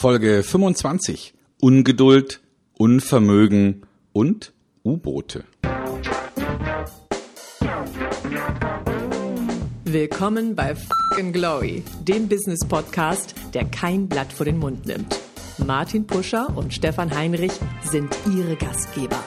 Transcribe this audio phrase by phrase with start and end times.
[0.00, 1.34] Folge 25.
[1.60, 2.40] Ungeduld,
[2.72, 3.82] Unvermögen
[4.14, 5.44] und U-Boote.
[9.84, 15.20] Willkommen bei Fucking Glory, dem Business Podcast, der kein Blatt vor den Mund nimmt.
[15.66, 19.22] Martin Puscher und Stefan Heinrich sind ihre Gastgeber.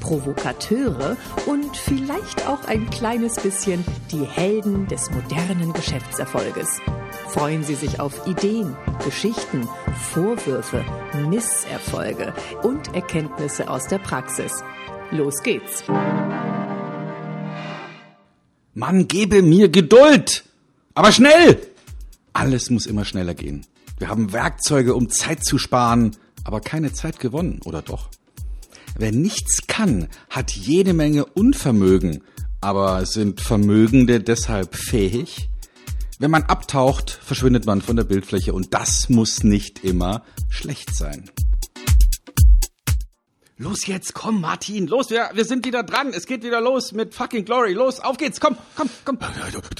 [0.00, 1.16] Provokateure
[1.46, 6.80] und vielleicht auch ein kleines bisschen die Helden des modernen Geschäftserfolges.
[7.28, 9.68] Freuen Sie sich auf Ideen, Geschichten,
[10.12, 10.84] Vorwürfe,
[11.28, 14.52] Misserfolge und Erkenntnisse aus der Praxis.
[15.10, 15.84] Los geht's!
[18.74, 20.44] Man gebe mir Geduld!
[20.94, 21.60] Aber schnell!
[22.32, 23.66] Alles muss immer schneller gehen.
[23.98, 28.08] Wir haben Werkzeuge, um Zeit zu sparen, aber keine Zeit gewonnen, oder doch?
[28.98, 32.22] Wer nichts kann, hat jede Menge Unvermögen,
[32.60, 35.50] aber sind Vermögende deshalb fähig?
[36.18, 41.30] Wenn man abtaucht, verschwindet man von der Bildfläche und das muss nicht immer schlecht sein.
[43.58, 46.12] Los jetzt, komm Martin, los, wir, wir sind wieder dran.
[46.14, 47.72] Es geht wieder los mit fucking Glory.
[47.72, 49.18] Los, auf geht's, komm, komm, komm.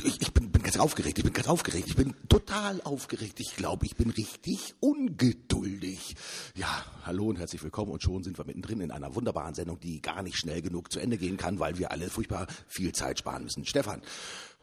[0.03, 3.39] Ich, ich bin, bin ganz aufgeregt, ich bin ganz aufgeregt, ich bin total aufgeregt.
[3.39, 6.17] Ich glaube, ich bin richtig ungeduldig.
[6.55, 10.01] Ja, hallo und herzlich willkommen und schon sind wir mittendrin in einer wunderbaren Sendung, die
[10.01, 13.45] gar nicht schnell genug zu Ende gehen kann, weil wir alle furchtbar viel Zeit sparen
[13.45, 13.67] müssen.
[13.67, 14.01] Stefan,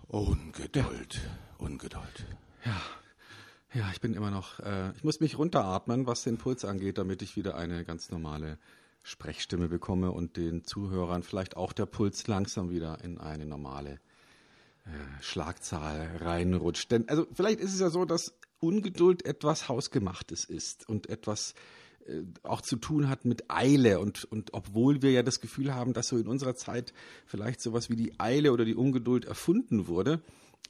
[0.08, 1.22] Ungeduld,
[1.58, 2.26] Ungeduld.
[2.66, 2.82] Ja.
[3.74, 7.24] Ja, ich bin immer noch, äh, ich muss mich runteratmen, was den Puls angeht, damit
[7.24, 8.60] ich wieder eine ganz normale
[9.02, 14.00] Sprechstimme bekomme und den Zuhörern vielleicht auch der Puls langsam wieder in eine normale
[14.86, 14.90] äh,
[15.22, 16.92] Schlagzahl reinrutscht.
[16.92, 21.56] Denn also vielleicht ist es ja so, dass Ungeduld etwas Hausgemachtes ist und etwas
[22.44, 26.08] auch zu tun hat mit Eile und, und obwohl wir ja das Gefühl haben, dass
[26.08, 26.94] so in unserer Zeit
[27.26, 30.22] vielleicht sowas wie die Eile oder die Ungeduld erfunden wurde,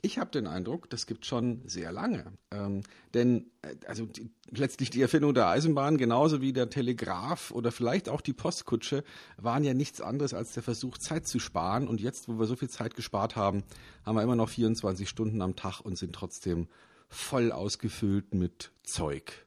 [0.05, 2.25] ich habe den Eindruck, das gibt schon sehr lange.
[2.51, 2.81] Ähm,
[3.13, 8.09] denn äh, also die, letztlich die Erfindung der Eisenbahn, genauso wie der Telegraph oder vielleicht
[8.09, 9.05] auch die Postkutsche,
[9.37, 11.87] waren ja nichts anderes als der Versuch, Zeit zu sparen.
[11.87, 13.63] Und jetzt, wo wir so viel Zeit gespart haben,
[14.05, 16.67] haben wir immer noch 24 Stunden am Tag und sind trotzdem
[17.07, 19.45] voll ausgefüllt mit Zeug.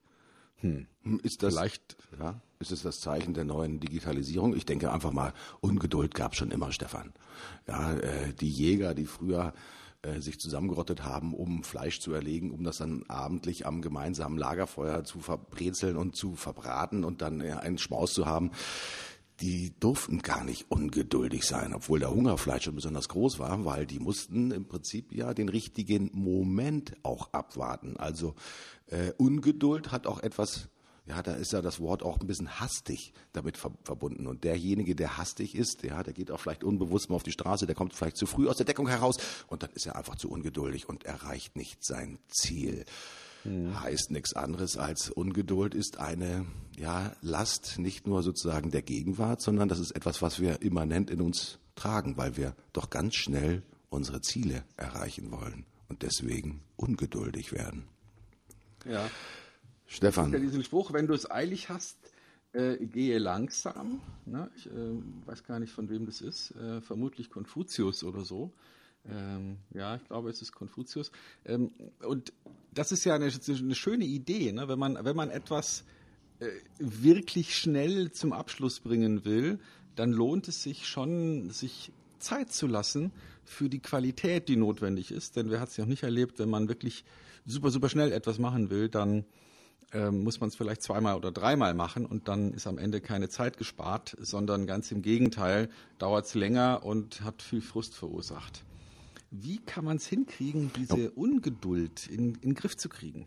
[0.61, 0.87] Hm.
[1.23, 4.57] Ist das vielleicht ja, ist es das Zeichen der neuen Digitalisierung?
[4.57, 7.13] Ich denke einfach mal, Ungeduld gab es schon immer, Stefan.
[7.69, 9.53] Ja, äh, die Jäger, die früher
[10.03, 15.05] äh, sich zusammengerottet haben, um Fleisch zu erlegen, um das dann abendlich am gemeinsamen Lagerfeuer
[15.05, 18.51] zu verbrezeln und zu verbraten und dann ja, einen Schmaus zu haben.
[19.41, 23.99] Die durften gar nicht ungeduldig sein, obwohl der Hungerfleisch schon besonders groß war, weil die
[23.99, 27.99] mussten im Prinzip ja den richtigen Moment auch abwarten.
[27.99, 28.35] Also
[28.89, 30.69] äh, Ungeduld hat auch etwas
[31.07, 34.27] ja, da ist ja das Wort auch ein bisschen hastig damit ver verbunden.
[34.27, 37.67] Und derjenige, der hastig ist, ja, der geht auch vielleicht unbewusst mal auf die Straße,
[37.67, 40.29] der kommt vielleicht zu früh aus der Deckung heraus und dann ist er einfach zu
[40.29, 42.85] ungeduldig und erreicht nicht sein Ziel.
[43.45, 43.81] Mhm.
[43.81, 46.45] Heißt nichts anderes als Ungeduld ist eine
[46.77, 51.21] ja, Last nicht nur sozusagen der Gegenwart, sondern das ist etwas, was wir immanent in
[51.21, 57.85] uns tragen, weil wir doch ganz schnell unsere Ziele erreichen wollen und deswegen ungeduldig werden.
[58.89, 59.11] Ja.
[59.87, 60.27] Stefan.
[60.27, 61.97] Es gibt ja diesen Spruch, wenn du es eilig hast,
[62.53, 64.01] äh, gehe langsam.
[64.25, 64.51] Ne?
[64.57, 64.71] Ich äh,
[65.27, 66.53] weiß gar nicht, von wem das ist.
[66.53, 68.53] Äh, vermutlich Konfuzius oder so.
[69.09, 71.13] Ähm, ja, ich glaube, es ist Konfuzius.
[71.45, 71.71] Ähm,
[72.01, 72.33] und
[72.75, 74.69] das ist ja eine, eine schöne Idee, ne?
[74.69, 75.85] wenn, man, wenn man etwas
[76.41, 76.49] äh,
[76.79, 79.59] wirklich schnell zum Abschluss bringen will,
[79.95, 83.13] dann lohnt es sich schon, sich Zeit zu lassen
[83.45, 85.37] für die Qualität, die notwendig ist.
[85.37, 87.05] Denn wer hat es ja noch nicht erlebt, wenn man wirklich
[87.47, 89.25] super, super schnell etwas machen will, dann
[89.93, 93.29] ähm, muss man es vielleicht zweimal oder dreimal machen und dann ist am Ende keine
[93.29, 95.69] Zeit gespart, sondern ganz im Gegenteil
[95.99, 98.65] dauert es länger und hat viel Frust verursacht.
[99.31, 103.27] Wie kann man es hinkriegen, diese Ungeduld in, in den Griff zu kriegen?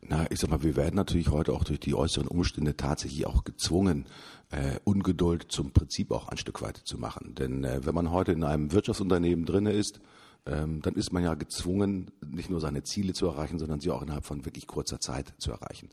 [0.00, 3.44] Na, ich sag mal, wir werden natürlich heute auch durch die äußeren Umstände tatsächlich auch
[3.44, 4.06] gezwungen,
[4.50, 7.34] äh, Ungeduld zum Prinzip auch ein Stück weit zu machen.
[7.34, 10.00] Denn äh, wenn man heute in einem Wirtschaftsunternehmen drinne ist,
[10.46, 14.02] ähm, dann ist man ja gezwungen, nicht nur seine Ziele zu erreichen, sondern sie auch
[14.02, 15.88] innerhalb von wirklich kurzer Zeit zu erreichen.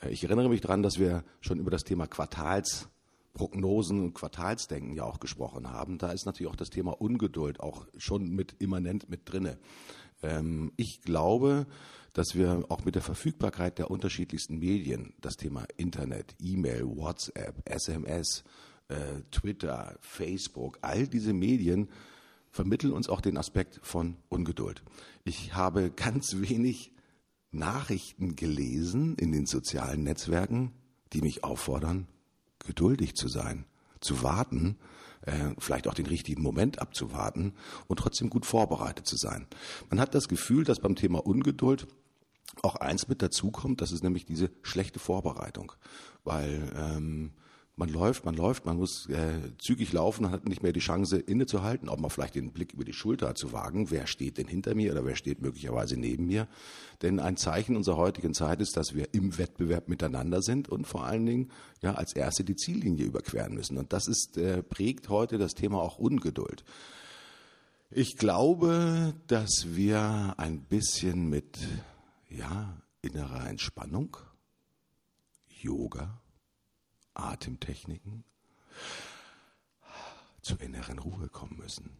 [0.00, 5.04] Äh, ich erinnere mich daran, dass wir schon über das Thema Quartalsprognosen und Quartalsdenken ja
[5.04, 5.98] auch gesprochen haben.
[5.98, 9.58] Da ist natürlich auch das Thema Ungeduld auch schon mit immanent mit drinne.
[10.22, 11.66] Ähm, ich glaube,
[12.12, 18.44] dass wir auch mit der Verfügbarkeit der unterschiedlichsten Medien, das Thema Internet, E-Mail, WhatsApp, SMS,
[18.88, 21.88] äh, Twitter, Facebook, all diese Medien
[22.52, 24.82] vermitteln uns auch den Aspekt von Ungeduld.
[25.24, 26.92] Ich habe ganz wenig
[27.50, 30.72] Nachrichten gelesen in den sozialen Netzwerken,
[31.12, 32.06] die mich auffordern,
[32.60, 33.64] geduldig zu sein,
[34.00, 34.78] zu warten,
[35.22, 37.54] äh, vielleicht auch den richtigen Moment abzuwarten
[37.88, 39.46] und trotzdem gut vorbereitet zu sein.
[39.90, 41.88] Man hat das Gefühl, dass beim Thema Ungeduld
[42.62, 45.72] auch eins mit dazu kommt, das ist nämlich diese schlechte Vorbereitung.
[46.24, 47.32] Weil ähm,
[47.76, 51.88] man läuft, man läuft, man muss äh, zügig laufen, hat nicht mehr die Chance innezuhalten,
[51.88, 54.92] auch mal vielleicht den Blick über die Schulter zu wagen, wer steht denn hinter mir
[54.92, 56.48] oder wer steht möglicherweise neben mir.
[57.00, 61.06] Denn ein Zeichen unserer heutigen Zeit ist, dass wir im Wettbewerb miteinander sind und vor
[61.06, 63.78] allen Dingen ja als Erste die Ziellinie überqueren müssen.
[63.78, 66.64] Und das ist, äh, prägt heute das Thema auch Ungeduld.
[67.90, 71.58] Ich glaube, dass wir ein bisschen mit
[72.28, 74.16] ja, innerer Entspannung,
[75.48, 76.21] Yoga,
[77.14, 78.24] Atemtechniken
[80.42, 81.90] zur inneren Ruhe kommen müssen.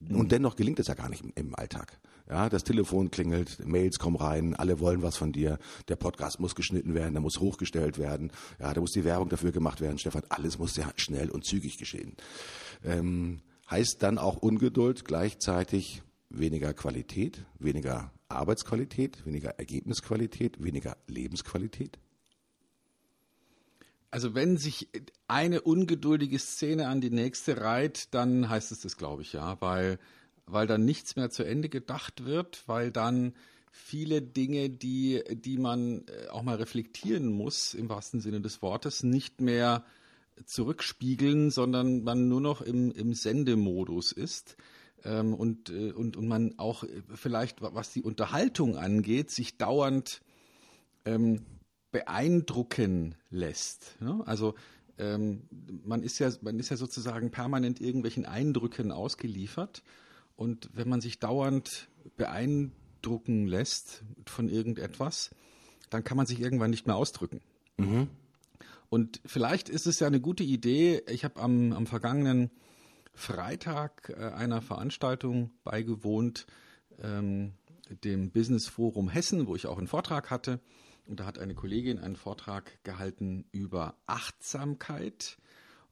[0.00, 0.28] Und mhm.
[0.28, 1.98] dennoch gelingt es ja gar nicht im, Alltag.
[2.28, 5.58] Ja, das Telefon klingelt, Mails kommen rein, alle wollen was von dir.
[5.88, 8.30] Der Podcast muss geschnitten werden, der muss hochgestellt werden.
[8.58, 9.98] Ja, da muss die Werbung dafür gemacht werden.
[9.98, 12.16] Stefan, alles muss ja schnell und zügig geschehen.
[12.84, 13.40] Ähm,
[13.70, 21.98] heißt dann auch Ungeduld gleichzeitig weniger Qualität, weniger Arbeitsqualität, weniger Ergebnisqualität, weniger Lebensqualität?
[24.16, 24.88] Also wenn sich
[25.28, 29.98] eine ungeduldige Szene an die nächste reiht, dann heißt es das, glaube ich, ja, weil,
[30.46, 33.34] weil dann nichts mehr zu Ende gedacht wird, weil dann
[33.70, 39.02] viele Dinge, die, die man äh, auch mal reflektieren muss, im wahrsten Sinne des Wortes,
[39.02, 39.84] nicht mehr
[40.46, 44.56] zurückspiegeln, sondern man nur noch im, im Sendemodus ist.
[45.04, 50.22] Ähm, und, äh, und, und man auch äh, vielleicht, was die Unterhaltung angeht, sich dauernd
[51.04, 51.44] ähm,
[51.92, 53.96] beeindrucken lässt.
[54.00, 54.22] Ne?
[54.26, 54.54] Also
[54.98, 55.42] ähm,
[55.84, 59.82] man ist ja man ist ja sozusagen permanent irgendwelchen Eindrücken ausgeliefert
[60.36, 65.30] und wenn man sich dauernd beeindrucken lässt von irgendetwas,
[65.90, 67.40] dann kann man sich irgendwann nicht mehr ausdrücken.
[67.78, 68.08] Mhm.
[68.88, 71.02] Und vielleicht ist es ja eine gute Idee.
[71.08, 72.50] Ich habe am, am vergangenen
[73.14, 76.46] Freitag äh, einer Veranstaltung beigewohnt,
[77.02, 77.54] ähm,
[78.04, 80.60] dem Business Forum Hessen, wo ich auch einen Vortrag hatte.
[81.06, 85.38] Und da hat eine Kollegin einen Vortrag gehalten über Achtsamkeit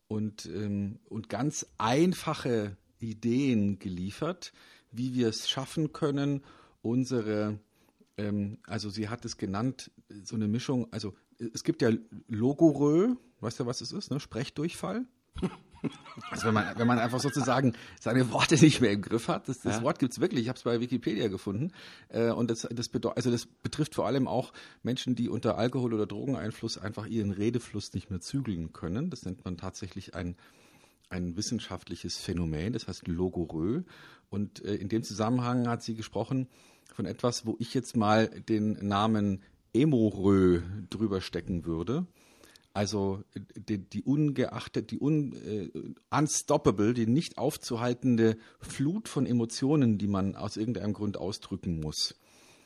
[0.08, 4.52] und, ähm, und ganz einfache Ideen geliefert,
[4.90, 6.42] wie wir es schaffen können,
[6.82, 7.58] unsere,
[8.16, 9.90] ähm, also sie hat es genannt,
[10.22, 11.90] so eine Mischung, also es gibt ja
[12.28, 14.20] Logorö, weißt du, was es ist, ne?
[14.20, 15.06] Sprechdurchfall.
[16.30, 19.60] Also wenn man, wenn man einfach sozusagen seine Worte nicht mehr im Griff hat, das,
[19.60, 19.82] das ja.
[19.82, 21.72] Wort gibt's wirklich, ich habe es bei Wikipedia gefunden.
[22.08, 24.52] Äh, und das, das, also das betrifft vor allem auch
[24.82, 29.10] Menschen, die unter Alkohol- oder Drogeneinfluss einfach ihren Redefluss nicht mehr zügeln können.
[29.10, 30.36] Das nennt man tatsächlich ein,
[31.08, 33.82] ein wissenschaftliches Phänomen, das heißt Logorö.
[34.30, 36.48] Und äh, in dem Zusammenhang hat sie gesprochen
[36.94, 39.42] von etwas, wo ich jetzt mal den Namen
[39.72, 42.06] Emorö drüber stecken würde.
[42.74, 43.22] Also
[43.56, 45.70] die, die ungeachtet, die un, äh,
[46.10, 52.16] unstoppable, die nicht aufzuhaltende Flut von Emotionen, die man aus irgendeinem Grund ausdrücken muss.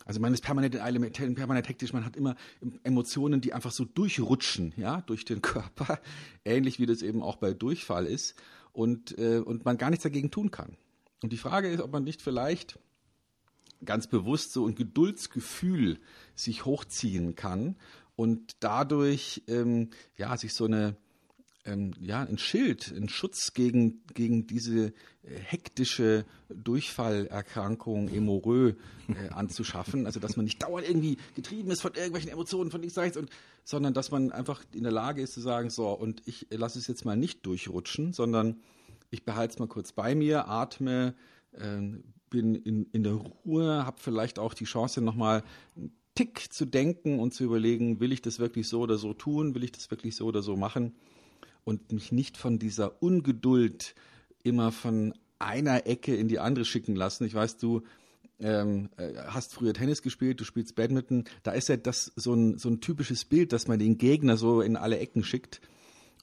[0.07, 2.37] Also man ist permanent in Eile, permanent hektisch, man hat immer
[2.85, 6.01] Emotionen, die einfach so durchrutschen, ja, durch den Körper,
[6.43, 8.35] ähnlich wie das eben auch bei Durchfall ist
[8.73, 10.79] und, äh, und man gar nichts dagegen tun kann.
[11.23, 12.79] Und die Frage ist, ob man nicht vielleicht
[13.85, 16.01] ganz bewusst so ein Geduldsgefühl
[16.35, 17.77] sich hochziehen kann
[18.19, 20.97] und dadurch ähm, ja sich so eine
[21.65, 24.87] ähm, ja ein Schild, ein Schutz gegen gegen diese
[25.23, 28.73] äh, hektische Durchfallerkrankung Emorö
[29.07, 33.17] äh, anzuschaffen, also dass man nicht dauernd irgendwie getrieben ist von irgendwelchen Emotionen von links
[33.17, 33.31] und
[33.63, 36.89] sondern dass man einfach in der Lage ist zu sagen so und ich lasse es
[36.89, 38.57] jetzt mal nicht durchrutschen, sondern
[39.11, 41.15] ich behalte es mal kurz bei mir, atme,
[41.53, 41.81] äh,
[42.31, 45.45] bin in, in der Ruhe, habe vielleicht auch die Chance nochmal
[46.19, 49.63] Tick zu denken und zu überlegen, will ich das wirklich so oder so tun, will
[49.63, 50.97] ich das wirklich so oder so machen?
[51.63, 53.95] Und mich nicht von dieser Ungeduld
[54.43, 57.25] immer von einer Ecke in die andere schicken lassen.
[57.25, 57.83] Ich weiß, du
[58.41, 62.59] ähm, äh, hast früher Tennis gespielt, du spielst Badminton, da ist ja das so ein,
[62.59, 65.61] so ein typisches Bild, dass man den Gegner so in alle Ecken schickt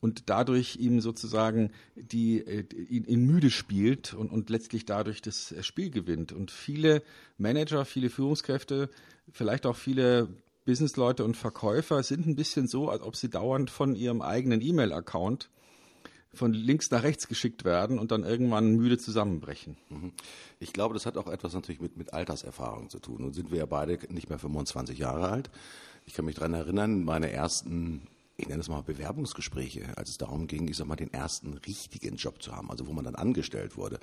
[0.02, 5.54] und dadurch ihm sozusagen die, äh, ihn, ihn müde spielt und, und letztlich dadurch das
[5.62, 6.32] Spiel gewinnt.
[6.32, 7.02] Und viele
[7.38, 8.90] Manager, viele Führungskräfte
[9.32, 10.30] vielleicht auch viele
[10.66, 15.50] Businessleute und Verkäufer sind ein bisschen so, als ob sie dauernd von ihrem eigenen E-Mail-Account
[16.34, 19.78] von links nach rechts geschickt werden und dann irgendwann müde zusammenbrechen.
[19.90, 20.12] Mhm.
[20.60, 23.22] Ich glaube, das hat auch etwas natürlich mit, mit Alterserfahrung zu tun.
[23.22, 25.50] Nun sind wir ja beide nicht mehr 25 Jahre alt.
[26.06, 30.48] Ich kann mich daran erinnern, meine ersten, ich nenne es mal Bewerbungsgespräche, als es darum
[30.48, 33.78] ging, ich sag mal, den ersten richtigen Job zu haben, also wo man dann angestellt
[33.78, 34.00] wurde.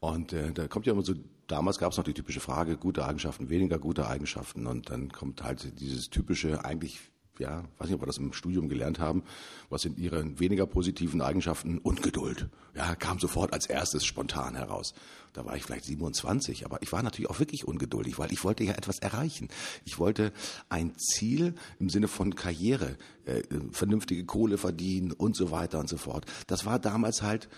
[0.00, 1.14] Und äh, da kommt ja immer so,
[1.46, 4.66] damals gab es noch die typische Frage, gute Eigenschaften, weniger gute Eigenschaften.
[4.66, 7.00] Und dann kommt halt dieses typische, eigentlich,
[7.38, 9.22] ja, weiß nicht, ob wir das im Studium gelernt haben,
[9.68, 11.78] was sind ihre weniger positiven Eigenschaften?
[11.78, 12.48] Ungeduld.
[12.74, 14.94] Ja, kam sofort als erstes spontan heraus.
[15.32, 18.62] da war ich vielleicht 27, aber ich war natürlich auch wirklich ungeduldig, weil ich wollte
[18.62, 19.48] ja etwas erreichen.
[19.84, 20.32] Ich wollte
[20.68, 25.96] ein Ziel im Sinne von Karriere, äh, vernünftige Kohle verdienen und so weiter und so
[25.96, 26.26] fort.
[26.46, 27.48] Das war damals halt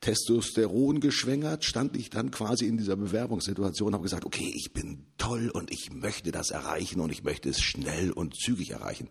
[0.00, 5.06] Testosteron geschwängert, stand ich dann quasi in dieser Bewerbungssituation und habe gesagt, okay, ich bin
[5.18, 9.08] toll und ich möchte das erreichen und ich möchte es schnell und zügig erreichen.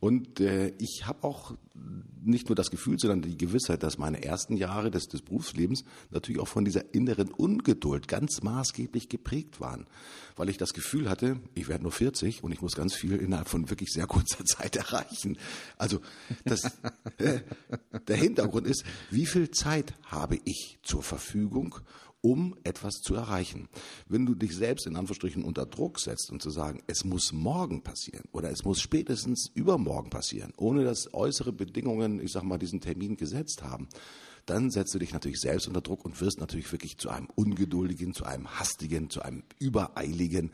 [0.00, 1.54] Und äh, ich habe auch
[2.22, 6.40] nicht nur das Gefühl, sondern die Gewissheit, dass meine ersten Jahre des, des Berufslebens natürlich
[6.40, 9.86] auch von dieser inneren Ungeduld ganz maßgeblich geprägt waren.
[10.36, 13.48] Weil ich das Gefühl hatte, ich werde nur 40 und ich muss ganz viel innerhalb
[13.48, 15.38] von wirklich sehr kurzer Zeit erreichen.
[15.76, 16.00] Also
[16.44, 16.62] das,
[17.18, 17.40] äh,
[18.08, 21.76] der Hintergrund ist, wie viel Zeit habe ich zur Verfügung,
[22.22, 23.68] um etwas zu erreichen.
[24.08, 27.82] Wenn du dich selbst in Anführungsstrichen unter Druck setzt und zu sagen, es muss morgen
[27.82, 32.80] passieren oder es muss spätestens übermorgen passieren, ohne dass äußere Bedingungen, ich sag mal, diesen
[32.80, 33.88] Termin gesetzt haben,
[34.46, 38.14] dann setzt du dich natürlich selbst unter Druck und wirst natürlich wirklich zu einem ungeduldigen,
[38.14, 40.50] zu einem hastigen, zu einem übereiligen,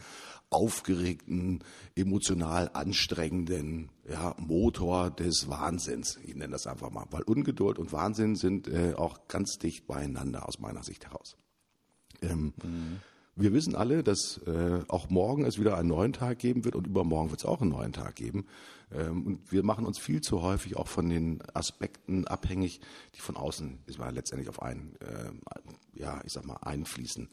[0.51, 6.19] aufgeregten, emotional anstrengenden ja, Motor des Wahnsinns.
[6.25, 10.49] Ich nenne das einfach mal, weil Ungeduld und Wahnsinn sind äh, auch ganz dicht beieinander
[10.49, 11.37] aus meiner Sicht heraus.
[12.23, 13.01] Ähm, mhm.
[13.39, 16.87] Wir wissen alle, dass äh, auch morgen es wieder einen neuen Tag geben wird und
[16.87, 18.47] übermorgen wird es auch einen neuen Tag geben.
[18.91, 22.81] Ähm, und wir machen uns viel zu häufig auch von den Aspekten abhängig,
[23.15, 27.29] die von außen ist mal letztendlich auf einen, äh, ja, ich sag mal, einfließen.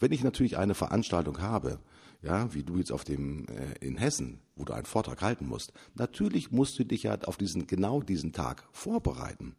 [0.00, 1.78] Wenn ich natürlich eine Veranstaltung habe,
[2.24, 5.72] ja, wie du jetzt auf dem äh, in Hessen, wo du einen Vortrag halten musst.
[5.94, 9.54] Natürlich musst du dich ja auf diesen genau diesen Tag vorbereiten,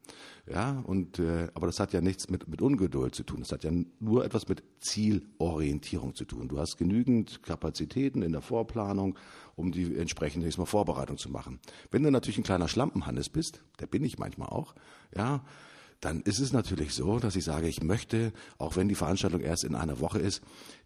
[0.47, 0.79] ja.
[0.85, 3.41] Und äh, aber das hat ja nichts mit mit Ungeduld zu tun.
[3.41, 6.47] Das hat ja nur etwas mit Zielorientierung zu tun.
[6.47, 9.17] Du hast genügend Kapazitäten in der Vorplanung,
[9.55, 11.59] um die entsprechende mal Vorbereitung zu machen.
[11.91, 14.73] Wenn du natürlich ein kleiner Schlampenhannes bist, der bin ich manchmal auch,
[15.15, 15.43] ja
[16.01, 19.63] dann ist es natürlich so, dass ich sage, ich möchte, auch wenn die Veranstaltung erst
[19.63, 20.41] in einer Woche ist,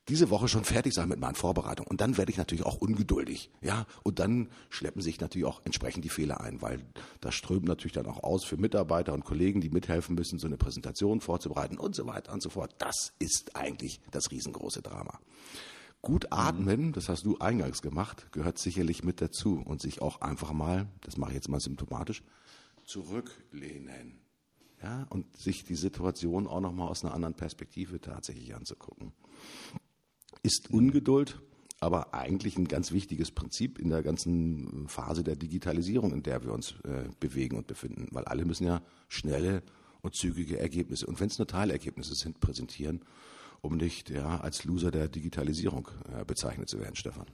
[0.08, 1.90] diese Woche schon fertig sein mit meinen Vorbereitungen.
[1.90, 3.52] Und dann werde ich natürlich auch ungeduldig.
[3.62, 6.82] Ja, und dann schleppen sich natürlich auch entsprechend die Fehler ein, weil
[7.22, 10.58] das strömt natürlich dann auch aus für Mitarbeiter und Kollegen, die mithelfen müssen, so eine
[10.58, 12.74] Präsentation vorzubereiten und so weiter und so fort.
[12.80, 15.20] Das ist eigentlich das riesengroße Drama.
[16.02, 20.54] Gut atmen, das hast du eingangs gemacht, gehört sicherlich mit dazu und sich auch einfach
[20.54, 22.24] mal, das mache ich jetzt mal symptomatisch,
[22.86, 24.22] zurücklehnen
[24.82, 29.12] ja, und sich die Situation auch nochmal aus einer anderen Perspektive tatsächlich anzugucken.
[30.44, 31.42] Ist Ungeduld
[31.82, 36.52] aber eigentlich ein ganz wichtiges Prinzip in der ganzen Phase der Digitalisierung, in der wir
[36.52, 39.64] uns äh, bewegen und befinden, weil alle müssen ja schnelle
[40.02, 43.02] und zügige Ergebnisse und wenn es nur Teilergebnisse sind, präsentieren,
[43.62, 47.28] um nicht ja, als Loser der Digitalisierung äh, bezeichnet zu werden, Stefan.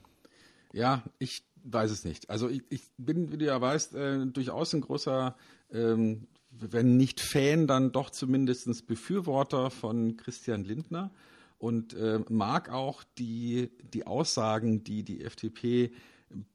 [0.74, 2.30] Ja, ich weiß es nicht.
[2.30, 5.36] Also ich, ich bin, wie du ja weißt, äh, durchaus ein großer
[5.72, 6.28] ähm,
[6.60, 11.12] wenn nicht Fan, dann doch zumindest Befürworter von Christian Lindner
[11.58, 15.92] und äh, mag auch die, die Aussagen, die die FDP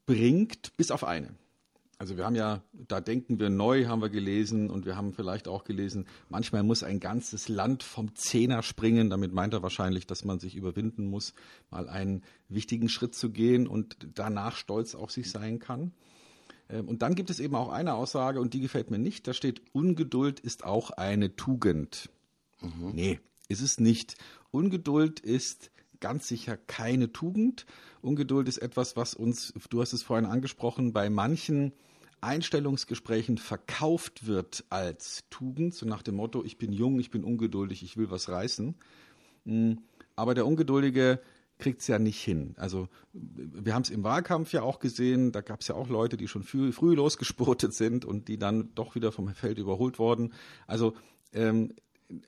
[0.05, 1.29] bringt, bis auf eine.
[2.01, 5.47] Also wir haben ja, da denken wir neu, haben wir gelesen und wir haben vielleicht
[5.47, 9.11] auch gelesen, manchmal muss ein ganzes Land vom Zehner springen.
[9.11, 11.35] Damit meint er wahrscheinlich, dass man sich überwinden muss,
[11.69, 15.91] mal einen wichtigen Schritt zu gehen und danach stolz auf sich sein kann.
[16.71, 19.27] Ähm, und dann gibt es eben auch eine Aussage, und die gefällt mir nicht.
[19.27, 22.09] Da steht, Ungeduld ist auch eine Tugend.
[22.61, 22.91] Mhm.
[22.93, 24.15] Nee, ist es nicht.
[24.51, 27.65] Ungeduld ist ganz sicher keine Tugend.
[28.01, 31.73] Ungeduld ist etwas, was uns, du hast es vorhin angesprochen, bei manchen
[32.21, 37.83] Einstellungsgesprächen verkauft wird als Tugend, so nach dem Motto, ich bin jung, ich bin ungeduldig,
[37.83, 38.75] ich will was reißen.
[39.45, 39.79] Hm,
[40.15, 41.19] aber der Ungeduldige
[41.61, 42.55] kriegt es ja nicht hin.
[42.57, 46.17] Also wir haben es im Wahlkampf ja auch gesehen, da gab es ja auch Leute,
[46.17, 50.33] die schon früh, früh losgespurtet sind und die dann doch wieder vom Feld überholt wurden.
[50.67, 50.93] Also
[51.31, 51.73] ähm,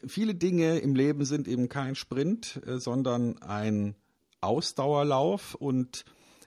[0.07, 3.95] viele Dinge im Leben sind eben kein Sprint, äh, sondern ein
[4.39, 6.05] Ausdauerlauf und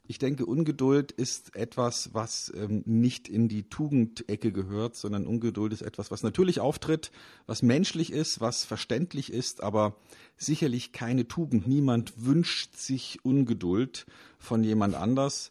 [0.08, 5.82] ich denke, Ungeduld ist etwas, was ähm, nicht in die Tugendecke gehört, sondern Ungeduld ist
[5.82, 7.10] etwas, was natürlich auftritt,
[7.46, 9.96] was menschlich ist, was verständlich ist, aber
[10.36, 11.66] sicherlich keine Tugend.
[11.66, 14.06] Niemand wünscht sich Ungeduld
[14.38, 15.50] von jemand anders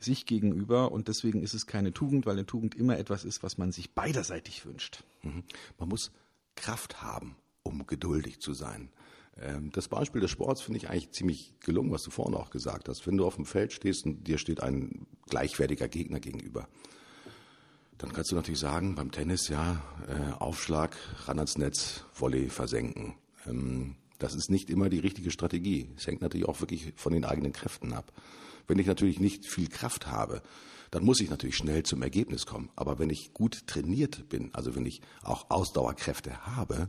[0.00, 3.58] sich gegenüber und deswegen ist es keine Tugend, weil eine Tugend immer etwas ist, was
[3.58, 5.04] man sich beiderseitig wünscht.
[5.22, 5.44] Mhm.
[5.78, 6.10] Man muss
[6.56, 8.90] Kraft haben, um geduldig zu sein.
[9.40, 12.88] Ähm, das Beispiel des Sports finde ich eigentlich ziemlich gelungen, was du vorhin auch gesagt
[12.88, 13.06] hast.
[13.06, 16.68] Wenn du auf dem Feld stehst und dir steht ein gleichwertiger Gegner gegenüber,
[17.98, 20.96] dann kannst du natürlich sagen, beim Tennis, ja, äh, Aufschlag,
[21.26, 23.14] ran ans Netz, Volley versenken.
[23.46, 25.88] Ähm, das ist nicht immer die richtige Strategie.
[25.96, 28.12] Es hängt natürlich auch wirklich von den eigenen Kräften ab.
[28.68, 30.42] Wenn ich natürlich nicht viel Kraft habe,
[30.92, 32.70] dann muss ich natürlich schnell zum Ergebnis kommen.
[32.76, 36.88] Aber wenn ich gut trainiert bin, also wenn ich auch Ausdauerkräfte habe,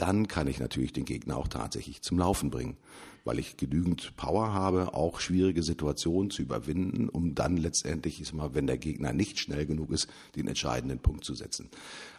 [0.00, 2.78] dann kann ich natürlich den Gegner auch tatsächlich zum Laufen bringen,
[3.24, 8.34] weil ich genügend Power habe, auch schwierige Situationen zu überwinden, um dann letztendlich, ich sag
[8.34, 11.68] mal, wenn der Gegner nicht schnell genug ist, den entscheidenden Punkt zu setzen.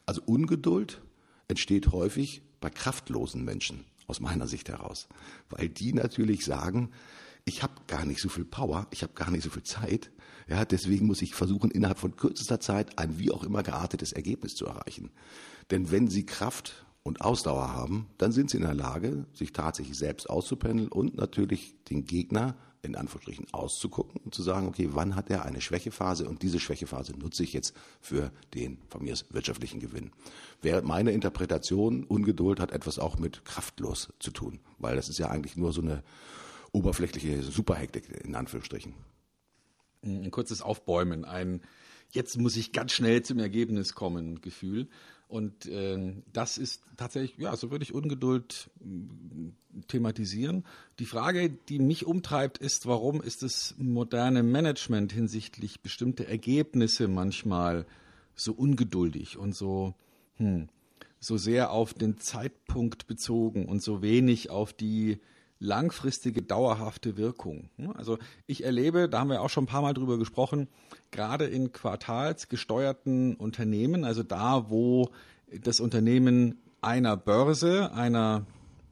[0.06, 1.02] Also Ungeduld
[1.48, 5.08] entsteht häufig bei kraftlosen Menschen aus meiner Sicht heraus,
[5.50, 6.92] weil die natürlich sagen,
[7.46, 10.12] ich habe gar nicht so viel Power, ich habe gar nicht so viel Zeit.
[10.48, 14.54] Ja, deswegen muss ich versuchen, innerhalb von kürzester Zeit ein wie auch immer geartetes Ergebnis
[14.54, 15.10] zu erreichen.
[15.72, 19.98] Denn wenn Sie Kraft und Ausdauer haben, dann sind Sie in der Lage, sich tatsächlich
[19.98, 25.29] selbst auszupendeln und natürlich den Gegner in Anführungsstrichen auszugucken und zu sagen, okay, wann hat
[25.29, 30.12] er eine Schwächephase und diese Schwächephase nutze ich jetzt für den von mir wirtschaftlichen Gewinn.
[30.62, 35.29] Wäre meine Interpretation, Ungeduld hat etwas auch mit kraftlos zu tun, weil das ist ja
[35.29, 36.03] eigentlich nur so eine
[36.72, 38.93] oberflächliche Superhektik in Anführungsstrichen.
[40.03, 41.62] Ein kurzes Aufbäumen, ein
[42.12, 44.88] jetzt muss ich ganz schnell zum Ergebnis kommen Gefühl.
[45.32, 50.66] Und äh, das ist tatsächlich, ja, so würde ich Ungeduld äh, thematisieren.
[51.00, 57.86] Die Frage, die mich umtreibt, ist, warum ist das moderne Management hinsichtlich bestimmter Ergebnisse manchmal
[58.36, 59.94] so ungeduldig und so,
[60.36, 60.68] hm,
[61.22, 65.18] so sehr auf den Zeitpunkt bezogen und so wenig auf die
[65.62, 67.70] langfristige, dauerhafte Wirkung.
[67.94, 70.68] Also ich erlebe, da haben wir auch schon ein paar Mal drüber gesprochen,
[71.12, 75.12] gerade in quartalsgesteuerten Unternehmen, also da, wo
[75.63, 78.48] das Unternehmen einer Börse, einer,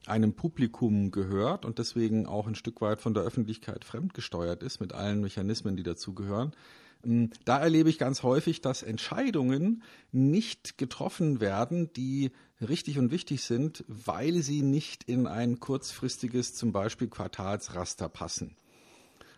[0.06, 4.92] einem Publikum gehört und deswegen auch ein Stück weit von der Öffentlichkeit fremdgesteuert ist mit
[4.92, 6.52] allen Mechanismen, die dazugehören,
[7.02, 12.30] da erlebe ich ganz häufig, dass Entscheidungen nicht getroffen werden, die
[12.60, 18.54] richtig und wichtig sind, weil sie nicht in ein kurzfristiges, zum Beispiel Quartalsraster passen.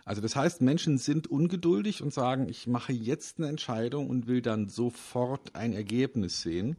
[0.05, 4.43] Also das heißt, Menschen sind ungeduldig und sagen, ich mache jetzt eine Entscheidung und will
[4.43, 6.77] dann sofort ein Ergebnis sehen.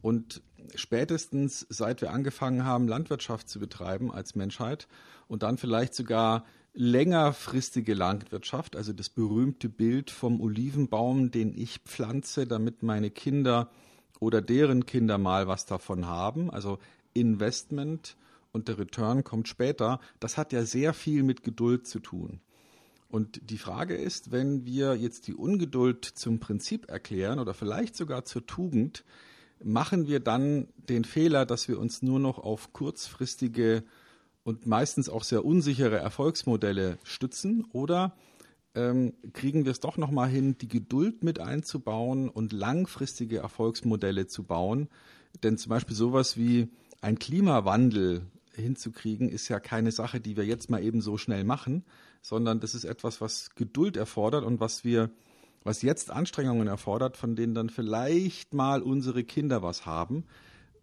[0.00, 0.42] Und
[0.74, 4.88] spätestens seit wir angefangen haben, Landwirtschaft zu betreiben als Menschheit
[5.28, 6.44] und dann vielleicht sogar
[6.74, 13.70] längerfristige Landwirtschaft, also das berühmte Bild vom Olivenbaum, den ich pflanze, damit meine Kinder
[14.20, 16.78] oder deren Kinder mal was davon haben, also
[17.12, 18.16] Investment
[18.52, 22.40] und der Return kommt später, das hat ja sehr viel mit Geduld zu tun.
[23.08, 28.24] Und die Frage ist, wenn wir jetzt die Ungeduld zum Prinzip erklären oder vielleicht sogar
[28.24, 29.04] zur Tugend,
[29.62, 33.84] machen wir dann den Fehler, dass wir uns nur noch auf kurzfristige
[34.44, 38.14] und meistens auch sehr unsichere Erfolgsmodelle stützen oder
[38.74, 44.44] ähm, kriegen wir es doch nochmal hin, die Geduld mit einzubauen und langfristige Erfolgsmodelle zu
[44.44, 44.88] bauen.
[45.42, 46.68] Denn zum Beispiel sowas wie
[47.00, 48.22] ein Klimawandel
[48.54, 51.84] hinzukriegen, ist ja keine Sache, die wir jetzt mal eben so schnell machen,
[52.20, 55.10] sondern das ist etwas, was Geduld erfordert und was wir,
[55.64, 60.24] was jetzt Anstrengungen erfordert, von denen dann vielleicht mal unsere Kinder was haben.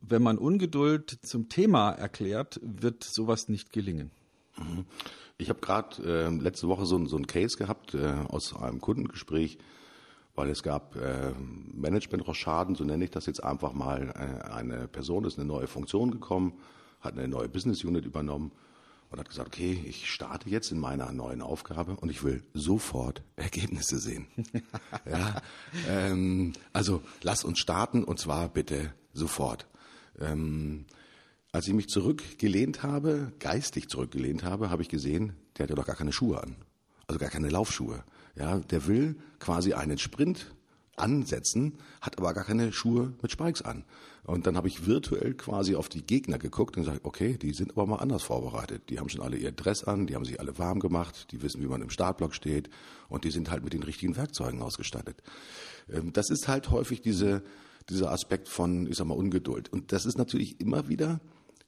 [0.01, 4.11] Wenn man Ungeduld zum Thema erklärt, wird sowas nicht gelingen.
[4.57, 4.85] Mhm.
[5.37, 9.57] Ich habe gerade äh, letzte Woche so, so einen Case gehabt äh, aus einem Kundengespräch,
[10.35, 11.31] weil es gab äh,
[11.73, 14.09] Management-Rochaden, so nenne ich das jetzt einfach mal.
[14.15, 16.53] Äh, eine Person ist eine neue Funktion gekommen,
[16.99, 18.51] hat eine neue Business Unit übernommen
[19.11, 23.23] und hat gesagt, okay, ich starte jetzt in meiner neuen Aufgabe und ich will sofort
[23.35, 24.27] Ergebnisse sehen.
[25.09, 25.41] ja,
[25.87, 29.67] ähm, also lass uns starten und zwar bitte sofort.
[30.19, 30.85] Ähm,
[31.51, 35.85] als ich mich zurückgelehnt habe, geistig zurückgelehnt habe, habe ich gesehen, der hat ja doch
[35.85, 36.55] gar keine Schuhe an.
[37.07, 38.03] Also gar keine Laufschuhe.
[38.35, 40.53] Ja, der will quasi einen Sprint
[40.95, 43.83] ansetzen, hat aber gar keine Schuhe mit Spikes an.
[44.23, 47.71] Und dann habe ich virtuell quasi auf die Gegner geguckt und gesagt, okay, die sind
[47.71, 48.89] aber mal anders vorbereitet.
[48.89, 51.61] Die haben schon alle ihr Dress an, die haben sich alle warm gemacht, die wissen,
[51.63, 52.69] wie man im Startblock steht
[53.07, 55.23] und die sind halt mit den richtigen Werkzeugen ausgestattet.
[55.91, 57.41] Ähm, das ist halt häufig diese,
[57.89, 59.71] dieser Aspekt von, ich sag mal, Ungeduld.
[59.71, 61.19] Und das ist natürlich immer wieder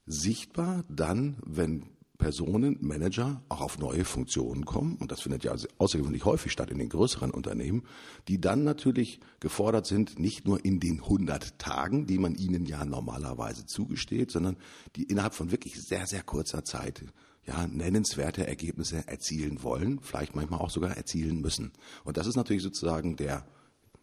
[0.05, 1.85] sichtbar dann, wenn
[2.21, 6.77] Personen, Manager auch auf neue Funktionen kommen, und das findet ja außergewöhnlich häufig statt in
[6.77, 7.83] den größeren Unternehmen,
[8.27, 12.85] die dann natürlich gefordert sind, nicht nur in den 100 Tagen, die man ihnen ja
[12.85, 14.57] normalerweise zugesteht, sondern
[14.95, 17.03] die innerhalb von wirklich sehr, sehr kurzer Zeit
[17.47, 21.71] ja, nennenswerte Ergebnisse erzielen wollen, vielleicht manchmal auch sogar erzielen müssen.
[22.03, 23.47] Und das ist natürlich sozusagen der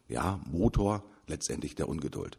[0.09, 2.37] ja, Motor letztendlich der Ungeduld.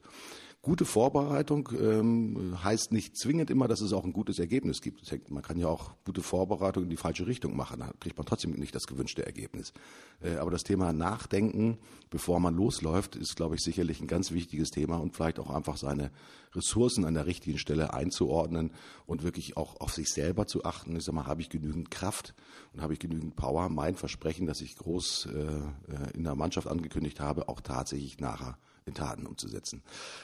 [0.62, 5.30] Gute Vorbereitung ähm, heißt nicht zwingend immer, dass es auch ein gutes Ergebnis gibt.
[5.30, 7.80] Man kann ja auch gute Vorbereitung in die falsche Richtung machen.
[7.80, 9.72] Da kriegt man trotzdem nicht das gewünschte Ergebnis.
[10.20, 11.78] Äh, aber das Thema Nachdenken,
[12.10, 15.78] bevor man losläuft, ist, glaube ich, sicherlich ein ganz wichtiges Thema und vielleicht auch einfach
[15.78, 16.10] seine
[16.54, 18.72] Ressourcen an der richtigen Stelle einzuordnen
[19.06, 20.94] und wirklich auch auf sich selber zu achten.
[20.94, 22.34] Ich sag mal, habe ich genügend Kraft
[22.74, 26.68] und habe ich genügend Power, mein Versprechen, das ich groß äh, äh in der Mannschaft
[26.68, 29.82] angekündigt habe, auch tatsächlich nachher in Taten umzusetzen.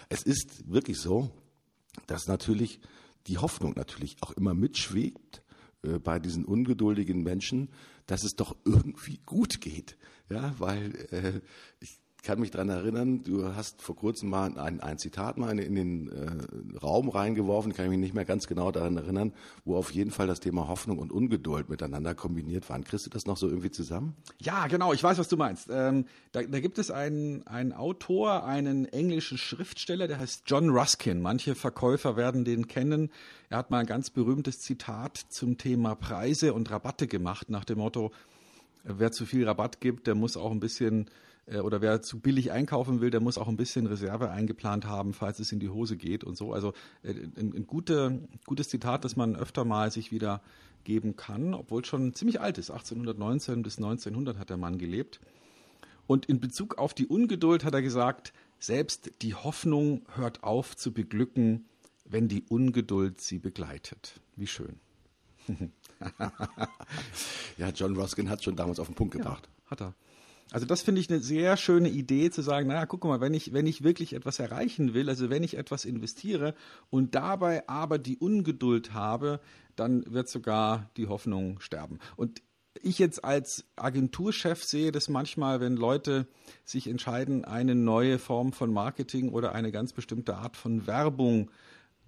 [0.08, 1.30] Es ist wirklich so,
[2.06, 2.80] dass natürlich
[3.26, 5.42] die Hoffnung natürlich auch immer mitschwebt
[5.82, 7.70] äh, bei diesen ungeduldigen Menschen,
[8.06, 9.96] dass es doch irgendwie gut geht.
[10.28, 11.40] Ja, weil äh,
[11.80, 15.74] ich kann mich daran erinnern, du hast vor kurzem mal ein, ein Zitat mal in,
[15.76, 19.32] den äh, Raum reingeworfen, kann ich mich nicht mehr ganz genau daran erinnern,
[19.64, 22.82] wo auf jeden Fall das Thema Hoffnung und Ungeduld miteinander kombiniert waren.
[22.82, 24.16] Kriegst du das noch so irgendwie zusammen?
[24.40, 25.68] Ja, genau, ich weiß, was du meinst.
[25.70, 31.22] Ähm, da, da, gibt es einen, einen Autor, einen englischen Schriftsteller, der heißt John Ruskin.
[31.22, 33.10] Manche Verkäufer werden den kennen.
[33.50, 37.78] Er hat mal ein ganz berühmtes Zitat zum Thema Preise und Rabatte gemacht, nach dem
[37.78, 38.10] Motto,
[38.82, 41.08] wer zu viel Rabatt gibt, der muss auch ein bisschen
[41.46, 45.14] äh, oder wer zu billig einkaufen will, der muss auch ein bisschen Reserve eingeplant haben,
[45.14, 46.52] falls es in die Hose geht und so.
[46.52, 50.42] Also äh, ein, ein gute, gutes Zitat, das man öfter mal sich wieder
[50.84, 52.70] geben kann, obwohl schon ziemlich alt ist.
[52.70, 55.20] 1819 bis 1900 hat der Mann gelebt.
[56.06, 60.92] Und in Bezug auf die Ungeduld hat er gesagt, selbst die Hoffnung hört auf zu
[60.92, 61.66] beglücken,
[62.04, 64.20] wenn die Ungeduld sie begleitet.
[64.36, 64.78] Wie schön.
[67.56, 69.48] ja, John Ruskin hat schon damals auf den Punkt gebracht.
[69.64, 69.94] Ja, hat er.
[70.52, 73.52] Also das finde ich eine sehr schöne Idee zu sagen, naja, guck mal, wenn ich,
[73.52, 76.54] wenn ich wirklich etwas erreichen will, also wenn ich etwas investiere
[76.88, 79.40] und dabei aber die Ungeduld habe,
[79.74, 81.98] dann wird sogar die Hoffnung sterben.
[82.14, 82.42] Und
[82.82, 86.28] ich jetzt als Agenturchef sehe das manchmal, wenn Leute
[86.64, 91.50] sich entscheiden, eine neue Form von Marketing oder eine ganz bestimmte Art von Werbung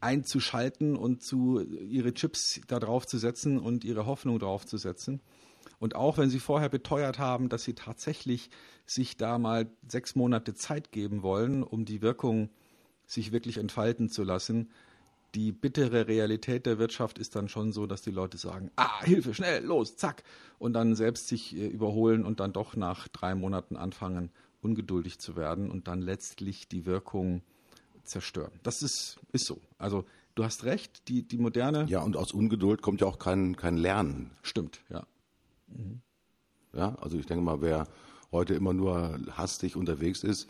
[0.01, 5.20] einzuschalten und zu ihre Chips da drauf zu setzen und ihre Hoffnung drauf zu setzen.
[5.79, 8.51] Und auch wenn Sie vorher beteuert haben, dass Sie tatsächlich
[8.87, 12.51] sich da mal sechs Monate Zeit geben wollen, um die Wirkung
[13.07, 14.71] sich wirklich entfalten zu lassen,
[15.35, 19.35] die bittere Realität der Wirtschaft ist dann schon so, dass die Leute sagen, ah, Hilfe,
[19.35, 20.23] schnell, los, zack,
[20.59, 24.31] und dann selbst sich äh, überholen und dann doch nach drei Monaten anfangen,
[24.62, 27.43] ungeduldig zu werden und dann letztlich die Wirkung
[28.05, 28.53] zerstören.
[28.62, 29.61] Das ist, ist so.
[29.77, 31.85] Also du hast recht, die, die moderne.
[31.88, 34.31] Ja, und aus Ungeduld kommt ja auch kein, kein Lernen.
[34.43, 35.07] Stimmt, ja.
[35.69, 36.01] Mhm.
[36.73, 37.87] Ja, also ich denke mal, wer
[38.31, 40.49] heute immer nur hastig unterwegs ist,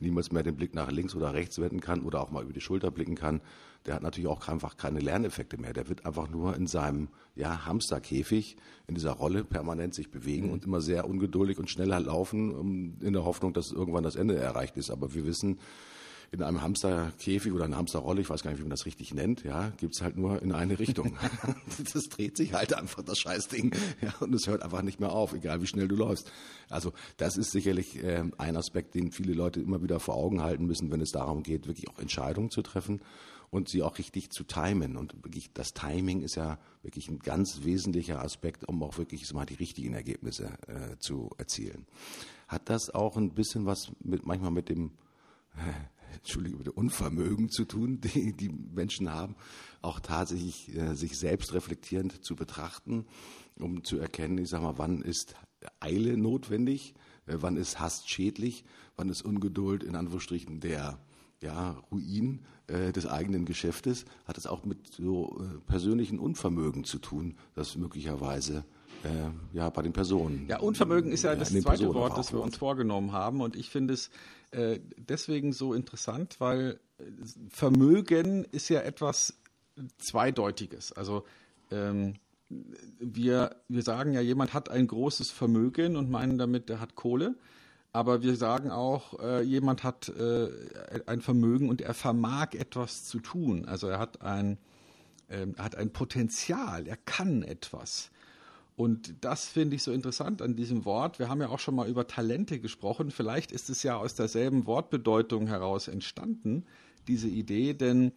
[0.00, 2.60] niemals mehr den Blick nach links oder rechts wenden kann oder auch mal über die
[2.60, 3.40] Schulter blicken kann,
[3.86, 5.72] der hat natürlich auch einfach keine Lerneffekte mehr.
[5.72, 10.52] Der wird einfach nur in seinem ja, Hamsterkäfig, in dieser Rolle permanent sich bewegen mhm.
[10.52, 14.36] und immer sehr ungeduldig und schneller laufen, um, in der Hoffnung, dass irgendwann das Ende
[14.36, 14.90] erreicht ist.
[14.90, 15.58] Aber wir wissen,
[16.30, 19.44] in einem Hamsterkäfig oder einer Hamsterrolle, ich weiß gar nicht, wie man das richtig nennt,
[19.44, 21.16] ja, gibt's halt nur in eine Richtung.
[21.92, 25.32] das dreht sich halt einfach, das Scheißding, ja, und es hört einfach nicht mehr auf,
[25.32, 26.30] egal wie schnell du läufst.
[26.68, 30.66] Also das ist sicherlich äh, ein Aspekt, den viele Leute immer wieder vor Augen halten
[30.66, 33.00] müssen, wenn es darum geht, wirklich auch Entscheidungen zu treffen
[33.50, 34.96] und sie auch richtig zu timen.
[34.96, 39.46] Und wirklich das Timing ist ja wirklich ein ganz wesentlicher Aspekt, um auch wirklich mal
[39.46, 41.86] die richtigen Ergebnisse äh, zu erzielen.
[42.46, 44.92] Hat das auch ein bisschen was mit manchmal mit dem
[46.16, 49.36] Entschuldigung, mit Unvermögen zu tun, die die Menschen haben,
[49.82, 53.06] auch tatsächlich äh, sich selbst reflektierend zu betrachten,
[53.58, 55.34] um zu erkennen, ich sag mal, wann ist
[55.80, 56.94] Eile notwendig,
[57.26, 58.64] äh, wann ist Hass schädlich,
[58.96, 60.98] wann ist Ungeduld in Anführungsstrichen der
[61.40, 66.98] ja, Ruin äh, des eigenen Geschäftes, hat es auch mit so äh, persönlichen Unvermögen zu
[66.98, 68.64] tun, das möglicherweise
[69.04, 70.46] äh, ja bei den Personen.
[70.48, 73.40] Ja, Unvermögen ist ja, ja das zweite Personen Wort, das wir uns vorgenommen haben.
[73.40, 74.10] Und ich finde es
[74.50, 77.04] äh, deswegen so interessant, weil äh,
[77.50, 79.34] Vermögen ist ja etwas
[79.98, 80.92] Zweideutiges.
[80.92, 81.24] Also
[81.70, 82.14] ähm,
[82.98, 87.34] wir, wir sagen ja, jemand hat ein großes Vermögen und meinen damit, der hat Kohle.
[87.92, 90.48] Aber wir sagen auch, äh, jemand hat äh,
[91.06, 93.64] ein Vermögen und er vermag etwas zu tun.
[93.64, 94.58] Also er hat ein,
[95.28, 98.10] äh, er hat ein Potenzial, er kann etwas.
[98.78, 101.18] Und das finde ich so interessant an diesem Wort.
[101.18, 103.10] Wir haben ja auch schon mal über Talente gesprochen.
[103.10, 106.64] Vielleicht ist es ja aus derselben Wortbedeutung heraus entstanden,
[107.08, 108.12] diese Idee, denn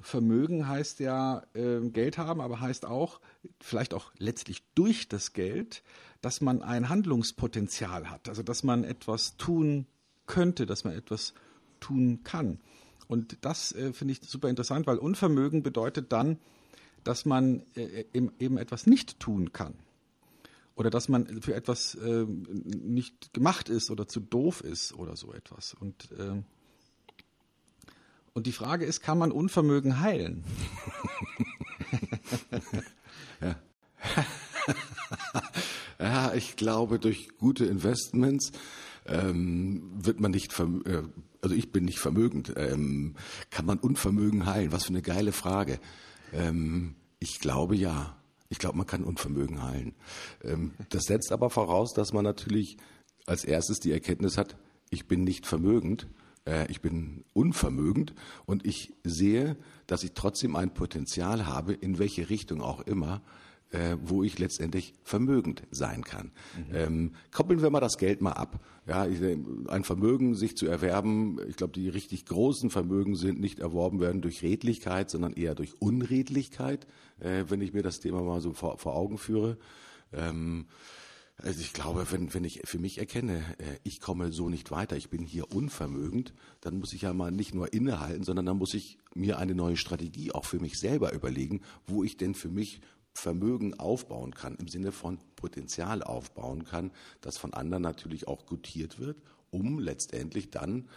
[0.00, 3.20] Vermögen heißt ja äh, Geld haben, aber heißt auch,
[3.60, 5.82] vielleicht auch letztlich durch das Geld,
[6.22, 9.84] dass man ein Handlungspotenzial hat, also dass man etwas tun
[10.24, 11.34] könnte, dass man etwas
[11.80, 12.60] tun kann.
[13.08, 16.38] Und das äh, finde ich super interessant, weil Unvermögen bedeutet dann,
[17.04, 19.74] dass man äh, eben etwas nicht tun kann
[20.78, 25.32] oder dass man für etwas äh, nicht gemacht ist oder zu doof ist oder so
[25.32, 25.74] etwas.
[25.74, 26.40] Und, äh,
[28.32, 30.44] Und die Frage ist, kann man Unvermögen heilen?
[33.40, 33.56] ja.
[35.98, 38.52] ja, ich glaube, durch gute Investments
[39.04, 41.02] ähm, wird man nicht, äh,
[41.42, 42.52] also ich bin nicht vermögend.
[42.56, 43.16] Ähm,
[43.50, 44.70] kann man Unvermögen heilen?
[44.70, 45.80] Was für eine geile Frage.
[46.32, 48.17] Ähm, ich glaube ja.
[48.50, 49.94] Ich glaube, man kann Unvermögen heilen.
[50.42, 52.76] Ähm, das setzt aber voraus, dass man natürlich
[53.26, 54.56] als erstes die Erkenntnis hat,
[54.90, 56.08] ich bin nicht vermögend,
[56.46, 58.14] äh, ich bin unvermögend
[58.46, 59.56] und ich sehe,
[59.86, 63.20] dass ich trotzdem ein Potenzial habe, in welche Richtung auch immer,
[63.70, 66.32] äh, wo ich letztendlich vermögend sein kann.
[66.56, 66.74] Mhm.
[66.74, 68.60] Ähm, koppeln wir mal das Geld mal ab.
[68.86, 73.58] Ja, ich, ein Vermögen sich zu erwerben, ich glaube, die richtig großen Vermögen sind nicht
[73.58, 76.86] erworben werden durch Redlichkeit, sondern eher durch Unredlichkeit,
[77.20, 79.58] äh, wenn ich mir das Thema mal so vor, vor Augen führe.
[80.12, 80.66] Ähm,
[81.40, 84.96] also ich glaube, wenn, wenn ich für mich erkenne, äh, ich komme so nicht weiter,
[84.96, 88.74] ich bin hier unvermögend, dann muss ich ja mal nicht nur innehalten, sondern dann muss
[88.74, 92.80] ich mir eine neue Strategie auch für mich selber überlegen, wo ich denn für mich
[93.18, 98.98] Vermögen aufbauen kann, im Sinne von Potenzial aufbauen kann, das von anderen natürlich auch gutiert
[98.98, 99.18] wird,
[99.50, 100.88] um letztendlich dann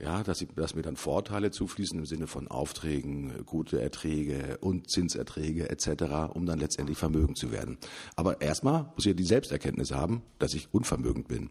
[0.00, 4.88] ja, dass, ich, dass mir dann Vorteile zufließen im Sinne von Aufträgen, gute Erträge und
[4.90, 7.78] Zinserträge etc., um dann letztendlich vermögend zu werden.
[8.16, 11.50] Aber erstmal muss ich ja die Selbsterkenntnis haben, dass ich unvermögend bin.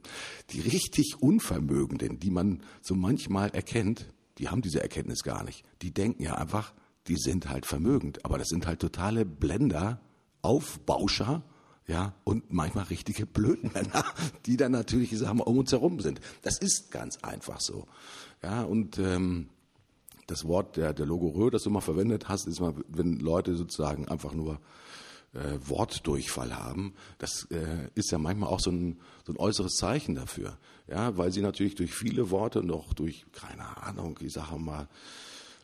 [0.51, 5.63] Die richtig Unvermögenden, die man so manchmal erkennt, die haben diese Erkenntnis gar nicht.
[5.81, 6.73] Die denken ja einfach,
[7.07, 9.99] die sind halt vermögend, aber das sind halt totale Blender,
[10.47, 11.43] Aufbauscher,
[11.87, 14.05] ja, und manchmal richtige Blödmänner,
[14.45, 16.21] die dann natürlich, ich sag mal, um uns herum sind.
[16.41, 17.85] Das ist ganz einfach so.
[18.41, 19.49] Ja, und ähm,
[20.27, 24.07] das Wort der, der Logorö, das du mal verwendet hast, ist mal, wenn Leute sozusagen
[24.07, 24.59] einfach nur
[25.33, 30.15] äh, Wortdurchfall haben, das äh, ist ja manchmal auch so ein, so ein äußeres Zeichen
[30.15, 30.57] dafür.
[30.87, 34.87] Ja, weil sie natürlich durch viele Worte und auch durch, keine Ahnung, ich sage mal,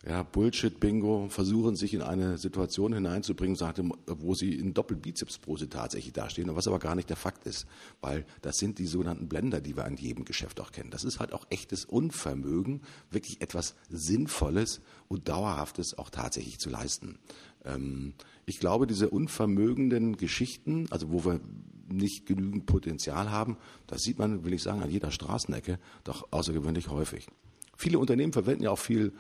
[0.06, 3.58] ja, Bullshit-Bingo, versuchen sich in eine Situation hineinzubringen,
[4.06, 7.68] wo sie in Doppelbizepsbrose tatsächlich dastehen, was aber gar nicht der Fakt ist,
[8.02, 10.90] weil das sind die sogenannten Blender, die wir an jedem Geschäft auch kennen.
[10.90, 17.18] Das ist halt auch echtes Unvermögen, wirklich etwas Sinnvolles und Dauerhaftes auch tatsächlich zu leisten.
[17.64, 18.14] Ähm,
[18.46, 21.40] ich glaube, diese unvermögenden Geschichten, also wo wir
[21.88, 23.56] nicht genügend Potenzial haben,
[23.88, 27.28] das sieht man, will ich sagen, an jeder Straßenecke doch außergewöhnlich häufig.
[27.78, 29.14] Viele Unternehmen verwenden ja auch viel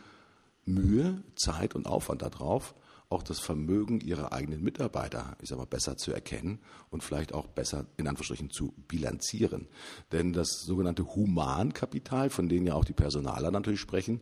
[0.65, 2.76] Mühe, Zeit und Aufwand darauf,
[3.10, 7.47] auch das Vermögen ihrer eigenen Mitarbeiter, ich sag mal, besser zu erkennen und vielleicht auch
[7.47, 9.67] besser in Anführungsstrichen zu bilanzieren.
[10.12, 14.21] Denn das sogenannte Humankapital, von dem ja auch die Personaler natürlich sprechen,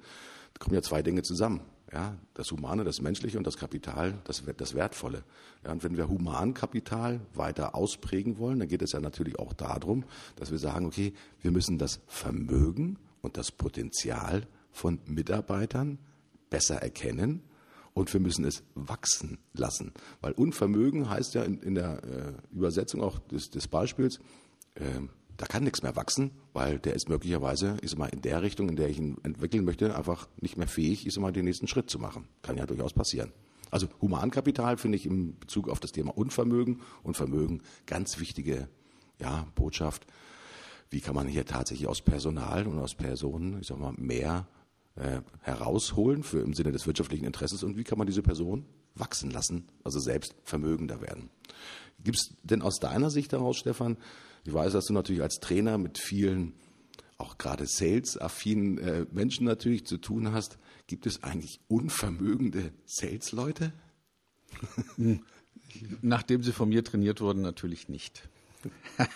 [0.53, 1.61] da kommen ja zwei Dinge zusammen.
[1.93, 5.25] Ja, das Humane, das Menschliche und das Kapital, das, das Wertvolle.
[5.65, 10.05] Ja, und wenn wir Humankapital weiter ausprägen wollen, dann geht es ja natürlich auch darum,
[10.37, 15.97] dass wir sagen, okay, wir müssen das Vermögen und das Potenzial von Mitarbeitern
[16.51, 17.41] besser erkennen
[17.93, 19.91] und wir müssen es wachsen lassen.
[20.21, 24.19] Weil Unvermögen heißt ja in, in der äh, Übersetzung auch des, des Beispiels,
[24.75, 24.83] äh,
[25.37, 28.75] da kann nichts mehr wachsen, weil der ist möglicherweise, ist mal in der Richtung, in
[28.75, 31.97] der ich ihn entwickeln möchte, einfach nicht mehr fähig, ist mal den nächsten Schritt zu
[31.97, 32.27] machen.
[32.43, 33.31] Kann ja durchaus passieren.
[33.71, 38.67] Also Humankapital finde ich im Bezug auf das Thema Unvermögen und Vermögen ganz wichtige
[39.19, 40.05] ja, Botschaft.
[40.89, 44.45] Wie kann man hier tatsächlich aus Personal und aus Personen, ich sag mal, mehr
[44.95, 49.31] äh, herausholen für im Sinne des wirtschaftlichen Interesses und wie kann man diese Person wachsen
[49.31, 51.29] lassen, also selbst vermögender werden.
[52.03, 53.97] Gibt es denn aus deiner Sicht daraus, Stefan,
[54.43, 56.53] ich weiß, dass du natürlich als Trainer mit vielen,
[57.17, 63.71] auch gerade sales-affinen äh, Menschen natürlich zu tun hast, gibt es eigentlich unvermögende Sales-Leute?
[66.01, 68.27] Nachdem sie von mir trainiert wurden, natürlich nicht.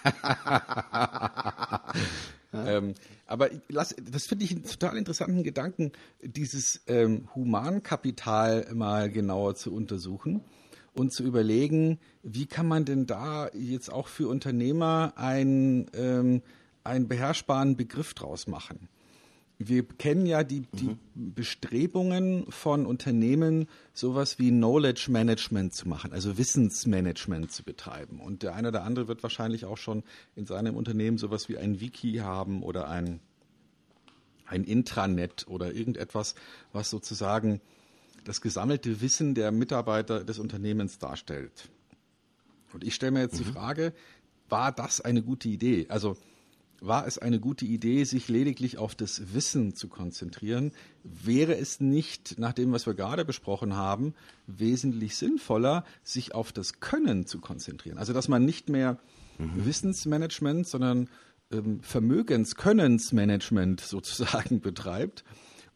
[2.68, 2.94] Ähm,
[3.26, 5.92] aber lass, das finde ich einen total interessanten Gedanken,
[6.22, 10.42] dieses ähm, Humankapital mal genauer zu untersuchen
[10.94, 16.42] und zu überlegen, wie kann man denn da jetzt auch für Unternehmer ein, ähm,
[16.84, 18.88] einen beherrschbaren Begriff draus machen
[19.58, 21.34] wir kennen ja die, die mhm.
[21.34, 28.20] Bestrebungen von Unternehmen, sowas wie Knowledge Management zu machen, also Wissensmanagement zu betreiben.
[28.20, 30.04] Und der eine oder andere wird wahrscheinlich auch schon
[30.36, 33.22] in seinem Unternehmen sowas wie ein Wiki haben oder ein,
[34.46, 36.36] ein Intranet oder irgendetwas,
[36.74, 37.62] was sozusagen
[38.26, 41.70] das gesammelte Wissen der Mitarbeiter des Unternehmens darstellt.
[42.74, 43.46] Und ich stelle mir jetzt mhm.
[43.46, 43.94] die Frage,
[44.50, 45.86] war das eine gute Idee?
[45.88, 46.18] Also
[46.82, 50.72] war es eine gute Idee, sich lediglich auf das Wissen zu konzentrieren?
[51.04, 54.14] Wäre es nicht, nach dem, was wir gerade besprochen haben,
[54.48, 57.98] wesentlich sinnvoller, sich auf das Können zu konzentrieren?
[57.98, 59.00] Also, dass man nicht mehr
[59.38, 59.66] mhm.
[59.66, 61.10] Wissensmanagement, sondern
[61.52, 65.24] ähm, Vermögenskönensmanagement sozusagen betreibt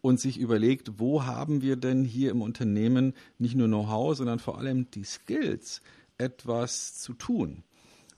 [0.01, 4.57] und sich überlegt, wo haben wir denn hier im Unternehmen nicht nur Know-how, sondern vor
[4.57, 5.81] allem die Skills,
[6.17, 7.63] etwas zu tun.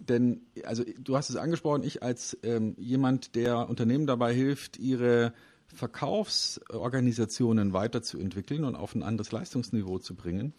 [0.09, 5.33] Denn, also du hast es angesprochen, ich als ähm, jemand, der Unternehmen dabei hilft, ihre
[5.67, 10.53] Verkaufsorganisationen weiterzuentwickeln und auf ein anderes Leistungsniveau zu bringen,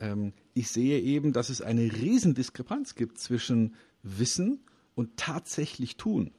[0.00, 4.64] ähm, ich sehe eben, dass es eine Riesendiskrepanz gibt zwischen Wissen
[4.96, 6.32] und tatsächlich tun.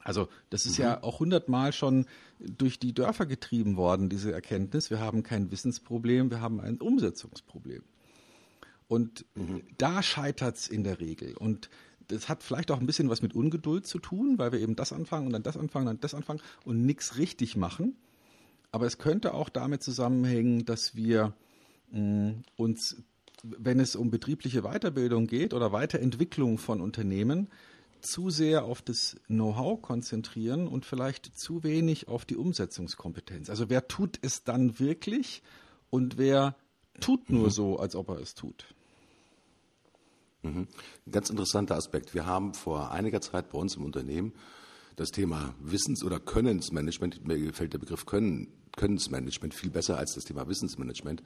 [0.00, 0.84] Also das ist mhm.
[0.84, 2.06] ja auch hundertmal schon
[2.38, 4.90] durch die Dörfer getrieben worden, diese Erkenntnis.
[4.90, 7.82] Wir haben kein Wissensproblem, wir haben ein Umsetzungsproblem.
[8.92, 9.62] Und mhm.
[9.78, 11.34] da scheitert es in der Regel.
[11.34, 11.70] Und
[12.08, 14.92] das hat vielleicht auch ein bisschen was mit Ungeduld zu tun, weil wir eben das
[14.92, 17.96] anfangen und dann das anfangen und dann das anfangen und nichts richtig machen.
[18.70, 21.32] Aber es könnte auch damit zusammenhängen, dass wir
[21.90, 23.02] mh, mm, uns,
[23.42, 27.48] wenn es um betriebliche Weiterbildung geht oder Weiterentwicklung von Unternehmen,
[28.02, 33.48] zu sehr auf das Know-how konzentrieren und vielleicht zu wenig auf die Umsetzungskompetenz.
[33.48, 35.42] Also wer tut es dann wirklich
[35.88, 36.56] und wer
[37.00, 37.50] tut nur mhm.
[37.50, 38.66] so, als ob er es tut?
[40.42, 40.66] Mhm.
[41.06, 42.14] Ein ganz interessanter Aspekt.
[42.14, 44.32] Wir haben vor einiger Zeit bei uns im Unternehmen
[44.96, 50.24] das Thema Wissens- oder Könnensmanagement, mir gefällt der Begriff Können, Könnensmanagement viel besser als das
[50.24, 51.22] Thema Wissensmanagement,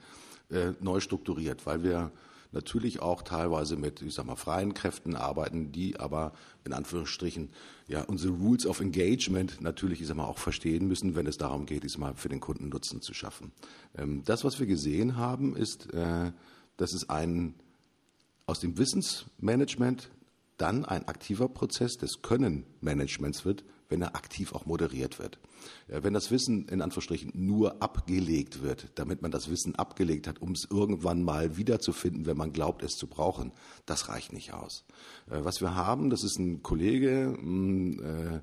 [0.49, 2.11] äh, neu strukturiert, weil wir
[2.51, 7.49] natürlich auch teilweise mit, ich sag mal, freien Kräften arbeiten, die aber in Anführungsstrichen
[7.87, 11.65] ja unsere Rules of Engagement natürlich, ich sag mal, auch verstehen müssen, wenn es darum
[11.65, 13.51] geht, ich sag mal, für den Kunden Nutzen zu schaffen.
[13.97, 16.31] Ähm, das, was wir gesehen haben, ist, äh,
[16.77, 17.55] dass es ein
[18.47, 20.09] aus dem Wissensmanagement
[20.57, 25.39] dann ein aktiver Prozess des Könnenmanagements wird, wenn er aktiv auch moderiert wird.
[25.87, 30.51] Wenn das Wissen in Anführungsstrichen nur abgelegt wird, damit man das Wissen abgelegt hat, um
[30.51, 33.51] es irgendwann mal wiederzufinden, wenn man glaubt, es zu brauchen,
[33.85, 34.83] das reicht nicht aus.
[35.29, 38.39] Äh, was wir haben, das ist ein Kollege, mm, äh,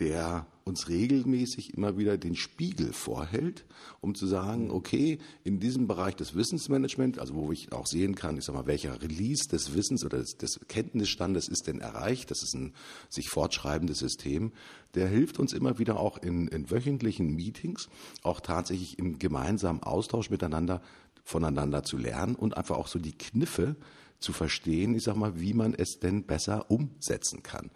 [0.00, 3.64] der uns regelmäßig immer wieder den Spiegel vorhält,
[4.00, 8.38] um zu sagen, okay, in diesem Bereich des Wissensmanagement, also wo ich auch sehen kann,
[8.38, 12.42] ich sag mal, welcher Release des Wissens oder des, des Kenntnisstandes ist denn erreicht, das
[12.42, 12.72] ist ein
[13.08, 14.52] sich fortschreibendes System,
[14.94, 17.88] der hilft uns immer wieder auch in, in wöchentlichen Meetings,
[18.22, 20.80] auch tatsächlich im gemeinsamen Austausch miteinander
[21.24, 23.76] voneinander zu lernen und einfach auch so die Kniffe
[24.20, 27.70] zu verstehen, ich sag mal, wie man es denn besser umsetzen kann.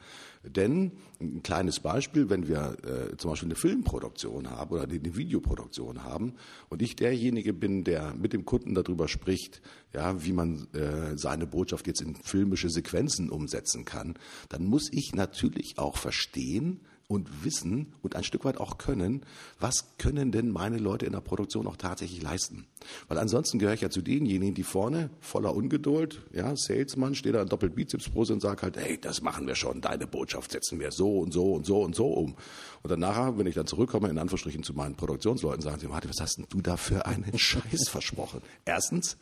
[0.44, 6.04] Denn ein kleines Beispiel, wenn wir äh, zum Beispiel eine Filmproduktion haben oder eine Videoproduktion
[6.04, 6.34] haben
[6.68, 9.62] und ich derjenige bin, der mit dem Kunden darüber spricht,
[9.94, 14.14] ja, wie man äh, seine Botschaft jetzt in filmische Sequenzen umsetzen kann,
[14.50, 19.24] dann muss ich natürlich auch verstehen, und wissen und ein Stück weit auch können,
[19.60, 22.66] was können denn meine Leute in der Produktion auch tatsächlich leisten.
[23.08, 27.42] Weil ansonsten gehöre ich ja zu denjenigen, die vorne voller Ungeduld, ja, Salesman steht da
[27.42, 31.18] in Doppelbizepsbrust und sagt halt, hey, das machen wir schon, deine Botschaft setzen wir so
[31.18, 32.36] und so und so und so um.
[32.82, 36.10] Und dann nachher, wenn ich dann zurückkomme, in Anführungsstrichen zu meinen Produktionsleuten, sagen sie, Martin,
[36.10, 38.40] was hast denn du da für einen Scheiß versprochen?
[38.64, 39.16] Erstens,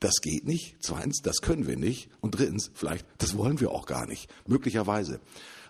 [0.00, 0.76] das geht nicht.
[0.80, 2.10] Zweitens, das können wir nicht.
[2.20, 4.28] Und drittens, vielleicht, das wollen wir auch gar nicht.
[4.46, 5.20] Möglicherweise.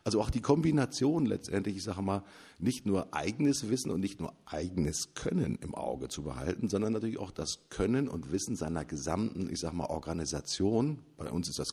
[0.06, 2.22] Also auch die Kombination letztendlich, ich sage mal,
[2.58, 7.18] nicht nur eigenes Wissen und nicht nur eigenes Können im Auge zu behalten, sondern natürlich
[7.18, 10.98] auch das Können und Wissen seiner gesamten, ich sage mal, Organisation.
[11.16, 11.72] Bei uns ist das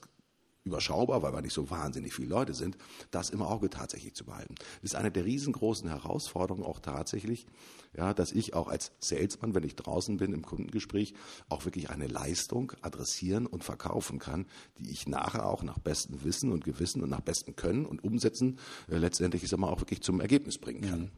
[0.63, 2.77] überschaubar, weil wir nicht so wahnsinnig viele Leute sind,
[3.09, 4.55] das im Auge tatsächlich zu behalten.
[4.81, 7.47] Das ist eine der riesengroßen Herausforderungen auch tatsächlich,
[7.95, 11.13] ja, dass ich auch als Salesman, wenn ich draußen bin im Kundengespräch,
[11.49, 14.45] auch wirklich eine Leistung adressieren und verkaufen kann,
[14.77, 18.59] die ich nachher auch nach bestem Wissen und Gewissen und nach bestem Können und Umsetzen
[18.89, 21.01] äh, letztendlich, ich sag mal, auch wirklich zum Ergebnis bringen kann.
[21.01, 21.11] Mhm.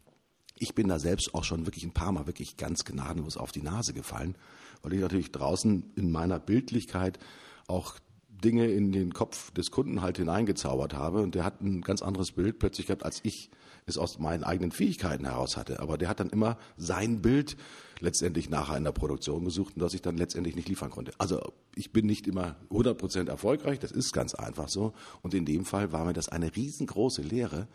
[0.58, 3.62] Ich bin da selbst auch schon wirklich ein paar Mal wirklich ganz gnadenlos auf die
[3.62, 4.38] Nase gefallen,
[4.82, 7.20] weil ich natürlich draußen in meiner Bildlichkeit
[7.68, 7.96] auch
[8.44, 12.32] Dinge in den Kopf des Kunden halt hineingezaubert habe und der hat ein ganz anderes
[12.32, 13.50] Bild plötzlich gehabt, als ich
[13.86, 15.80] es aus meinen eigenen Fähigkeiten heraus hatte.
[15.80, 17.58] Aber der hat dann immer sein Bild
[18.00, 21.12] letztendlich nachher in der Produktion gesucht und das ich dann letztendlich nicht liefern konnte.
[21.18, 21.40] Also
[21.76, 24.94] ich bin nicht immer 100% erfolgreich, das ist ganz einfach so.
[25.22, 27.68] Und in dem Fall war mir das eine riesengroße Lehre,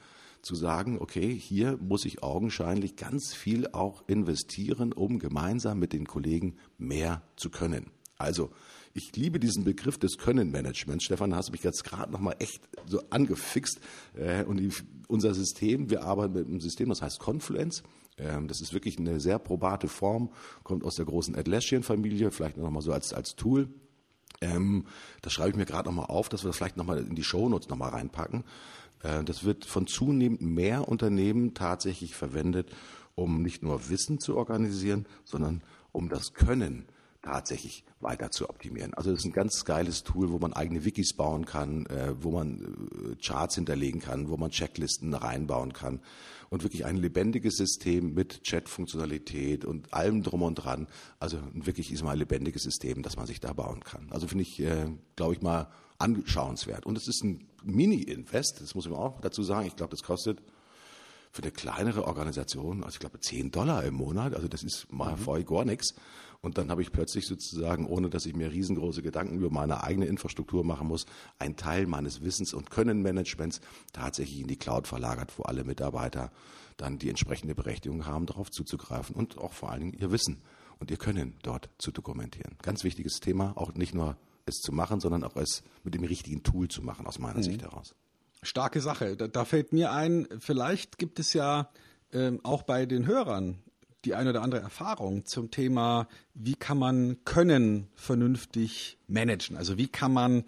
[0.42, 6.06] zu sagen, okay, hier muss ich augenscheinlich ganz viel auch investieren, um gemeinsam mit den
[6.06, 7.90] Kollegen mehr zu können.
[8.18, 8.50] Also
[8.98, 11.04] ich liebe diesen Begriff des Können-Managements.
[11.04, 13.80] Stefan, hast du mich jetzt gerade nochmal echt so angefixt.
[14.14, 14.60] Äh, und
[15.06, 17.84] unser System, wir arbeiten mit einem System, das heißt Confluence.
[18.18, 20.30] Ähm, das ist wirklich eine sehr probate Form,
[20.64, 23.68] kommt aus der großen Atlassian-Familie, vielleicht nochmal so als, als Tool.
[24.40, 24.84] Ähm,
[25.22, 27.68] das schreibe ich mir gerade nochmal auf, dass wir das vielleicht nochmal in die Shownotes
[27.68, 28.42] nochmal reinpacken.
[29.04, 32.70] Äh, das wird von zunehmend mehr Unternehmen tatsächlich verwendet,
[33.14, 36.86] um nicht nur Wissen zu organisieren, sondern um das Können
[37.22, 38.94] tatsächlich weiter zu optimieren.
[38.94, 42.30] Also das ist ein ganz geiles Tool, wo man eigene Wikis bauen kann, äh, wo
[42.30, 46.00] man äh, Charts hinterlegen kann, wo man Checklisten reinbauen kann
[46.50, 50.86] und wirklich ein lebendiges System mit Chat-Funktionalität und allem drum und dran.
[51.18, 54.06] Also ein wirklich ist mal ein lebendiges System, das man sich da bauen kann.
[54.10, 54.86] Also finde ich, äh,
[55.16, 55.68] glaube ich mal,
[55.98, 56.86] anschauenswert.
[56.86, 59.66] Und es ist ein Mini-Invest, das muss man auch dazu sagen.
[59.66, 60.40] Ich glaube, das kostet
[61.32, 65.12] für eine kleinere Organisation, also ich glaube 10 Dollar im Monat, also das ist mal
[65.12, 65.18] mhm.
[65.18, 65.94] vorher gar nichts.
[66.40, 70.06] Und dann habe ich plötzlich sozusagen, ohne dass ich mir riesengroße Gedanken über meine eigene
[70.06, 71.06] Infrastruktur machen muss,
[71.38, 73.60] einen Teil meines Wissens und Könnenmanagements
[73.92, 76.30] tatsächlich in die Cloud verlagert, wo alle Mitarbeiter
[76.76, 80.40] dann die entsprechende Berechtigung haben, darauf zuzugreifen und auch vor allen Dingen ihr Wissen
[80.78, 82.56] und ihr Können dort zu dokumentieren.
[82.62, 84.16] Ganz wichtiges Thema, auch nicht nur
[84.46, 87.42] es zu machen, sondern auch es mit dem richtigen Tool zu machen, aus meiner mhm.
[87.42, 87.96] Sicht heraus.
[88.42, 89.16] Starke Sache.
[89.16, 91.70] Da, da, fällt mir ein, vielleicht gibt es ja
[92.12, 93.58] ähm, auch bei den Hörern
[94.04, 99.56] die eine oder andere Erfahrung zum Thema, wie kann man Können vernünftig managen?
[99.56, 100.44] Also wie kann man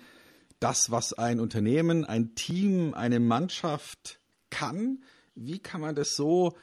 [0.61, 4.21] das, was ein Unternehmen, ein Team, eine Mannschaft
[4.51, 5.03] kann,
[5.35, 6.57] wie kann man das so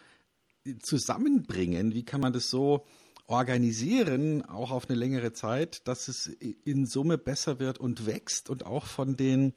[0.81, 1.93] zusammenbringen?
[1.93, 2.85] Wie kann man das so
[3.27, 8.65] organisieren, auch auf eine längere Zeit, dass es in Summe besser wird und wächst und
[8.65, 9.53] auch von den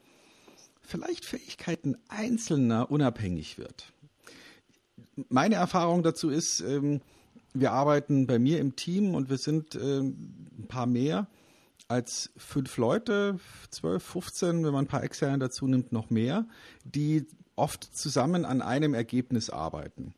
[0.81, 3.93] vielleicht Fähigkeiten Einzelner unabhängig wird.
[5.29, 7.01] Meine Erfahrung dazu ist, ähm,
[7.53, 11.27] wir arbeiten bei mir im Team und wir sind ähm, ein paar mehr
[11.87, 13.39] als fünf Leute,
[13.69, 16.47] zwölf, 15, wenn man ein paar Externe dazu nimmt, noch mehr,
[16.85, 17.25] die
[17.55, 20.13] oft zusammen an einem Ergebnis arbeiten.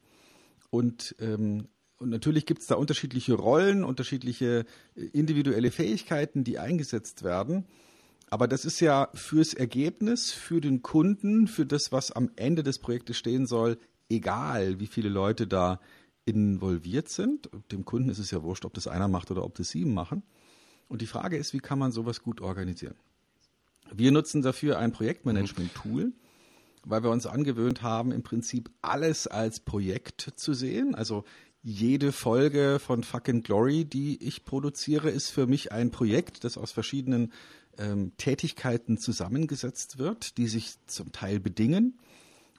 [0.69, 1.67] Und ähm,
[2.03, 4.65] und natürlich gibt es da unterschiedliche Rollen, unterschiedliche
[4.95, 7.65] äh, individuelle Fähigkeiten, die eingesetzt werden.
[8.29, 12.79] Aber das ist ja fürs Ergebnis, für den Kunden, für das, was am Ende des
[12.79, 13.77] Projektes stehen soll,
[14.09, 15.79] egal, wie viele Leute da
[16.25, 17.49] involviert sind.
[17.71, 20.23] Dem Kunden ist es ja wurscht, ob das einer macht oder ob das sieben machen.
[20.87, 22.95] Und die Frage ist, wie kann man sowas gut organisieren?
[23.91, 26.13] Wir nutzen dafür ein Projektmanagement-Tool,
[26.85, 30.95] weil wir uns angewöhnt haben, im Prinzip alles als Projekt zu sehen.
[30.95, 31.23] Also
[31.61, 36.71] jede Folge von Fucking Glory, die ich produziere, ist für mich ein Projekt, das aus
[36.71, 37.31] verschiedenen
[37.77, 41.97] ähm, Tätigkeiten zusammengesetzt wird, die sich zum Teil bedingen.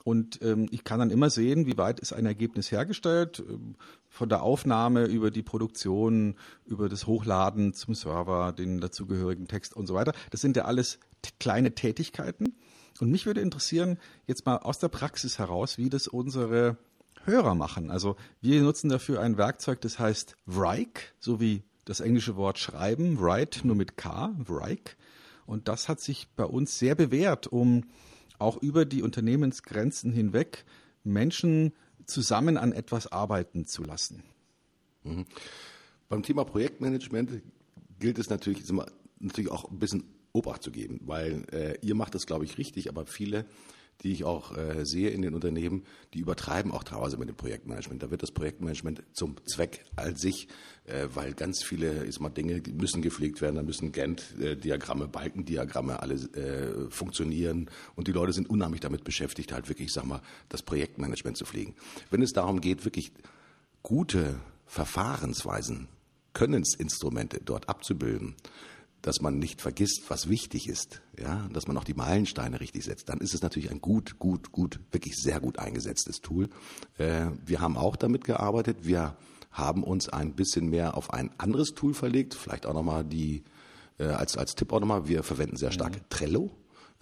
[0.05, 3.75] Und ähm, ich kann dann immer sehen, wie weit ist ein Ergebnis hergestellt, ähm,
[4.09, 6.37] von der Aufnahme über die Produktion,
[6.67, 10.13] über das Hochladen zum Server, den dazugehörigen Text und so weiter.
[10.31, 11.01] Das sind ja alles
[11.41, 12.55] kleine Tätigkeiten.
[13.01, 16.77] Und mich würde interessieren, jetzt mal aus der Praxis heraus, wie das unsere
[17.25, 17.91] Hörer machen.
[17.91, 23.19] Also wir nutzen dafür ein Werkzeug, das heißt Wrike, so wie das englische Wort schreiben,
[23.19, 24.97] write nur mit K, Wrike.
[25.47, 27.85] Und das hat sich bei uns sehr bewährt, um
[28.39, 30.65] auch über die Unternehmensgrenzen hinweg
[31.03, 31.73] Menschen
[32.07, 34.23] zusammen an etwas arbeiten zu lassen.
[35.05, 35.27] Mhm.
[36.09, 37.43] Beim Thema Projektmanagement
[37.99, 38.65] gilt es natürlich,
[39.19, 42.89] natürlich auch ein bisschen Obacht zu geben, weil äh, ihr macht das, glaube ich, richtig,
[42.89, 43.47] aber viele
[44.03, 48.03] die ich auch äh, sehe in den Unternehmen, die übertreiben auch teilweise mit dem Projektmanagement.
[48.03, 50.49] Da wird das Projektmanagement zum Zweck als sich,
[50.85, 56.15] äh, weil ganz viele ist mal Dinge müssen gepflegt werden, da müssen Gantt-Diagramme, Balkendiagramme alle
[56.15, 61.37] äh, funktionieren und die Leute sind unheimlich damit beschäftigt, halt wirklich, sag mal, das Projektmanagement
[61.37, 61.75] zu pflegen.
[62.11, 63.13] Wenn es darum geht, wirklich
[63.83, 65.89] gute Verfahrensweisen,
[66.33, 68.35] Könnensinstrumente dort abzubilden,
[69.05, 73.11] dass man nicht vergisst, was wichtig ist, ja, dass man auch die Meilensteine richtig setzt,
[73.11, 76.49] dann ist es natürlich ein gut, gut, gut, wirklich sehr gut eingesetztes Tool.
[76.97, 78.79] Äh, wir haben auch damit gearbeitet.
[78.81, 79.15] Wir
[79.51, 83.45] haben uns ein bisschen mehr auf ein anderes Tool verlegt, vielleicht auch nochmal die,
[83.99, 86.09] äh, als, als Tipp auch nochmal, wir verwenden sehr stark mhm.
[86.09, 86.51] Trello.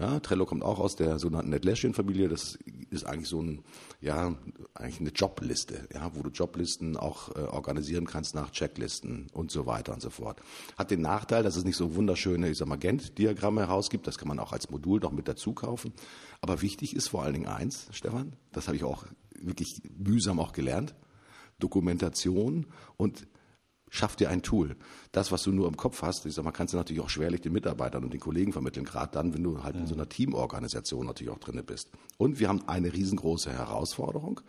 [0.01, 2.29] Ja, Trello kommt auch aus der sogenannten Atlassian-Familie.
[2.29, 2.59] Das
[2.93, 3.63] ist eigentlich so ein,
[4.01, 4.35] ja,
[4.75, 9.67] eigentlich eine Jobliste, ja, wo du Joblisten auch äh, organisieren kannst nach Checklisten und so
[9.67, 10.41] weiter und so fort.
[10.77, 14.07] Hat den Nachteil, dass es nicht so wunderschöne, ich sag mal, Gantt-Diagramme herausgibt.
[14.07, 15.93] Das kann man auch als Modul noch mit dazu kaufen.
[16.41, 20.53] Aber wichtig ist vor allen Dingen eins, Stefan, das habe ich auch wirklich mühsam auch
[20.53, 20.95] gelernt.
[21.59, 22.67] Dokumentation
[22.97, 23.27] und
[23.93, 24.75] schaff dir ein Tool.
[25.13, 27.43] Das, was du nur im Kopf hast, ich sag mal, kannst du natürlich auch schwerlich
[27.43, 31.07] den Mitarbeitern und den Kollegen vermitteln, gerade dann, wenn du halt in so einer Teamorganisation
[31.07, 31.91] natürlich auch drinne bist.
[32.17, 34.41] Und wir haben eine riesengroße Herausforderung.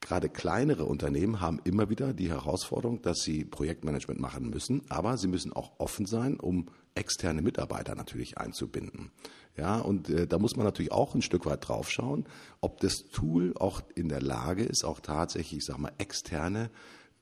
[0.00, 5.28] Gerade kleinere Unternehmen haben immer wieder die Herausforderung, dass sie Projektmanagement machen müssen, aber sie
[5.28, 6.66] müssen auch offen sein, um
[6.96, 9.12] externe Mitarbeiter natürlich einzubinden.
[9.56, 12.24] Ja, und äh, da muss man natürlich auch ein Stück weit drauf schauen,
[12.60, 16.70] ob das Tool auch in der Lage ist, auch tatsächlich, ich sag mal, externe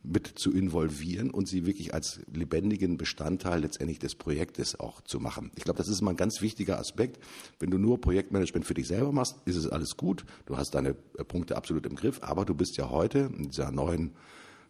[0.03, 5.51] mit zu involvieren und sie wirklich als lebendigen Bestandteil letztendlich des Projektes auch zu machen.
[5.57, 7.23] Ich glaube, das ist immer ein ganz wichtiger Aspekt.
[7.59, 10.25] Wenn du nur Projektmanagement für dich selber machst, ist es alles gut.
[10.47, 13.71] Du hast deine äh, Punkte absolut im Griff, aber du bist ja heute in dieser
[13.71, 14.13] neuen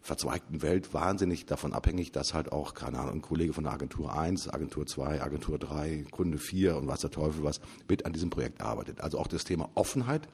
[0.01, 4.17] verzweigten Welt wahnsinnig davon abhängig, dass halt auch, keine Ahnung, ein Kollege von der Agentur
[4.17, 8.31] 1, Agentur 2, Agentur 3, Kunde 4 und was der Teufel was mit an diesem
[8.31, 9.01] Projekt arbeitet.
[9.01, 10.27] Also auch das Thema Offenheit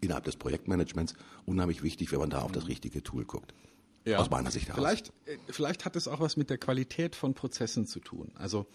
[0.00, 1.14] innerhalb des Projektmanagements
[1.46, 3.54] unheimlich wichtig, wenn man da auf das richtige Tool guckt.
[4.04, 4.18] Ja.
[4.18, 4.80] Aus meiner Sicht heraus.
[4.80, 8.32] Vielleicht, äh, vielleicht hat es auch was mit der Qualität von Prozessen zu tun.
[8.34, 8.66] Also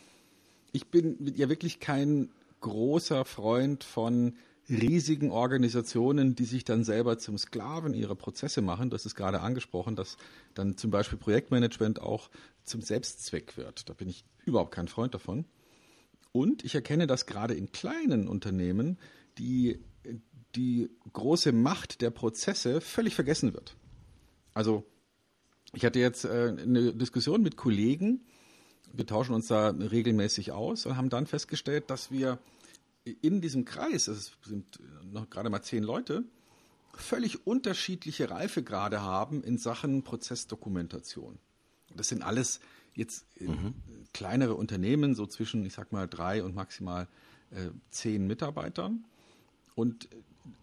[0.71, 4.35] ich bin ja wirklich kein großer Freund von
[4.69, 8.89] riesigen Organisationen, die sich dann selber zum Sklaven ihrer Prozesse machen.
[8.89, 10.17] Das ist gerade angesprochen, dass
[10.53, 12.29] dann zum Beispiel Projektmanagement auch
[12.63, 13.89] zum Selbstzweck wird.
[13.89, 15.45] Da bin ich überhaupt kein Freund davon.
[16.31, 18.97] Und ich erkenne, dass gerade in kleinen Unternehmen
[19.37, 19.79] die,
[20.55, 23.75] die große Macht der Prozesse völlig vergessen wird.
[24.53, 24.83] Also
[25.73, 28.21] ich hatte jetzt äh, eine Diskussion mit Kollegen,
[28.93, 32.39] wir tauschen uns da regelmäßig aus und haben dann festgestellt, dass wir
[33.21, 34.79] in diesem Kreis, es sind
[35.11, 36.23] noch gerade mal zehn Leute,
[36.93, 41.37] völlig unterschiedliche Reifegrade haben in Sachen Prozessdokumentation.
[41.95, 42.59] Das sind alles
[42.93, 43.73] jetzt äh, mhm.
[44.13, 47.07] kleinere Unternehmen, so zwischen, ich sag mal, drei und maximal
[47.51, 49.05] äh, zehn Mitarbeitern.
[49.75, 50.07] Und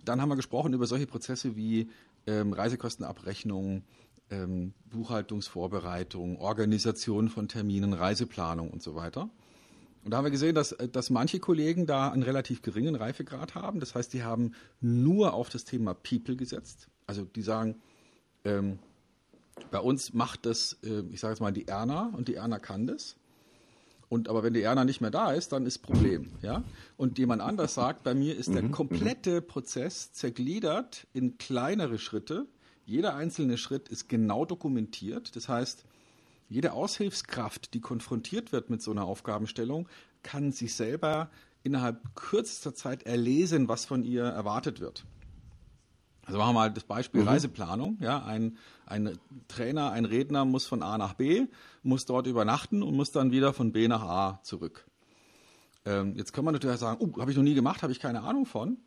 [0.05, 1.90] dann haben wir gesprochen über solche Prozesse wie
[2.26, 3.82] ähm, Reisekostenabrechnung,
[4.32, 9.30] ähm, Buchhaltungsvorbereitung, Organisation von Terminen, Reiseplanung und so weiter.
[10.04, 13.78] Und da haben wir gesehen, dass, dass manche Kollegen da einen relativ geringen Reifegrad haben.
[13.78, 16.88] Das heißt, die haben nur auf das Thema People gesetzt.
[17.06, 17.76] Also die sagen,
[18.44, 18.78] ähm,
[19.70, 22.86] bei uns macht das, äh, ich sage jetzt mal, die Erna und die Erna kann
[22.86, 23.16] das.
[24.08, 26.62] Und aber wenn die Erna nicht mehr da ist, dann ist Problem, ja.
[26.98, 28.72] Und jemand anders sagt, bei mir ist der mhm, mhm.
[28.72, 32.46] komplette Prozess zergliedert in kleinere Schritte.
[32.84, 35.36] Jeder einzelne Schritt ist genau dokumentiert.
[35.36, 35.84] Das heißt,
[36.48, 39.88] jede Aushilfskraft, die konfrontiert wird mit so einer Aufgabenstellung,
[40.22, 41.30] kann sich selber
[41.62, 45.04] innerhalb kürzester Zeit erlesen, was von ihr erwartet wird.
[46.24, 47.28] Also machen wir mal das Beispiel mhm.
[47.28, 47.98] Reiseplanung.
[48.00, 48.56] Ja, ein,
[48.86, 49.18] ein
[49.48, 51.46] Trainer, ein Redner muss von A nach B,
[51.82, 54.86] muss dort übernachten und muss dann wieder von B nach A zurück.
[55.84, 58.22] Ähm, jetzt kann man natürlich sagen, uh, habe ich noch nie gemacht, habe ich keine
[58.22, 58.78] Ahnung von.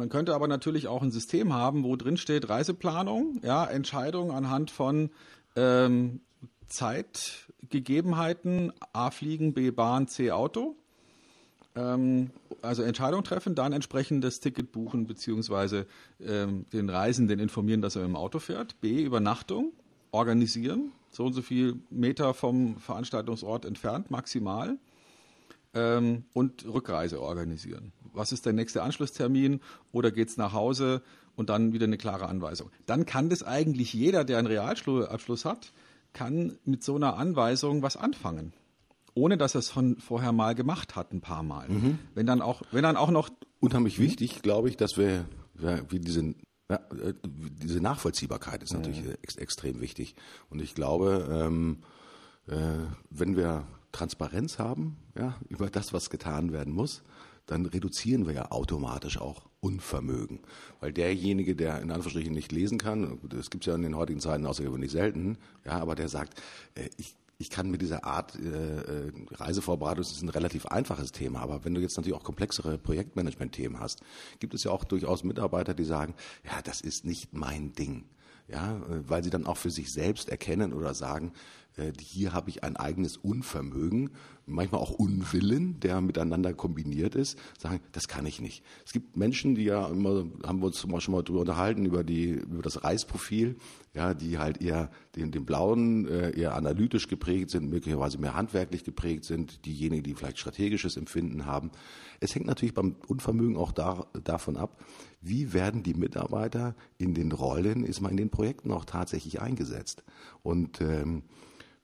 [0.00, 4.70] Man könnte aber natürlich auch ein System haben, wo drin steht Reiseplanung, ja, Entscheidung anhand
[4.70, 5.10] von
[5.56, 6.22] ähm,
[6.68, 10.74] Zeitgegebenheiten, A Fliegen, B Bahn, C Auto.
[11.76, 12.30] Ähm,
[12.62, 15.86] also Entscheidung treffen, dann entsprechend das Ticket buchen, beziehungsweise
[16.18, 18.80] ähm, den Reisenden informieren, dass er im Auto fährt.
[18.80, 19.74] B Übernachtung,
[20.12, 24.78] organisieren, so und so viel Meter vom Veranstaltungsort entfernt, maximal.
[25.72, 27.92] Ähm, und Rückreise organisieren.
[28.12, 29.60] Was ist der nächste Anschlusstermin
[29.92, 31.02] oder geht es nach Hause
[31.40, 32.70] und dann wieder eine klare Anweisung.
[32.84, 35.72] Dann kann das eigentlich jeder, der einen Realschulabschluss hat,
[36.12, 38.52] kann mit so einer Anweisung was anfangen.
[39.14, 41.68] Ohne dass er es von vorher mal gemacht hat, ein paar Mal.
[41.68, 41.98] Mhm.
[42.14, 43.30] Wenn dann auch, wenn dann auch noch.
[43.58, 45.24] Unheimlich wichtig, glaube ich, dass wir,
[45.88, 46.34] wie diese,
[46.68, 49.16] ja, äh, diese Nachvollziehbarkeit ist natürlich mhm.
[49.22, 50.14] ex extrem wichtig.
[50.48, 51.78] Und ich glaube, ähm,
[52.46, 52.56] äh,
[53.10, 57.02] wenn wir Transparenz haben, ja, über das, was getan werden muss,
[57.46, 60.40] dann reduzieren wir ja automatisch auch Unvermögen.
[60.80, 64.20] Weil derjenige, der in Anführungsstrichen nicht lesen kann, das gibt es ja in den heutigen
[64.20, 66.40] Zeiten außergewöhnlich selten, ja, aber der sagt,
[66.74, 71.10] äh, ich, ich kann mit dieser Art äh, äh, Reisevorbereitung, das ist ein relativ einfaches
[71.10, 74.02] Thema, aber wenn du jetzt natürlich auch komplexere Projektmanagement-Themen hast,
[74.38, 76.14] gibt es ja auch durchaus Mitarbeiter, die sagen,
[76.44, 78.04] ja, das ist nicht mein Ding.
[78.46, 81.32] Ja, äh, weil sie dann auch für sich selbst erkennen oder sagen,
[82.00, 84.10] hier habe ich ein eigenes Unvermögen,
[84.46, 88.64] manchmal auch Unwillen, der miteinander kombiniert ist, sagen, das kann ich nicht.
[88.84, 92.30] Es gibt Menschen, die ja immer, haben wir uns schon mal drüber unterhalten, über die,
[92.30, 93.56] über das Reisprofil,
[93.94, 98.84] ja, die halt eher den, den blauen, äh, eher analytisch geprägt sind, möglicherweise mehr handwerklich
[98.84, 101.70] geprägt sind, diejenigen, die vielleicht strategisches Empfinden haben.
[102.20, 104.80] Es hängt natürlich beim Unvermögen auch da, davon ab,
[105.20, 110.02] wie werden die Mitarbeiter in den Rollen, ist man in den Projekten auch tatsächlich eingesetzt.
[110.42, 111.22] Und ähm,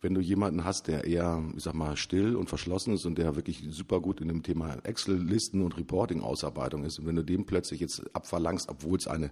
[0.00, 3.34] wenn du jemanden hast, der eher, ich sag mal, still und verschlossen ist und der
[3.34, 7.80] wirklich super gut in dem Thema Excel-Listen und Reporting-Ausarbeitung ist, und wenn du dem plötzlich
[7.80, 9.30] jetzt abverlangst, obwohl es eine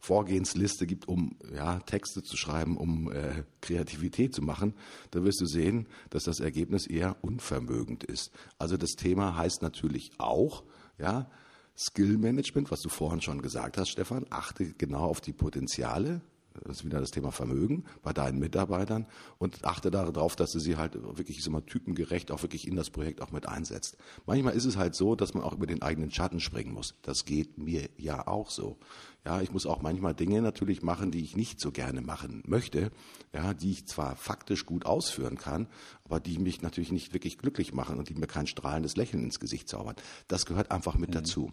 [0.00, 4.74] Vorgehensliste gibt, um ja, Texte zu schreiben, um äh, Kreativität zu machen,
[5.10, 8.30] dann wirst du sehen, dass das Ergebnis eher unvermögend ist.
[8.58, 10.62] Also das Thema heißt natürlich auch,
[10.98, 11.28] ja,
[11.76, 16.20] Skill Management, was du vorhin schon gesagt hast, Stefan, achte genau auf die Potenziale
[16.64, 19.06] das ist wieder das Thema Vermögen bei deinen Mitarbeitern
[19.38, 23.20] und achte darauf, dass du sie halt wirklich immer typengerecht auch wirklich in das Projekt
[23.20, 23.96] auch mit einsetzt.
[24.26, 26.94] Manchmal ist es halt so, dass man auch über den eigenen Schatten springen muss.
[27.02, 28.78] Das geht mir ja auch so.
[29.24, 32.90] Ja, ich muss auch manchmal Dinge natürlich machen, die ich nicht so gerne machen möchte,
[33.34, 35.66] ja, die ich zwar faktisch gut ausführen kann,
[36.04, 39.40] aber die mich natürlich nicht wirklich glücklich machen und die mir kein strahlendes Lächeln ins
[39.40, 39.96] Gesicht zaubern.
[40.28, 41.14] Das gehört einfach mit mhm.
[41.14, 41.52] dazu.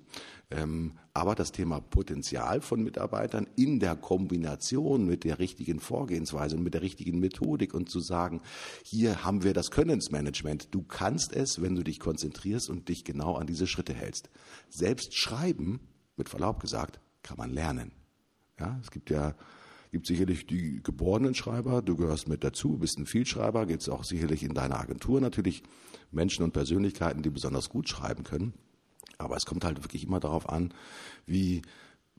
[0.52, 6.64] Ähm, aber das Thema Potenzial von Mitarbeitern in der Kombination mit der richtigen Vorgehensweise und
[6.64, 8.42] mit der richtigen Methodik und zu sagen,
[8.84, 10.74] hier haben wir das Könnensmanagement.
[10.74, 14.30] Du kannst es, wenn du dich konzentrierst und dich genau an diese Schritte hältst.
[14.70, 15.80] Selbst schreiben,
[16.16, 17.92] mit Verlaub gesagt, kann man lernen.
[18.60, 19.36] Ja, es gibt ja
[19.96, 24.04] gibt sicherlich die geborenen Schreiber, du gehörst mit dazu, bist ein Vielschreiber, gibt es auch
[24.04, 25.64] sicherlich in deiner Agentur natürlich
[26.12, 28.54] Menschen und Persönlichkeiten, die besonders gut schreiben können.
[29.18, 30.74] Aber es kommt halt wirklich immer darauf an,
[31.26, 31.62] wie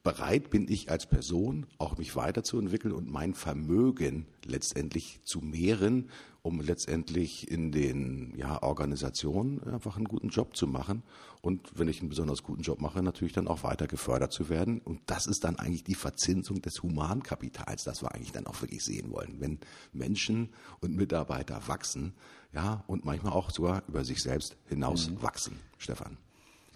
[0.06, 6.10] bereit bin ich als Person, auch mich weiterzuentwickeln und mein Vermögen letztendlich zu mehren,
[6.42, 11.02] um letztendlich in den ja, Organisationen einfach einen guten Job zu machen.
[11.42, 14.78] Und wenn ich einen besonders guten Job mache, natürlich dann auch weiter gefördert zu werden.
[14.78, 18.84] Und das ist dann eigentlich die Verzinsung des Humankapitals, das wir eigentlich dann auch wirklich
[18.84, 19.40] sehen wollen.
[19.40, 19.58] Wenn
[19.92, 22.14] Menschen und Mitarbeiter wachsen,
[22.54, 25.20] ja, und manchmal auch sogar über sich selbst hinaus mhm.
[25.20, 26.16] wachsen, Stefan.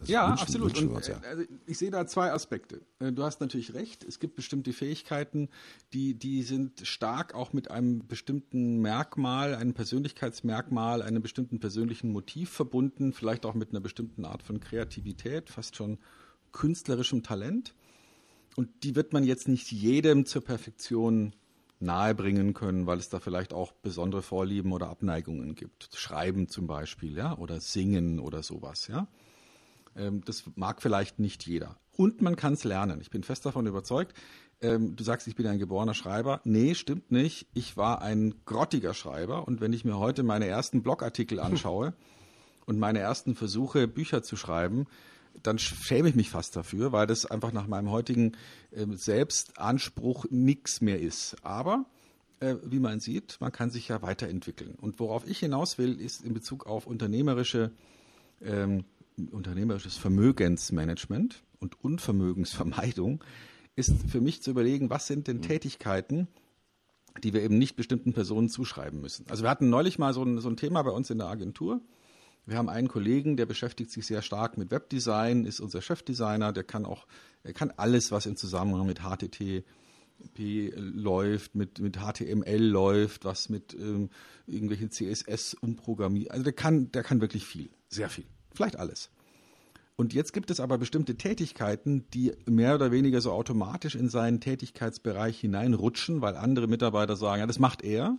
[0.00, 0.76] Das ja, absolut.
[0.78, 1.20] Und, ja.
[1.22, 2.80] Äh, also ich sehe da zwei Aspekte.
[2.98, 4.02] Äh, du hast natürlich recht.
[4.02, 5.50] Es gibt bestimmte Fähigkeiten,
[5.92, 12.50] die, die sind stark auch mit einem bestimmten Merkmal, einem Persönlichkeitsmerkmal, einem bestimmten persönlichen Motiv
[12.50, 15.98] verbunden, vielleicht auch mit einer bestimmten Art von Kreativität, fast schon
[16.52, 17.74] künstlerischem Talent.
[18.56, 21.34] Und die wird man jetzt nicht jedem zur Perfektion
[21.78, 25.90] nahebringen können, weil es da vielleicht auch besondere Vorlieben oder Abneigungen gibt.
[25.94, 29.08] Schreiben zum Beispiel, ja, oder singen oder sowas, ja.
[29.96, 31.76] Ähm, das mag vielleicht nicht jeder.
[31.96, 33.00] Und man kann es lernen.
[33.00, 34.14] Ich bin fest davon überzeugt.
[34.62, 36.40] Ähm, du sagst, ich bin ein geborener Schreiber.
[36.44, 37.46] Nee, stimmt nicht.
[37.54, 39.46] Ich war ein grottiger Schreiber.
[39.46, 41.94] Und wenn ich mir heute meine ersten Blogartikel anschaue
[42.66, 44.86] und meine ersten Versuche, Bücher zu schreiben,
[45.42, 48.32] dann schäme ich mich fast dafür, weil das einfach nach meinem heutigen
[48.72, 51.36] äh, Selbstanspruch nichts mehr ist.
[51.42, 51.86] Aber
[52.40, 54.74] äh, wie man sieht, man kann sich ja weiterentwickeln.
[54.74, 57.70] Und worauf ich hinaus will, ist in Bezug auf unternehmerische
[58.42, 58.84] ähm,
[59.28, 63.22] unternehmerisches Vermögensmanagement und Unvermögensvermeidung
[63.76, 65.42] ist für mich zu überlegen, was sind denn mhm.
[65.42, 66.28] Tätigkeiten,
[67.22, 69.26] die wir eben nicht bestimmten Personen zuschreiben müssen.
[69.28, 71.80] Also wir hatten neulich mal so ein, so ein Thema bei uns in der Agentur.
[72.46, 76.64] Wir haben einen Kollegen, der beschäftigt sich sehr stark mit Webdesign, ist unser Chefdesigner, der
[76.64, 77.06] kann auch,
[77.42, 79.64] er kann alles, was im Zusammenhang mit HTTP
[80.74, 84.10] läuft, mit, mit HTML läuft, was mit ähm,
[84.46, 86.30] irgendwelchen CSS umprogrammiert.
[86.30, 88.26] Also der kann, der kann wirklich viel, sehr viel.
[88.60, 89.08] Vielleicht alles.
[89.96, 94.38] Und jetzt gibt es aber bestimmte Tätigkeiten, die mehr oder weniger so automatisch in seinen
[94.38, 98.18] Tätigkeitsbereich hineinrutschen, weil andere Mitarbeiter sagen, ja, das macht er.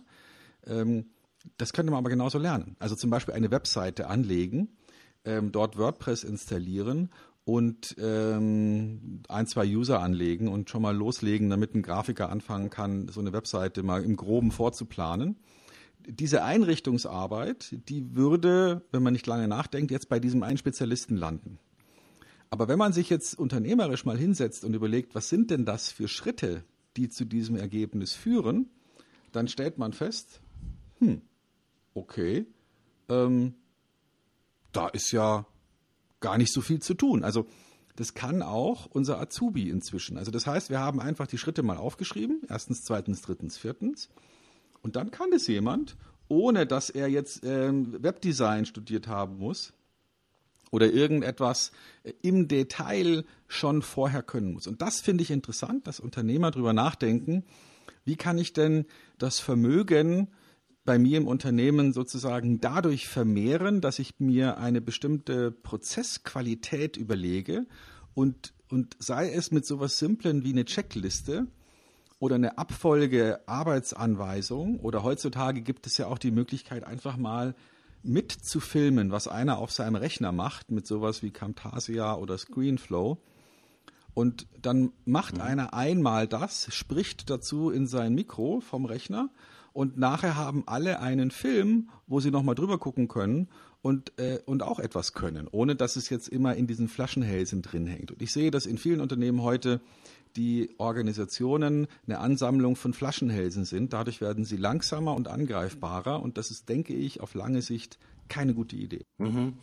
[0.66, 1.10] Ähm,
[1.58, 2.74] das könnte man aber genauso lernen.
[2.80, 4.76] Also zum Beispiel eine Webseite anlegen,
[5.24, 7.10] ähm, dort WordPress installieren
[7.44, 13.06] und ähm, ein, zwei User anlegen und schon mal loslegen, damit ein Grafiker anfangen kann,
[13.06, 15.36] so eine Webseite mal im Groben vorzuplanen
[16.06, 21.58] diese Einrichtungsarbeit, die würde, wenn man nicht lange nachdenkt, jetzt bei diesem einen Spezialisten landen.
[22.50, 26.08] Aber wenn man sich jetzt unternehmerisch mal hinsetzt und überlegt, was sind denn das für
[26.08, 26.64] Schritte,
[26.96, 28.68] die zu diesem Ergebnis führen,
[29.32, 30.40] dann stellt man fest,
[30.98, 31.22] hm,
[31.94, 32.46] okay,
[33.08, 33.54] ähm,
[34.72, 35.46] da ist ja
[36.20, 37.24] gar nicht so viel zu tun.
[37.24, 37.46] Also
[37.96, 40.16] das kann auch unser Azubi inzwischen.
[40.16, 44.08] Also das heißt, wir haben einfach die Schritte mal aufgeschrieben, erstens, zweitens, drittens, viertens.
[44.82, 45.96] Und dann kann es jemand,
[46.28, 49.72] ohne dass er jetzt ähm, Webdesign studiert haben muss
[50.70, 51.72] oder irgendetwas
[52.02, 54.66] äh, im Detail schon vorher können muss.
[54.66, 57.44] Und das finde ich interessant, dass Unternehmer darüber nachdenken,
[58.04, 58.86] wie kann ich denn
[59.18, 60.28] das Vermögen
[60.84, 67.66] bei mir im Unternehmen sozusagen dadurch vermehren, dass ich mir eine bestimmte Prozessqualität überlege
[68.14, 71.46] und, und sei es mit sowas Simplen wie eine Checkliste,
[72.22, 77.56] oder eine Abfolge Arbeitsanweisung oder heutzutage gibt es ja auch die Möglichkeit, einfach mal
[78.04, 83.18] mitzufilmen, was einer auf seinem Rechner macht, mit sowas wie Camtasia oder Screenflow.
[84.14, 85.40] Und dann macht mhm.
[85.40, 89.28] einer einmal das, spricht dazu in sein Mikro vom Rechner
[89.72, 93.48] und nachher haben alle einen Film, wo sie nochmal drüber gucken können
[93.80, 97.88] und, äh, und auch etwas können, ohne dass es jetzt immer in diesen Flaschenhälsen drin
[97.88, 98.12] hängt.
[98.12, 99.80] Und ich sehe das in vielen Unternehmen heute
[100.36, 103.92] die Organisationen eine Ansammlung von Flaschenhälsen sind.
[103.92, 108.54] Dadurch werden sie langsamer und angreifbarer und das ist, denke ich, auf lange Sicht keine
[108.54, 109.04] gute Idee.
[109.18, 109.54] Mhm.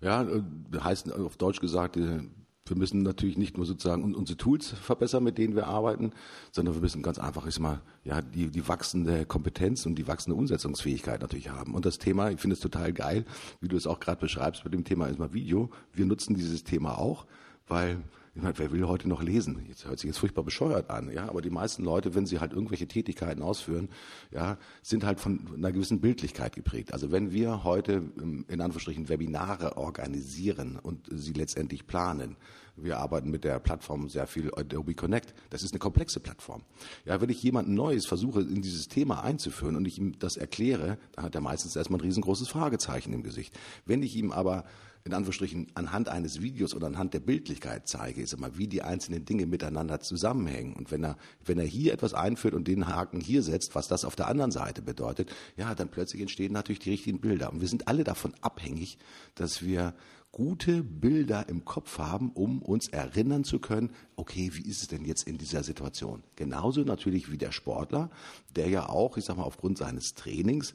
[0.00, 0.42] Ja, äh,
[0.78, 2.20] heißt auf Deutsch gesagt, äh,
[2.68, 6.12] wir müssen natürlich nicht nur sozusagen unsere Tools verbessern, mit denen wir arbeiten,
[6.52, 10.36] sondern wir müssen ganz einfach ist mal ja die die wachsende Kompetenz und die wachsende
[10.36, 11.74] Umsetzungsfähigkeit natürlich haben.
[11.74, 13.24] Und das Thema, ich finde es total geil,
[13.60, 15.70] wie du es auch gerade beschreibst mit dem Thema ist mal Video.
[15.92, 17.26] Wir nutzen dieses Thema auch,
[17.66, 18.02] weil
[18.38, 19.64] Ich meine, wer will heute noch lesen?
[19.66, 21.28] Jetzt hört sich jetzt furchtbar bescheuert an, ja.
[21.28, 23.88] Aber die meisten Leute, wenn sie halt irgendwelche Tätigkeiten ausführen,
[24.30, 26.92] ja, sind halt von einer gewissen Bildlichkeit geprägt.
[26.92, 32.36] Also wenn wir heute ähm, in Anführungsstrichen Webinare organisieren und sie letztendlich planen,
[32.76, 35.34] wir arbeiten mit der Plattform sehr viel Adobe Connect.
[35.50, 36.62] Das ist eine komplexe Plattform.
[37.04, 40.96] Ja, wenn ich jemanden Neues versuche, in dieses Thema einzuführen und ich ihm das erkläre,
[41.16, 43.58] dann hat er meistens erstmal ein riesengroßes Fragezeichen im Gesicht.
[43.84, 44.64] Wenn ich ihm aber
[45.04, 49.24] in Anführungsstrichen anhand eines Videos oder anhand der Bildlichkeit zeige, ist immer, wie die einzelnen
[49.24, 50.74] Dinge miteinander zusammenhängen.
[50.74, 54.04] Und wenn er, wenn er hier etwas einführt und den Haken hier setzt, was das
[54.04, 57.52] auf der anderen Seite bedeutet, ja, dann plötzlich entstehen natürlich die richtigen Bilder.
[57.52, 58.98] Und wir sind alle davon abhängig,
[59.34, 59.94] dass wir
[60.32, 65.04] gute Bilder im Kopf haben, um uns erinnern zu können, okay, wie ist es denn
[65.04, 66.22] jetzt in dieser Situation?
[66.36, 68.10] Genauso natürlich wie der Sportler,
[68.54, 70.74] der ja auch, ich sag mal, aufgrund seines Trainings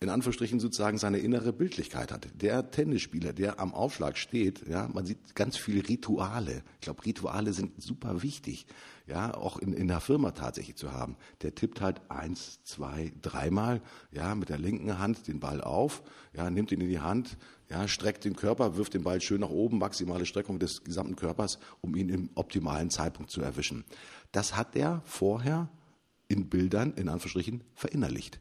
[0.00, 2.28] in Anführungsstrichen sozusagen seine innere Bildlichkeit hat.
[2.34, 6.62] Der Tennisspieler, der am Aufschlag steht, ja, man sieht ganz viele Rituale.
[6.74, 8.66] Ich glaube, Rituale sind super wichtig,
[9.06, 11.16] ja, auch in, in der Firma tatsächlich zu haben.
[11.42, 13.80] Der tippt halt eins, zwei, dreimal,
[14.12, 16.02] ja, mit der linken Hand den Ball auf,
[16.34, 17.38] ja, nimmt ihn in die Hand,
[17.70, 21.58] ja, streckt den Körper, wirft den Ball schön nach oben, maximale Streckung des gesamten Körpers,
[21.80, 23.84] um ihn im optimalen Zeitpunkt zu erwischen.
[24.32, 25.70] Das hat er vorher
[26.28, 28.40] in Bildern, in Anführungsstrichen, verinnerlicht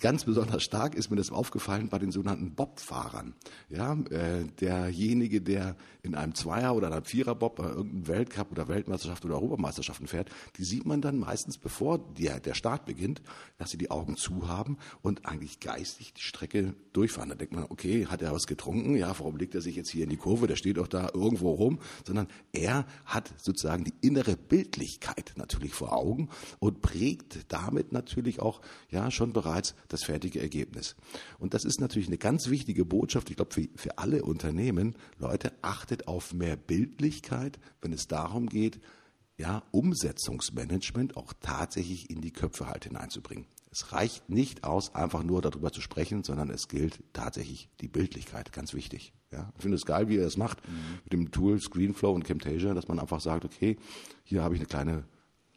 [0.00, 3.34] ganz besonders stark ist mir das aufgefallen bei den sogenannten Bobfahrern.
[3.68, 9.24] Ja, äh, derjenige, der in einem Zweier- oder einem Vierer-Bob bei irgendeinem Weltcup oder Weltmeisterschaft
[9.24, 13.22] oder Europameisterschaften fährt, die sieht man dann meistens, bevor der, der Start beginnt,
[13.58, 17.28] dass sie die Augen zu haben und eigentlich geistig die Strecke durchfahren.
[17.28, 18.96] Da denkt man, okay, hat er was getrunken?
[18.96, 20.46] Ja, warum legt er sich jetzt hier in die Kurve?
[20.46, 21.78] Der steht doch da irgendwo rum.
[22.06, 26.28] Sondern er hat sozusagen die innere Bildlichkeit natürlich vor Augen
[26.58, 28.60] und prägt damit natürlich auch
[28.90, 30.96] ja schon bereits das fertige Ergebnis.
[31.38, 34.94] Und das ist natürlich eine ganz wichtige Botschaft, ich glaube, für, für alle Unternehmen.
[35.18, 38.80] Leute, achtet auf mehr Bildlichkeit, wenn es darum geht,
[39.38, 43.46] ja, Umsetzungsmanagement auch tatsächlich in die Köpfe halt hineinzubringen.
[43.72, 48.52] Es reicht nicht aus, einfach nur darüber zu sprechen, sondern es gilt tatsächlich die Bildlichkeit,
[48.52, 49.14] ganz wichtig.
[49.32, 50.98] Ja, ich finde es geil, wie er das macht mhm.
[51.04, 53.78] mit dem Tool Screenflow und Camtasia, dass man einfach sagt, okay,
[54.24, 55.04] hier habe ich eine kleine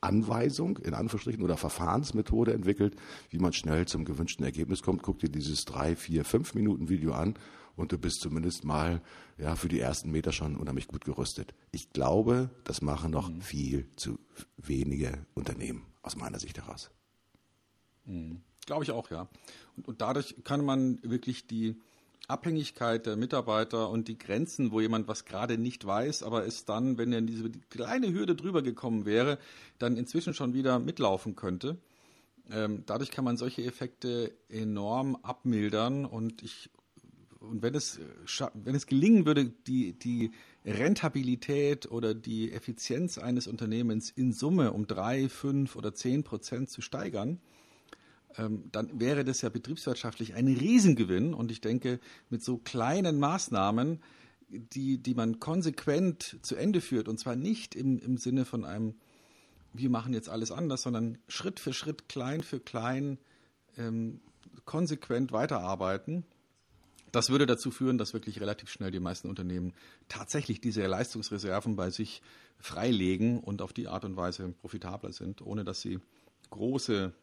[0.06, 2.96] Anweisung, in Anführungsstrichen, oder Verfahrensmethode entwickelt,
[3.30, 5.04] wie man schnell zum gewünschten Ergebnis kommt.
[5.04, 7.36] Guck dir dieses drei, vier, fünf Minuten Video an
[7.76, 9.02] und du bist zumindest mal
[9.38, 11.54] ja, für die ersten Meter schon unheimlich gut gerüstet.
[11.72, 13.42] Ich glaube, das machen noch mhm.
[13.42, 14.20] viel zu
[14.58, 16.92] wenige Unternehmen aus meiner Sicht heraus.
[18.06, 18.42] Mhm.
[18.66, 19.28] Glaube ich auch, ja.
[19.76, 21.80] Und, und dadurch kann man wirklich die,
[22.28, 26.98] Abhängigkeit der Mitarbeiter und die Grenzen, wo jemand was gerade nicht weiß, aber es dann,
[26.98, 29.38] wenn er in diese kleine Hürde drüber gekommen wäre,
[29.80, 31.78] dann inzwischen schon wieder mitlaufen könnte.
[32.52, 36.70] Ähm, dadurch kann man solche Effekte enorm abmildern und ich
[37.40, 38.00] und wenn es,
[38.56, 40.32] wenn es gelingen würde, die, die
[40.66, 46.82] Rentabilität oder die Effizienz eines Unternehmens in Summe um drei, fünf oder zehn Prozent zu
[46.82, 47.40] steigern,
[48.38, 51.34] dann wäre das ja betriebswirtschaftlich ein Riesengewinn.
[51.34, 54.02] Und ich denke, mit so kleinen Maßnahmen,
[54.50, 58.96] die, die man konsequent zu Ende führt, und zwar nicht im, im Sinne von einem,
[59.74, 63.18] wir machen jetzt alles anders, sondern Schritt für Schritt, klein für klein,
[63.78, 64.22] ähm,
[64.66, 66.26] konsequent weiterarbeiten.
[67.12, 69.74] Das würde dazu führen, dass wirklich relativ schnell die meisten Unternehmen
[70.10, 72.22] tatsächlich diese Leistungsreserven bei sich
[72.58, 76.00] freilegen und auf die Art und Weise profitabler sind, ohne dass sie
[76.50, 77.14] große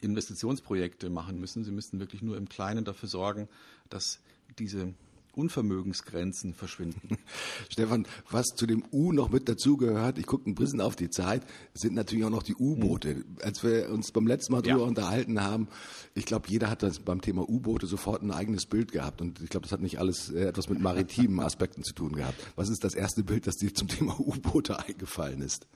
[0.00, 1.64] Investitionsprojekte machen müssen.
[1.64, 3.48] Sie müssten wirklich nur im Kleinen dafür sorgen,
[3.88, 4.20] dass
[4.58, 4.94] diese
[5.34, 7.16] Unvermögensgrenzen verschwinden.
[7.70, 11.42] Stefan, was zu dem U noch mit dazugehört, ich gucke ein bisschen auf die Zeit,
[11.72, 13.14] sind natürlich auch noch die U-Boote.
[13.14, 13.24] Mhm.
[13.42, 14.88] Als wir uns beim letzten Mal darüber ja.
[14.88, 15.68] unterhalten haben,
[16.14, 19.20] ich glaube, jeder hat das beim Thema U-Boote sofort ein eigenes Bild gehabt.
[19.20, 22.36] Und ich glaube, das hat nicht alles äh, etwas mit maritimen Aspekten zu tun gehabt.
[22.56, 25.66] Was ist das erste Bild, das dir zum Thema U-Boote eingefallen ist?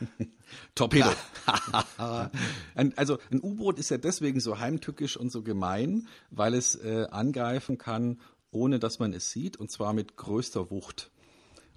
[0.74, 1.10] Torpedo.
[2.96, 7.78] also ein U-Boot ist ja deswegen so heimtückisch und so gemein, weil es äh, angreifen
[7.78, 8.20] kann,
[8.50, 11.10] ohne dass man es sieht, und zwar mit größter Wucht.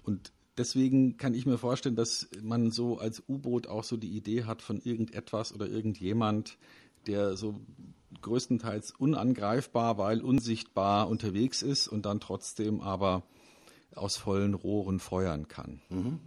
[0.02, 4.44] Und deswegen kann ich mir vorstellen, dass man so als U-Boot auch so die Idee
[4.44, 6.58] hat von irgendetwas oder irgendjemand,
[7.06, 7.60] der so
[8.20, 13.22] größtenteils unangreifbar, weil unsichtbar unterwegs ist und dann trotzdem aber
[13.94, 15.80] aus vollen Rohren feuern kann.
[15.88, 16.20] Mhm.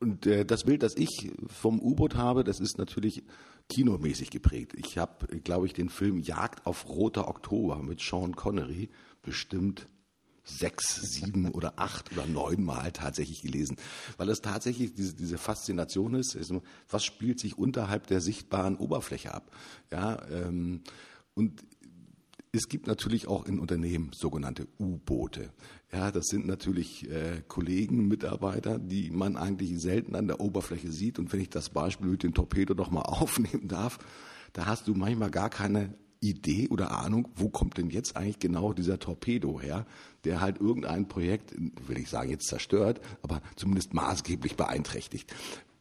[0.00, 3.24] Und äh, das Bild, das ich vom U-Boot habe, das ist natürlich
[3.68, 4.74] kinomäßig geprägt.
[4.76, 8.88] Ich habe, glaube ich, den Film Jagd auf Roter Oktober mit Sean Connery
[9.22, 9.88] bestimmt
[10.44, 13.76] sechs, sieben oder acht oder neun Mal tatsächlich gelesen,
[14.16, 16.38] weil es tatsächlich diese, diese Faszination ist,
[16.88, 19.50] was spielt sich unterhalb der sichtbaren Oberfläche ab.
[19.90, 20.82] Ja, ähm,
[21.34, 21.62] und
[22.52, 25.52] es gibt natürlich auch in Unternehmen sogenannte U-Boote.
[25.92, 31.18] Ja, das sind natürlich äh, Kollegen, Mitarbeiter, die man eigentlich selten an der Oberfläche sieht.
[31.18, 33.98] Und wenn ich das Beispiel mit dem Torpedo noch mal aufnehmen darf,
[34.52, 38.72] da hast du manchmal gar keine Idee oder Ahnung, wo kommt denn jetzt eigentlich genau
[38.72, 39.86] dieser Torpedo her,
[40.24, 41.54] der halt irgendein Projekt,
[41.86, 45.32] will ich sagen, jetzt zerstört, aber zumindest maßgeblich beeinträchtigt.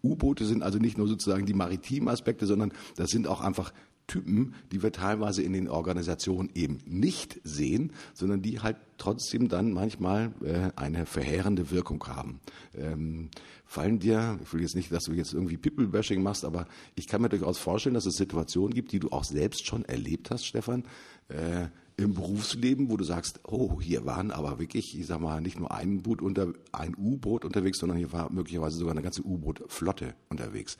[0.03, 3.73] U-Boote sind also nicht nur sozusagen die maritimen Aspekte, sondern das sind auch einfach
[4.07, 9.73] Typen, die wir teilweise in den Organisationen eben nicht sehen, sondern die halt trotzdem dann
[9.73, 12.39] manchmal äh, eine verheerende Wirkung haben.
[12.75, 13.29] Ähm,
[13.65, 17.21] fallen dir, ich will jetzt nicht, dass du jetzt irgendwie People-Bashing machst, aber ich kann
[17.21, 20.83] mir durchaus vorstellen, dass es Situationen gibt, die du auch selbst schon erlebt hast, Stefan,
[21.27, 25.59] äh, im Berufsleben, wo du sagst, oh, hier waren aber wirklich, ich sag mal, nicht
[25.59, 30.13] nur ein Boot unter, ein U-Boot unterwegs, sondern hier war möglicherweise sogar eine ganze U-Boot-Flotte
[30.29, 30.77] unterwegs.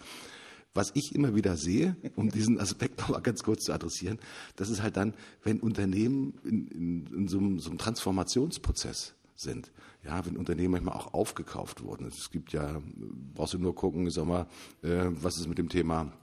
[0.78, 4.20] Was ich immer wieder sehe, um diesen Aspekt nochmal ganz kurz zu adressieren,
[4.58, 9.72] das ist halt dann, wenn Unternehmen in, in, in so, einem, so einem Transformationsprozess sind.
[10.06, 12.06] Ja, wenn Unternehmen manchmal auch aufgekauft wurden.
[12.06, 12.80] Es gibt ja,
[13.34, 14.46] brauchst du nur gucken, sag mal,
[14.84, 16.14] äh, was ist mit dem Thema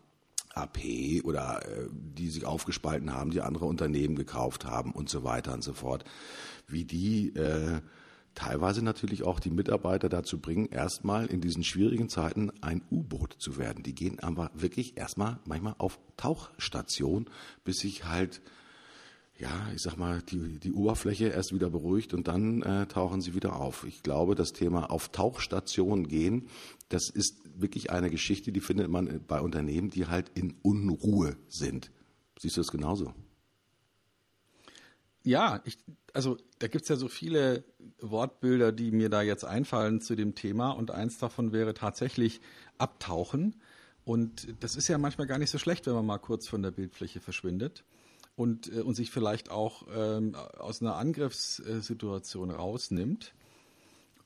[0.55, 5.53] AP oder äh, die sich aufgespalten haben, die andere Unternehmen gekauft haben und so weiter
[5.53, 6.05] und so fort.
[6.69, 7.81] Wie die äh,
[8.35, 13.59] teilweise natürlich auch die Mitarbeiter dazu bringen, erstmal in diesen schwierigen Zeiten ein U-Boot zu
[13.59, 13.83] werden.
[13.83, 17.27] Die gehen aber wirklich erstmal manchmal auf Tauchstation,
[17.65, 18.43] bis sich halt,
[19.39, 23.35] ja, ich sag mal, die, die Oberfläche erst wieder beruhigt und dann äh, tauchen sie
[23.35, 23.85] wieder auf.
[23.85, 26.49] Ich glaube, das Thema auf Tauchstation gehen,
[26.89, 31.91] das ist wirklich eine Geschichte, die findet man bei Unternehmen, die halt in Unruhe sind.
[32.39, 33.15] Siehst du das genauso?
[35.25, 35.79] Ja, ich,
[36.13, 37.65] also da gibt es ja so viele
[38.01, 42.43] Wortbilder, die mir da jetzt einfallen zu dem Thema und eins davon wäre tatsächlich
[42.77, 43.61] abtauchen.
[44.05, 46.73] Und das ist ja manchmal gar nicht so schlecht, wenn man mal kurz von der
[46.73, 47.85] Bildfläche verschwindet
[48.37, 53.33] und, äh, und sich vielleicht auch ähm, aus einer Angriffssituation rausnimmt,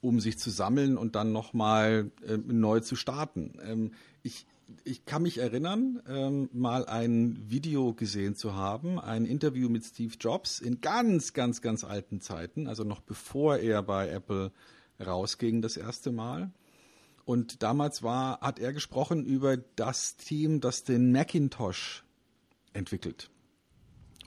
[0.00, 3.56] um sich zu sammeln und dann nochmal äh, neu zu starten.
[3.62, 3.92] Ähm,
[4.24, 4.46] ich,
[4.84, 10.14] ich kann mich erinnern, ähm, mal ein Video gesehen zu haben, ein Interview mit Steve
[10.20, 14.52] Jobs in ganz, ganz, ganz alten Zeiten, also noch bevor er bei Apple
[15.04, 16.50] rausging das erste Mal.
[17.24, 22.04] Und damals war, hat er gesprochen über das Team, das den Macintosh
[22.72, 23.30] entwickelt.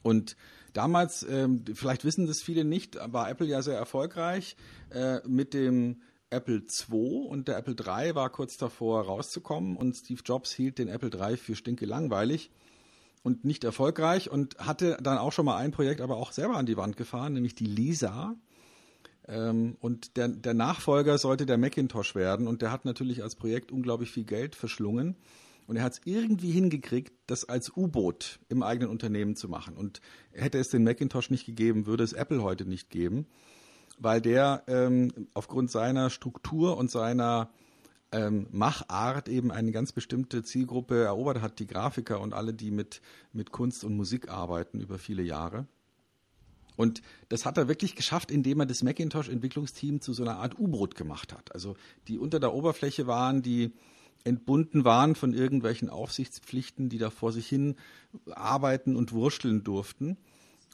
[0.03, 0.35] Und
[0.73, 4.55] damals, ähm, vielleicht wissen das viele nicht, war Apple ja sehr erfolgreich
[4.91, 6.01] äh, mit dem
[6.31, 10.87] Apple II und der Apple III war kurz davor rauszukommen und Steve Jobs hielt den
[10.87, 12.51] Apple III für stinke langweilig
[13.21, 16.65] und nicht erfolgreich und hatte dann auch schon mal ein Projekt aber auch selber an
[16.65, 18.35] die Wand gefahren, nämlich die Lisa.
[19.27, 23.71] Ähm, und der, der Nachfolger sollte der Macintosh werden und der hat natürlich als Projekt
[23.71, 25.17] unglaublich viel Geld verschlungen.
[25.67, 29.77] Und er hat es irgendwie hingekriegt, das als U-Boot im eigenen Unternehmen zu machen.
[29.77, 30.01] Und
[30.31, 33.27] hätte es den Macintosh nicht gegeben, würde es Apple heute nicht geben
[34.01, 37.51] weil der ähm, aufgrund seiner Struktur und seiner
[38.11, 43.01] ähm, Machart eben eine ganz bestimmte Zielgruppe erobert hat, die Grafiker und alle, die mit,
[43.31, 45.67] mit Kunst und Musik arbeiten über viele Jahre.
[46.75, 50.95] Und das hat er wirklich geschafft, indem er das Macintosh-Entwicklungsteam zu so einer Art U-Boot
[50.95, 51.53] gemacht hat.
[51.53, 51.75] Also
[52.07, 53.71] die unter der Oberfläche waren, die
[54.23, 57.75] entbunden waren von irgendwelchen Aufsichtspflichten, die da vor sich hin
[58.31, 60.17] arbeiten und wurschteln durften.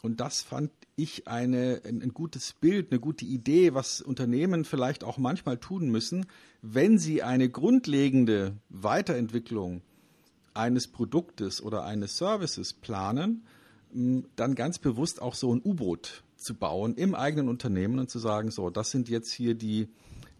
[0.01, 5.03] Und das fand ich eine, ein, ein, gutes Bild, eine gute Idee, was Unternehmen vielleicht
[5.03, 6.27] auch manchmal tun müssen,
[6.61, 9.81] wenn sie eine grundlegende Weiterentwicklung
[10.53, 13.43] eines Produktes oder eines Services planen,
[13.91, 18.51] dann ganz bewusst auch so ein U-Boot zu bauen im eigenen Unternehmen und zu sagen,
[18.51, 19.87] so, das sind jetzt hier die,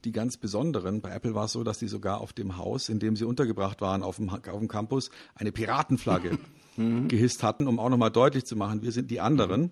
[0.03, 1.01] die ganz besonderen.
[1.01, 3.81] Bei Apple war es so, dass die sogar auf dem Haus, in dem sie untergebracht
[3.81, 6.37] waren, auf dem, auf dem Campus, eine Piratenflagge
[6.77, 7.07] mhm.
[7.07, 9.71] gehisst hatten, um auch nochmal deutlich zu machen, wir sind die anderen.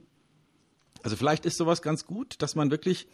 [1.03, 3.08] Also vielleicht ist sowas ganz gut, dass man wirklich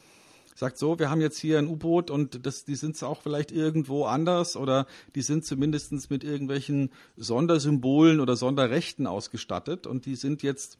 [0.56, 4.06] sagt so, wir haben jetzt hier ein U-Boot und das, die sind auch vielleicht irgendwo
[4.06, 4.86] anders oder
[5.16, 10.78] die sind zumindest mit irgendwelchen Sondersymbolen oder Sonderrechten ausgestattet und die sind jetzt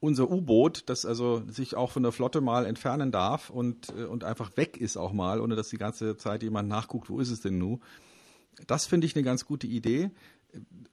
[0.00, 4.24] unser U-Boot, das also sich auch von der Flotte mal entfernen darf und, äh, und
[4.24, 7.40] einfach weg ist auch mal, ohne dass die ganze Zeit jemand nachguckt, wo ist es
[7.40, 7.80] denn nun.
[8.66, 10.10] Das finde ich eine ganz gute Idee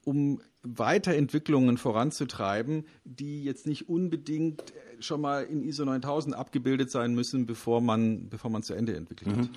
[0.04, 7.46] um Weiterentwicklungen voranzutreiben, die jetzt nicht unbedingt schon mal in ISO 9000 abgebildet sein müssen,
[7.46, 9.50] bevor man, bevor man zu Ende entwickelt hat.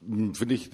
[0.00, 0.34] Mhm.
[0.34, 0.70] Finde ich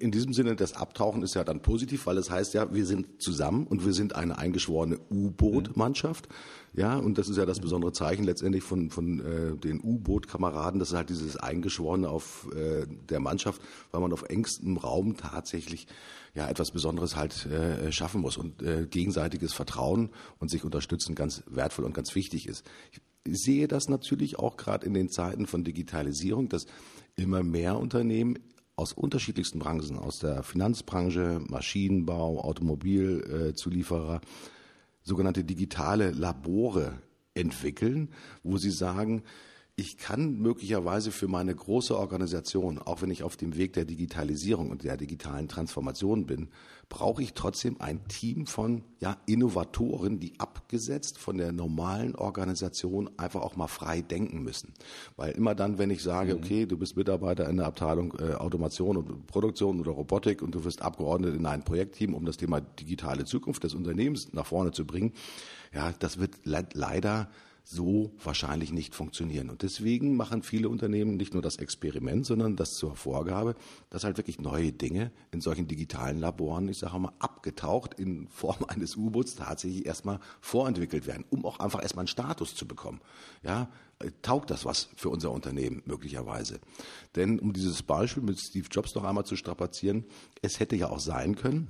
[0.00, 3.22] in diesem Sinne, das Abtauchen ist ja dann positiv, weil es heißt ja, wir sind
[3.22, 6.28] zusammen und wir sind eine eingeschworene U-Boot-Mannschaft.
[6.74, 10.88] Ja, und das ist ja das besondere Zeichen letztendlich von, von äh, den U-Boot-Kameraden, das
[10.90, 13.60] ist halt dieses Eingeschworene auf äh, der Mannschaft,
[13.90, 15.86] weil man auf engstem Raum tatsächlich
[16.34, 20.08] ja etwas Besonderes halt äh, schaffen muss und äh, gegenseitiges Vertrauen
[20.38, 22.64] und sich unterstützen ganz wertvoll und ganz wichtig ist.
[22.90, 26.66] Ich, sehe das natürlich auch gerade in den Zeiten von Digitalisierung, dass
[27.14, 28.38] immer mehr Unternehmen
[28.82, 34.26] aus unterschiedlichsten Branchen, aus der Finanzbranche, Maschinenbau, Automobilzulieferer, äh,
[35.02, 36.98] sogenannte digitale Labore
[37.34, 38.08] entwickeln,
[38.42, 39.22] wo sie sagen,
[39.76, 44.70] ich kann möglicherweise für meine große Organisation, auch wenn ich auf dem Weg der Digitalisierung
[44.70, 46.48] und der digitalen Transformation bin,
[46.92, 53.40] brauche ich trotzdem ein Team von ja, Innovatoren, die abgesetzt von der normalen Organisation einfach
[53.40, 54.74] auch mal frei denken müssen.
[55.16, 56.40] Weil immer dann, wenn ich sage, mhm.
[56.42, 60.66] okay, du bist Mitarbeiter in der Abteilung äh, Automation und Produktion oder Robotik und du
[60.66, 64.86] wirst abgeordnet in ein Projektteam, um das Thema digitale Zukunft des Unternehmens nach vorne zu
[64.86, 65.14] bringen,
[65.72, 67.30] ja, das wird le leider
[67.64, 69.50] so wahrscheinlich nicht funktionieren.
[69.50, 73.54] Und deswegen machen viele Unternehmen nicht nur das Experiment, sondern das zur Vorgabe,
[73.90, 78.64] dass halt wirklich neue Dinge in solchen digitalen Laboren, ich sage mal, abgetaucht in Form
[78.68, 83.00] eines U-Boots tatsächlich erstmal vorentwickelt werden, um auch einfach erstmal einen Status zu bekommen.
[83.42, 83.70] Ja,
[84.22, 86.60] taugt das was für unser Unternehmen möglicherweise?
[87.14, 90.04] Denn um dieses Beispiel mit Steve Jobs noch einmal zu strapazieren,
[90.40, 91.68] es hätte ja auch sein können,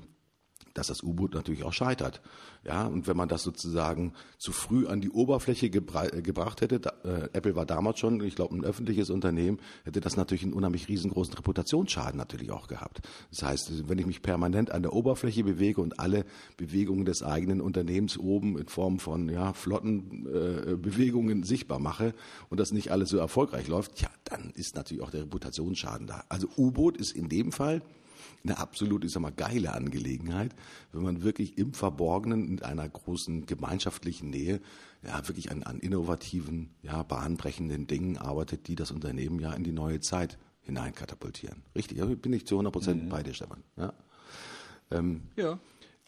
[0.74, 2.20] dass das U-Boot natürlich auch scheitert.
[2.64, 6.80] Ja, und wenn man das sozusagen zu früh an die Oberfläche gebra äh, gebracht hätte,
[6.80, 10.52] da, äh, Apple war damals schon, ich glaube, ein öffentliches Unternehmen, hätte das natürlich einen
[10.52, 13.00] unheimlich riesengroßen Reputationsschaden natürlich auch gehabt.
[13.30, 16.24] Das heißt, wenn ich mich permanent an der Oberfläche bewege und alle
[16.56, 22.14] Bewegungen des eigenen Unternehmens oben in Form von ja, flotten äh, Bewegungen sichtbar mache
[22.48, 26.24] und das nicht alles so erfolgreich läuft, ja, dann ist natürlich auch der Reputationsschaden da.
[26.28, 27.82] Also U-Boot ist in dem Fall
[28.44, 30.54] eine absolut, ich sag mal, geile Angelegenheit,
[30.92, 34.60] wenn man wirklich im Verborgenen in einer großen gemeinschaftlichen Nähe
[35.04, 39.72] ja wirklich an, an innovativen, ja, bahnbrechenden Dingen arbeitet, die das Unternehmen ja in die
[39.72, 41.62] neue Zeit hineinkatapultieren.
[41.74, 43.08] Richtig, da bin ich zu 100 Prozent mhm.
[43.08, 43.62] bei dir, Stefan.
[43.76, 43.92] Ja.
[44.90, 45.58] Ähm, ja.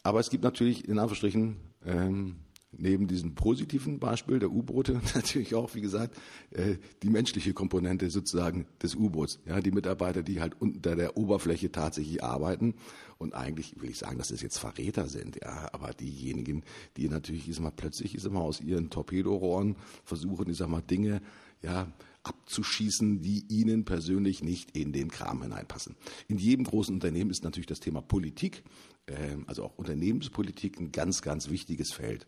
[0.03, 2.37] Aber es gibt natürlich in Anführungsstrichen ähm,
[2.77, 6.15] neben diesem positiven Beispiel der U-Boote natürlich auch, wie gesagt,
[6.51, 9.39] äh, die menschliche Komponente sozusagen des U-Boots.
[9.45, 12.75] Ja, die Mitarbeiter, die halt unter der Oberfläche tatsächlich arbeiten
[13.17, 16.63] und eigentlich will ich sagen, dass das jetzt Verräter sind, ja, aber diejenigen,
[16.97, 21.21] die natürlich, ist mal plötzlich, ist immer aus ihren Torpedorohren versuchen, ich sag mal, Dinge,
[21.61, 21.87] ja,
[22.23, 25.95] abzuschießen, die ihnen persönlich nicht in den Kram hineinpassen.
[26.27, 28.63] In jedem großen Unternehmen ist natürlich das Thema Politik,
[29.05, 32.25] äh, also auch Unternehmenspolitik, ein ganz, ganz wichtiges Feld.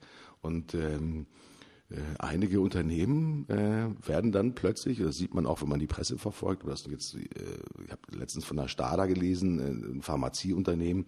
[0.47, 1.27] Und ähm,
[1.89, 6.17] äh, einige Unternehmen äh, werden dann plötzlich, das sieht man auch, wenn man die Presse
[6.17, 7.21] verfolgt, oder das jetzt, äh,
[7.85, 11.05] ich habe letztens von der Stada gelesen, äh, ein Pharmazieunternehmen,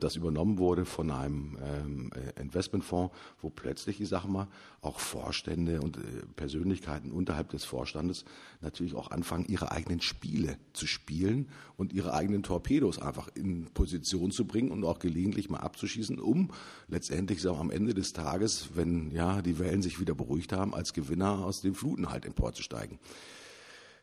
[0.00, 4.48] das übernommen wurde von einem ähm, äh, Investmentfonds, wo plötzlich, ich sage mal,
[4.82, 6.00] auch Vorstände und äh,
[6.36, 8.26] Persönlichkeiten unterhalb des Vorstandes
[8.60, 11.48] natürlich auch anfangen, ihre eigenen Spiele zu spielen
[11.78, 16.50] und ihre eigenen Torpedos einfach in Position zu bringen und auch gelegentlich mal abzuschießen, um
[16.88, 20.92] letztendlich sagen am Ende des Tages, wenn ja die Wellen sich wieder beruhigt haben, als
[20.92, 22.98] Gewinner aus den Fluten halt emporzusteigen.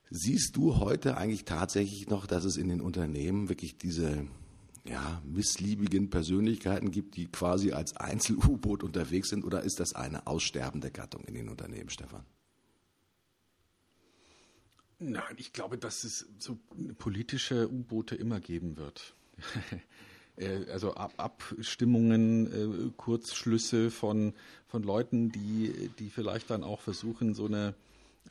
[0.10, 4.26] Siehst du heute eigentlich tatsächlich noch, dass es in den Unternehmen wirklich diese
[4.86, 9.44] ja, missliebigen Persönlichkeiten gibt, die quasi als Einzel-U-Boot unterwegs sind?
[9.44, 12.26] Oder ist das eine aussterbende Gattung in den Unternehmen, Stefan?
[15.00, 16.60] Nein, ich glaube, dass es so
[16.98, 19.16] politische U-Boote immer geben wird.
[20.40, 24.34] Äh, also Ab Abstimmungen, äh, Kurzschlüsse von,
[24.68, 27.76] von Leuten, die, die vielleicht dann auch versuchen, so eine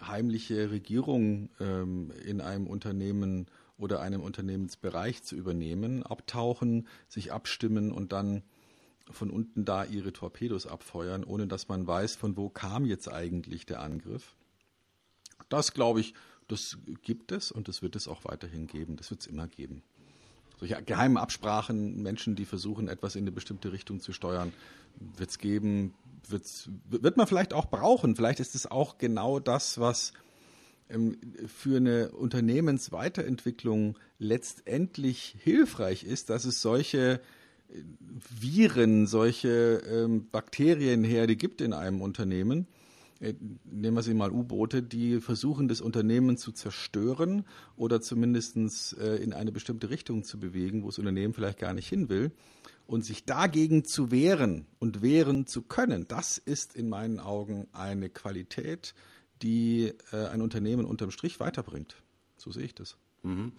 [0.00, 3.46] heimliche Regierung ähm, in einem Unternehmen
[3.78, 8.42] oder einem Unternehmensbereich zu übernehmen, abtauchen, sich abstimmen und dann
[9.10, 13.64] von unten da ihre Torpedos abfeuern, ohne dass man weiß, von wo kam jetzt eigentlich
[13.64, 14.36] der Angriff.
[15.48, 16.14] Das glaube ich,
[16.48, 18.96] das gibt es und das wird es auch weiterhin geben.
[18.96, 19.82] Das wird es immer geben.
[20.58, 24.52] Solche geheimen Absprachen, Menschen, die versuchen, etwas in eine bestimmte Richtung zu steuern,
[25.16, 25.94] wird es geben,
[26.26, 28.16] wird's, wird man vielleicht auch brauchen.
[28.16, 30.12] Vielleicht ist es auch genau das, was
[31.46, 37.20] für eine Unternehmensweiterentwicklung letztendlich hilfreich ist, dass es solche
[37.68, 37.82] äh,
[38.40, 42.66] Viren, solche ähm, Bakterienherde gibt in einem Unternehmen.
[43.20, 43.34] Äh,
[43.64, 47.44] nehmen wir sie mal U-Boote, die versuchen, das Unternehmen zu zerstören
[47.76, 48.56] oder zumindest
[48.98, 52.32] äh, in eine bestimmte Richtung zu bewegen, wo das Unternehmen vielleicht gar nicht hin will.
[52.86, 58.08] Und sich dagegen zu wehren und wehren zu können, das ist in meinen Augen eine
[58.08, 58.94] Qualität,
[59.42, 61.96] die äh, ein Unternehmen unterm Strich weiterbringt.
[62.36, 62.96] So sehe ich das.
[63.22, 63.52] Mhm.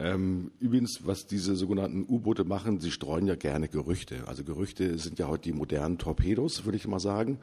[0.00, 4.28] Ähm, übrigens, was diese sogenannten U-Boote machen, sie streuen ja gerne Gerüchte.
[4.28, 7.38] Also Gerüchte sind ja heute die modernen Torpedos, würde ich mal sagen.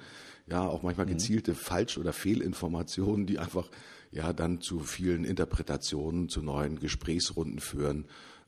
[0.47, 1.11] Ja, auch manchmal mhm.
[1.11, 3.69] gezielte Falsch- oder Fehlinformationen, die einfach
[4.11, 8.05] ja dann zu vielen Interpretationen, zu neuen Gesprächsrunden führen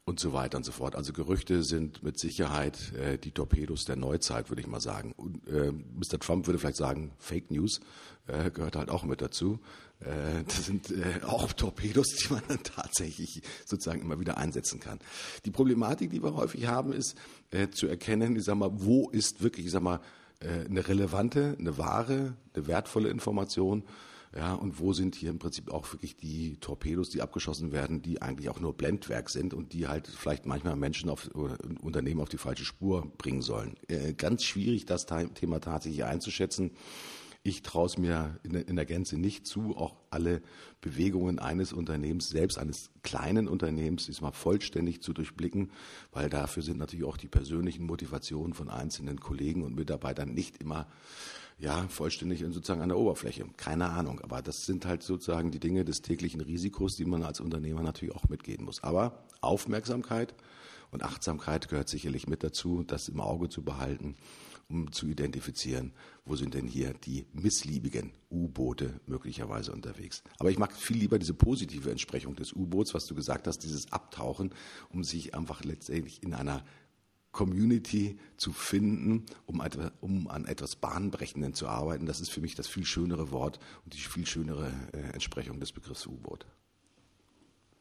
[0.07, 0.95] und so weiter und so fort.
[0.95, 5.13] Also Gerüchte sind mit Sicherheit äh, die Torpedos der Neuzeit, würde ich mal sagen.
[5.17, 6.17] Und, äh, Mr.
[6.17, 7.81] Trump würde vielleicht sagen, Fake News
[8.27, 9.59] äh, gehört halt auch mit dazu.
[9.99, 14.99] Äh, das sind äh, auch Torpedos, die man dann tatsächlich sozusagen immer wieder einsetzen kann.
[15.43, 17.15] Die Problematik, die wir häufig haben, ist
[17.51, 19.99] äh, zu erkennen, ich sag mal, wo ist wirklich, ich sag mal,
[20.39, 23.83] äh, eine relevante, eine wahre, eine wertvolle Information
[24.35, 28.21] ja, und wo sind hier im Prinzip auch wirklich die Torpedos, die abgeschossen werden, die
[28.21, 31.29] eigentlich auch nur Blendwerk sind und die halt vielleicht manchmal Menschen auf
[31.81, 33.75] Unternehmen auf die falsche Spur bringen sollen.
[33.87, 36.71] Äh, ganz schwierig, das Thema tatsächlich einzuschätzen.
[37.43, 40.41] Ich traue es mir in in der, Gänze nicht zu, auch alle
[40.81, 45.71] Bewegungen eines Unternehmens, selbst eines kleinen Unternehmens, diesmal vollständig zu durchblicken,
[46.11, 50.87] weil dafür sind natürlich auch die persönlichen Motivationen von einzelnen Kollegen und Mitarbeitern nicht immer
[51.59, 53.45] ja, vollständig sozusagen an der Oberfläche.
[53.57, 54.21] Keine Ahnung.
[54.21, 58.15] Aber das sind halt sozusagen die Dinge des täglichen Risikos, die man als Unternehmer natürlich
[58.15, 58.83] auch mitgehen muss.
[58.83, 60.35] Aber Aufmerksamkeit
[60.91, 64.15] und Achtsamkeit gehört sicherlich mit dazu, das im Auge zu behalten,
[64.69, 65.93] um zu identifizieren,
[66.25, 70.23] wo sind denn hier die missliebigen U-Boote möglicherweise unterwegs.
[70.39, 73.91] Aber ich mag viel lieber diese positive Entsprechung des U-Boots, was du gesagt hast, dieses
[73.91, 74.53] Abtauchen,
[74.89, 76.63] um sich einfach letztendlich in einer
[77.37, 79.61] Community zu finden, um,
[80.01, 82.07] um an etwas Bahnbrechenden zu arbeiten.
[82.07, 85.71] Das ist für mich das viel schönere Wort und die viel schönere äh, Entsprechung des
[85.71, 86.47] Begriffs U-Boot.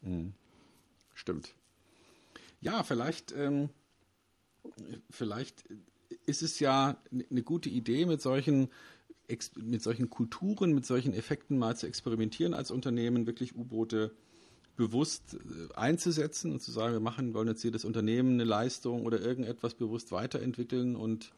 [0.03, 0.33] Mhm.
[1.15, 1.55] Stimmt.
[2.61, 3.69] Ja, vielleicht, ähm,
[5.09, 5.63] vielleicht
[6.27, 8.69] ist es ja eine gute Idee, mit solchen,
[9.55, 14.15] mit solchen Kulturen, mit solchen Effekten mal zu experimentieren als Unternehmen, wirklich U-Boote
[14.77, 19.19] bewusst äh, einzusetzen und zu sagen, wir machen, wollen jetzt das Unternehmen eine Leistung oder
[19.19, 21.33] irgendetwas bewusst weiterentwickeln und,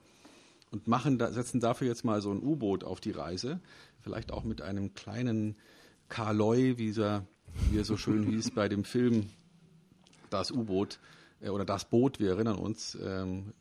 [0.69, 3.59] und machen, setzen dafür jetzt mal so ein U-Boot auf die Reise.
[3.99, 5.55] Vielleicht auch mit einem kleinen
[6.09, 7.25] Karloi, wie er,
[7.71, 9.29] wie er so schön hieß bei dem Film
[10.29, 10.99] Das U-Boot
[11.41, 12.97] äh, oder Das Boot, wir erinnern uns.
[13.01, 13.53] Ähm,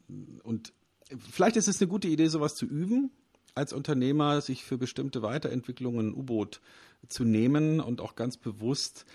[0.43, 0.73] und
[1.17, 3.11] vielleicht ist es eine gute Idee, sowas zu üben,
[3.55, 6.61] als Unternehmer sich für bestimmte Weiterentwicklungen ein U-Boot
[7.09, 9.07] zu nehmen und auch ganz bewusst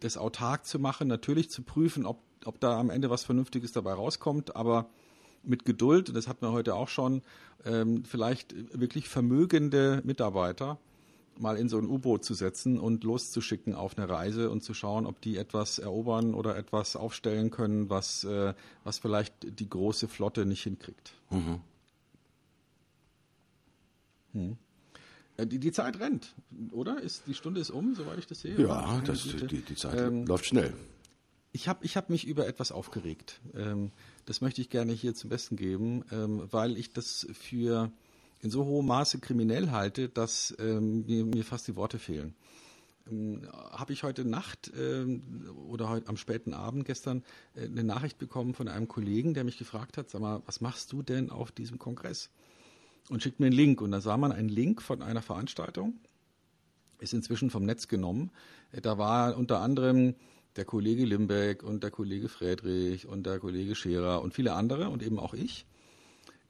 [0.00, 3.92] das autark zu machen, natürlich zu prüfen, ob, ob da am Ende was Vernünftiges dabei
[3.92, 4.88] rauskommt, aber
[5.42, 7.22] mit Geduld, das hatten wir heute auch schon,
[7.64, 10.78] ähm, vielleicht wirklich vermögende Mitarbeiter
[11.38, 15.06] mal in so ein U-Boot zu setzen und loszuschicken auf eine Reise und zu schauen,
[15.06, 18.54] ob die etwas erobern oder etwas aufstellen können, was, äh,
[18.84, 21.12] was vielleicht die große Flotte nicht hinkriegt.
[21.30, 21.60] Mhm.
[24.32, 24.58] Hm.
[25.36, 26.34] Äh, die, die, Zeit rennt,
[26.72, 27.00] oder?
[27.00, 28.58] Ist, die Stunde ist um, soweit ich das sehe.
[28.60, 30.72] Ja, das, die, die, Zeit ähm, läuft schnell.
[31.52, 33.40] Ich habe ich hab mich über etwas aufgeregt.
[33.54, 33.92] Ähm,
[34.24, 37.90] das möchte ich gerne hier zum Besten geben, ähm, weil ich das für
[38.42, 42.34] in so hohem Maße kriminell halte, dass ähm, mir, mir, fast die Worte fehlen.
[43.10, 47.24] Ähm, habe ich heute Nacht ähm, oder heute am späten Abend gestern
[47.54, 50.92] äh, eine Nachricht bekommen von einem Kollegen, der mich gefragt hat, sag mal, was machst
[50.92, 52.30] du denn auf diesem Kongress?
[53.08, 53.80] Und schickt mir einen Link.
[53.80, 55.94] Und da sah man einen Link von einer Veranstaltung,
[56.98, 58.30] ist inzwischen vom Netz genommen.
[58.82, 60.14] Da war unter anderem
[60.56, 65.02] der Kollege Limbeck und der Kollege Friedrich und der Kollege Scherer und viele andere und
[65.02, 65.66] eben auch ich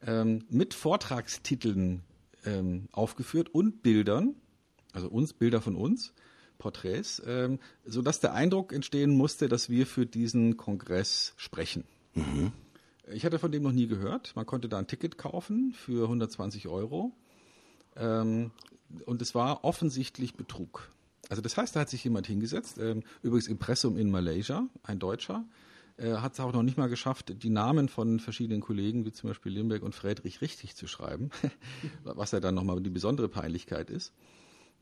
[0.05, 2.03] ähm, mit Vortragstiteln
[2.45, 4.35] ähm, aufgeführt und Bildern,
[4.93, 6.13] also uns, Bilder von uns,
[6.57, 11.83] Porträts, ähm, sodass der Eindruck entstehen musste, dass wir für diesen Kongress sprechen.
[12.13, 12.51] Mhm.
[13.11, 14.35] Ich hatte von dem noch nie gehört.
[14.35, 17.13] Man konnte da ein Ticket kaufen für 120 Euro.
[17.95, 18.51] Ähm,
[19.05, 20.89] und es war offensichtlich Betrug.
[21.29, 25.45] Also das heißt, da hat sich jemand hingesetzt, ähm, übrigens Impressum in Malaysia, ein Deutscher,
[25.97, 29.29] äh, hat es auch noch nicht mal geschafft, die Namen von verschiedenen Kollegen, wie zum
[29.29, 31.31] Beispiel Limbeck und Friedrich, richtig zu schreiben,
[32.03, 34.13] was ja dann nochmal die besondere Peinlichkeit ist.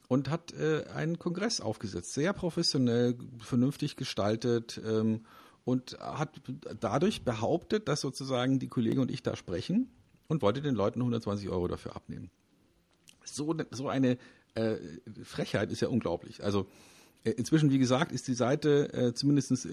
[0.08, 4.80] Und hat äh, einen Kongress aufgesetzt, sehr professionell, vernünftig gestaltet.
[4.86, 5.26] Ähm,
[5.66, 6.42] und hat
[6.80, 9.90] dadurch behauptet, dass sozusagen die Kollegen und ich da sprechen
[10.28, 12.30] und wollte den Leuten 120 Euro dafür abnehmen.
[13.26, 14.18] So, so eine
[14.54, 14.76] äh,
[15.24, 16.44] Frechheit ist ja unglaublich.
[16.44, 16.68] Also
[17.24, 19.68] äh, inzwischen, wie gesagt, ist die Seite, äh, zumindest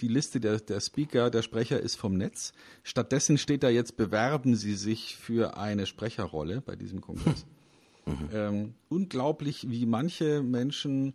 [0.00, 2.52] die Liste der, der Speaker, der Sprecher ist vom Netz.
[2.82, 7.46] Stattdessen steht da jetzt, bewerben Sie sich für eine Sprecherrolle bei diesem Kongress.
[8.08, 8.28] Mhm.
[8.32, 11.12] Ähm, unglaublich, wie manche Menschen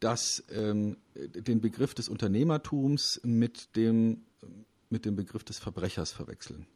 [0.00, 4.22] das ähm, den Begriff des Unternehmertums mit dem,
[4.88, 6.66] mit dem Begriff des Verbrechers verwechseln.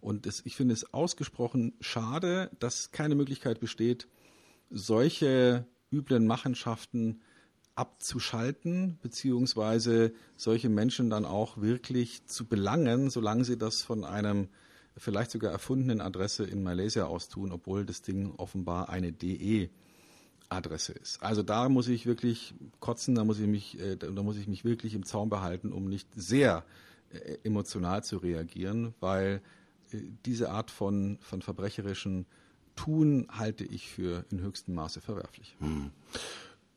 [0.00, 4.08] Und das, ich finde es ausgesprochen schade, dass keine Möglichkeit besteht,
[4.70, 7.20] solche üblen Machenschaften
[7.74, 14.48] abzuschalten, beziehungsweise solche Menschen dann auch wirklich zu belangen, solange sie das von einem
[14.96, 19.70] vielleicht sogar erfundenen Adresse in Malaysia aus tun, obwohl das Ding offenbar eine DE
[20.50, 21.22] Adresse ist.
[21.22, 24.64] Also da muss ich wirklich kotzen, da muss ich mich, äh, da muss ich mich
[24.64, 26.64] wirklich im Zaum behalten, um nicht sehr
[27.12, 29.40] äh, emotional zu reagieren, weil
[29.92, 32.26] äh, diese Art von, von verbrecherischen
[32.76, 35.56] Tun halte ich für in höchstem Maße verwerflich.
[35.60, 35.90] Hm.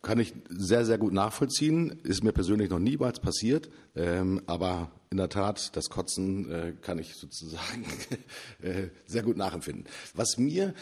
[0.01, 1.91] Kann ich sehr, sehr gut nachvollziehen.
[2.03, 3.69] Ist mir persönlich noch niemals passiert.
[3.95, 7.85] Ähm, aber in der Tat, das Kotzen äh, kann ich sozusagen
[8.61, 9.85] äh, sehr gut nachempfinden.
[10.13, 10.73] Was mir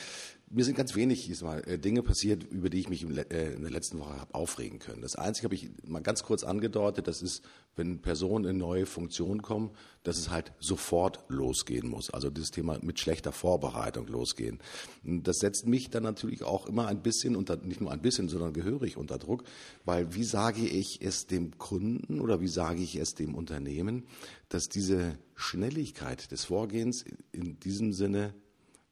[0.54, 3.72] mir sind ganz wenig diesmal äh, Dinge passiert, über die ich mich äh, in der
[3.72, 5.02] letzten Woche habe aufregen können.
[5.02, 7.44] Das Einzige habe ich mal ganz kurz angedeutet, das ist,
[7.76, 9.72] wenn Personen in neue Funktionen kommen,
[10.04, 12.10] dass es halt sofort losgehen muss.
[12.10, 14.60] Also dieses Thema mit schlechter Vorbereitung losgehen.
[15.04, 18.54] Das setzt mich dann natürlich auch immer ein bisschen unter, nicht nur ein bisschen, sondern
[18.54, 19.44] gehörig unter Druck,
[19.86, 24.04] weil wie sage ich es dem Kunden oder wie sage ich es dem Unternehmen,
[24.50, 28.34] dass diese Schnelligkeit des Vorgehens in diesem Sinne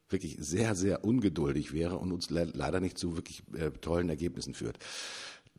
[0.10, 4.54] wirklich sehr, sehr ungeduldig wäre und uns le leider nicht zu wirklich äh, tollen Ergebnissen
[4.54, 4.80] führt.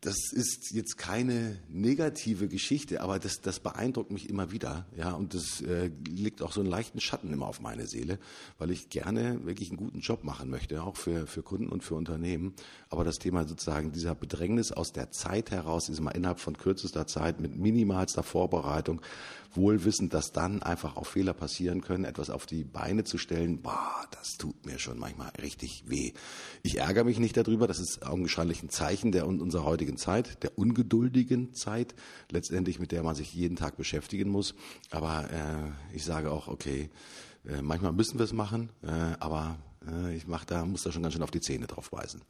[0.03, 4.87] Das ist jetzt keine negative Geschichte, aber das, das beeindruckt mich immer wieder.
[4.97, 8.17] Ja, und das äh, legt auch so einen leichten Schatten immer auf meine Seele,
[8.57, 11.93] weil ich gerne wirklich einen guten Job machen möchte, auch für, für Kunden und für
[11.93, 12.55] Unternehmen.
[12.91, 17.07] Aber das Thema sozusagen dieser Bedrängnis aus der Zeit heraus, ist mal innerhalb von kürzester
[17.07, 19.01] Zeit mit minimalster Vorbereitung,
[19.53, 23.61] wohl wissend, dass dann einfach auch Fehler passieren können, etwas auf die Beine zu stellen,
[23.61, 26.11] boah, das tut mir schon manchmal richtig weh.
[26.63, 30.57] Ich ärgere mich nicht darüber, das ist augenscheinlich ein Zeichen der unserer heutigen Zeit, der
[30.57, 31.95] ungeduldigen Zeit,
[32.29, 34.53] letztendlich mit der man sich jeden Tag beschäftigen muss.
[34.89, 36.89] Aber äh, ich sage auch, okay,
[37.45, 39.57] äh, manchmal müssen wir es machen, äh, aber
[40.13, 42.21] ich mach da, muss da schon ganz schön auf die Zähne drauf weisen.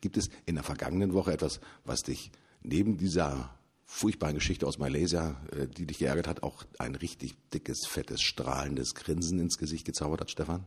[0.00, 2.30] Gibt es in der vergangenen Woche etwas, was dich
[2.62, 3.50] neben dieser
[3.88, 8.94] furchtbaren Geschichte aus Malaysia, äh, die dich geärgert hat, auch ein richtig dickes, fettes, strahlendes
[8.94, 10.64] Grinsen ins Gesicht gezaubert hat, Stefan?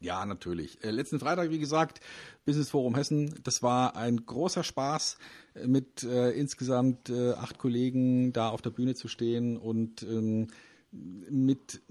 [0.00, 0.82] Ja, natürlich.
[0.82, 2.00] Äh, letzten Freitag, wie gesagt,
[2.46, 3.34] Business Forum Hessen.
[3.42, 5.18] Das war ein großer Spaß,
[5.54, 10.48] äh, mit äh, insgesamt äh, acht Kollegen da auf der Bühne zu stehen und ähm,
[10.92, 11.82] mit,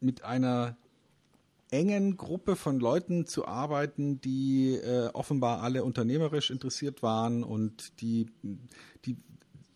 [0.00, 0.76] mit einer
[1.74, 8.26] engen Gruppe von Leuten zu arbeiten, die äh, offenbar alle unternehmerisch interessiert waren und die,
[9.04, 9.16] die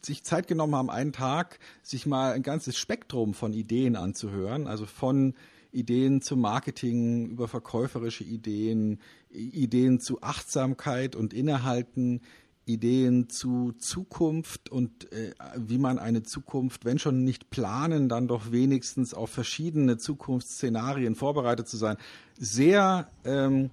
[0.05, 4.87] sich Zeit genommen haben, einen Tag sich mal ein ganzes Spektrum von Ideen anzuhören, also
[4.87, 5.35] von
[5.73, 12.21] Ideen zum Marketing, über verkäuferische Ideen, Ideen zu Achtsamkeit und Innehalten,
[12.69, 18.53] Ideen zu Zukunft und äh, wie man eine Zukunft, wenn schon nicht planen, dann doch
[18.53, 21.97] wenigstens auf verschiedene Zukunftsszenarien vorbereitet zu sein.
[22.39, 23.71] Sehr ähm,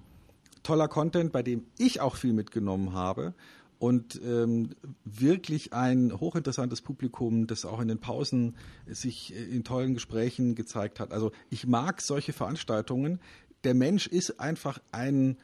[0.62, 3.34] toller Content, bei dem ich auch viel mitgenommen habe
[3.78, 4.70] und ähm,
[5.04, 8.56] wirklich ein hochinteressantes Publikum, das auch in den Pausen
[8.86, 11.12] sich äh, in tollen Gesprächen gezeigt hat.
[11.12, 13.20] Also ich mag solche Veranstaltungen.
[13.64, 15.36] Der Mensch ist einfach ein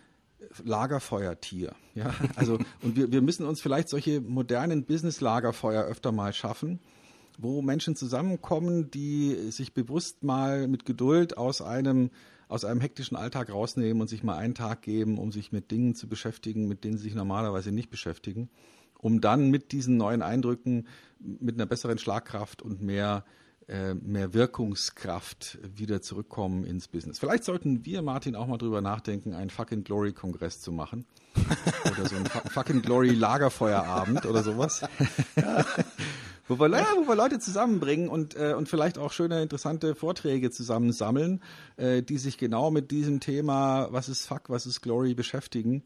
[0.64, 1.74] Lagerfeuertier.
[1.94, 6.81] Ja, also und wir, wir müssen uns vielleicht solche modernen Business-Lagerfeuer öfter mal schaffen,
[7.39, 12.10] wo Menschen zusammenkommen, die sich bewusst mal mit Geduld aus einem
[12.48, 15.94] aus einem hektischen Alltag rausnehmen und sich mal einen Tag geben, um sich mit Dingen
[15.94, 18.51] zu beschäftigen, mit denen sie sich normalerweise nicht beschäftigen,
[18.98, 20.86] um dann mit diesen neuen Eindrücken,
[21.19, 23.24] mit einer besseren Schlagkraft und mehr
[23.68, 27.18] mehr Wirkungskraft wieder zurückkommen ins Business.
[27.18, 31.06] Vielleicht sollten wir, Martin, auch mal drüber nachdenken, einen Fucking Glory Kongress zu machen.
[31.90, 34.82] oder so ein Fucking Glory Lagerfeuerabend oder sowas.
[36.48, 40.51] wo wir, ja, wo wir Leute zusammenbringen und, äh, und vielleicht auch schöne, interessante Vorträge
[40.51, 41.40] zusammensammeln,
[41.76, 45.82] äh, die sich genau mit diesem Thema, was ist Fuck, was ist Glory, beschäftigen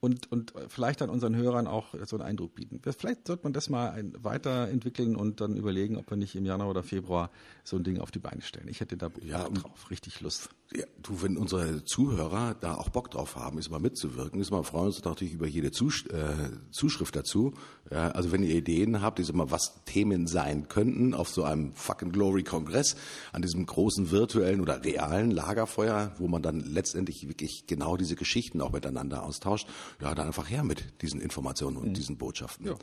[0.00, 2.80] und, und vielleicht dann unseren Hörern auch so einen Eindruck bieten.
[2.96, 6.70] Vielleicht sollte man das mal ein, weiterentwickeln und dann überlegen, ob wir nicht im Januar
[6.70, 7.30] oder Februar
[7.64, 8.68] so ein Ding auf die Beine stellen.
[8.68, 10.50] Ich hätte da ja, drauf, richtig Lust.
[10.76, 14.62] Ja, du, wenn unsere Zuhörer da auch Bock drauf haben, ist mal mitzuwirken, ist mal
[14.64, 16.34] freuen uns natürlich über jede Zusch äh,
[16.70, 17.54] Zuschrift dazu.
[17.90, 21.72] Ja, also wenn ihr Ideen habt, ist immer was Themen sein könnten auf so einem
[21.72, 22.96] fucking Glory Kongress,
[23.32, 28.60] an diesem großen virtuellen oder realen Lagerfeuer, wo man dann letztendlich wirklich genau diese Geschichten
[28.60, 29.66] auch miteinander austauscht
[30.02, 31.94] ja, dann einfach her mit diesen Informationen und mhm.
[31.94, 32.66] diesen Botschaften.
[32.66, 32.74] Ja.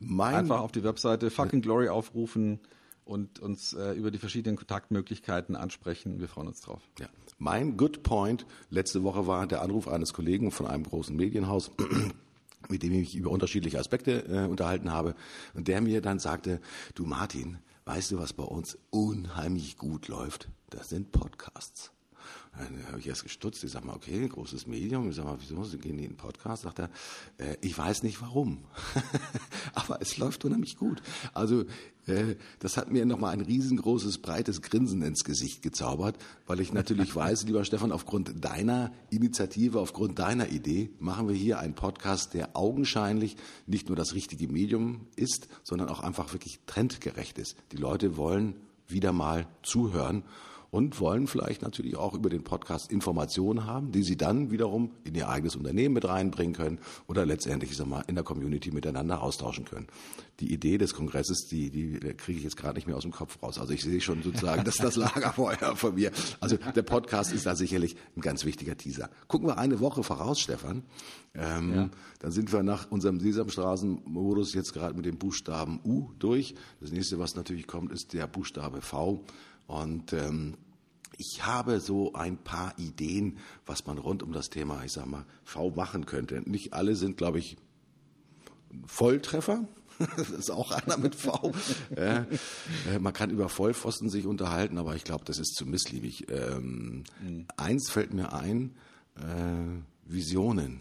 [0.00, 2.60] Mein einfach auf die Webseite Fucking Glory aufrufen
[3.04, 6.20] und uns äh, über die verschiedenen Kontaktmöglichkeiten ansprechen.
[6.20, 6.82] Wir freuen uns drauf.
[6.98, 7.06] Ja.
[7.38, 11.70] Mein Good Point letzte Woche war der Anruf eines Kollegen von einem großen Medienhaus,
[12.68, 15.14] mit dem ich mich über unterschiedliche Aspekte äh, unterhalten habe.
[15.52, 16.60] Und der mir dann sagte,
[16.94, 20.48] du Martin, weißt du, was bei uns unheimlich gut läuft?
[20.70, 21.93] Das sind Podcasts.
[22.56, 23.64] Dann habe ich erst gestutzt.
[23.64, 25.08] Ich sage mal, okay, großes Medium.
[25.08, 26.62] Ich sage mal, wieso Sie gehen die in den Podcast?
[26.62, 26.90] Sagt er,
[27.38, 28.64] äh, ich weiß nicht warum.
[29.74, 31.02] Aber es läuft unheimlich gut.
[31.32, 31.64] Also
[32.06, 36.16] äh, das hat mir nochmal ein riesengroßes, breites Grinsen ins Gesicht gezaubert,
[36.46, 41.58] weil ich natürlich weiß, lieber Stefan, aufgrund deiner Initiative, aufgrund deiner Idee, machen wir hier
[41.58, 43.36] einen Podcast, der augenscheinlich
[43.66, 47.56] nicht nur das richtige Medium ist, sondern auch einfach wirklich trendgerecht ist.
[47.72, 48.54] Die Leute wollen
[48.86, 50.22] wieder mal zuhören
[50.74, 55.14] und wollen vielleicht natürlich auch über den Podcast Informationen haben, die sie dann wiederum in
[55.14, 59.22] ihr eigenes Unternehmen mit reinbringen können oder letztendlich ich sag mal, in der Community miteinander
[59.22, 59.86] austauschen können.
[60.40, 63.40] Die Idee des Kongresses, die, die kriege ich jetzt gerade nicht mehr aus dem Kopf
[63.40, 63.60] raus.
[63.60, 66.10] Also ich sehe schon sozusagen, das ist das Lagerfeuer von mir.
[66.40, 69.10] Also der Podcast ist da sicherlich ein ganz wichtiger Teaser.
[69.28, 70.82] Gucken wir eine Woche voraus, Stefan.
[71.34, 71.90] Ähm, ja.
[72.18, 76.56] Dann sind wir nach unserem Sesamstraßenmodus jetzt gerade mit dem Buchstaben U durch.
[76.80, 79.24] Das nächste, was natürlich kommt, ist der Buchstabe V.
[79.66, 80.56] Und ähm,
[81.18, 85.24] ich habe so ein paar Ideen, was man rund um das Thema, ich sag mal,
[85.44, 86.40] V machen könnte.
[86.48, 87.56] Nicht alle sind, glaube ich,
[88.86, 89.66] Volltreffer.
[90.16, 91.52] Das ist auch einer mit V.
[91.96, 92.26] ja.
[92.90, 96.28] Äh, man kann über Vollpfosten sich unterhalten, aber ich glaube, das ist zu missliebig.
[96.32, 97.46] Ähm, mhm.
[97.56, 98.74] Eins fällt mir ein,
[99.14, 100.80] äh, Visionen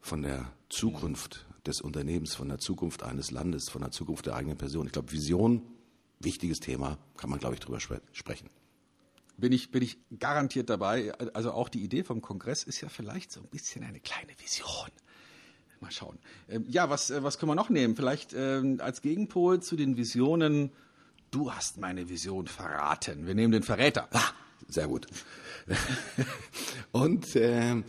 [0.00, 4.56] von der Zukunft des Unternehmens, von der Zukunft eines Landes, von der Zukunft der eigenen
[4.56, 4.86] Person.
[4.86, 5.60] Ich glaube, Vision,
[6.20, 8.48] wichtiges Thema, kann man, glaube ich, drüber sprechen
[9.40, 11.12] bin ich, bin ich garantiert dabei.
[11.34, 14.90] Also auch die Idee vom Kongress ist ja vielleicht so ein bisschen eine kleine Vision.
[15.80, 16.18] Mal schauen.
[16.48, 17.96] Ähm, ja, was, äh, was können wir noch nehmen?
[17.96, 20.70] Vielleicht ähm, als Gegenpol zu den Visionen,
[21.30, 23.26] du hast meine Vision verraten.
[23.26, 24.08] Wir nehmen den Verräter.
[24.12, 24.30] Ah,
[24.68, 25.06] sehr gut.
[26.92, 27.84] Und ähm,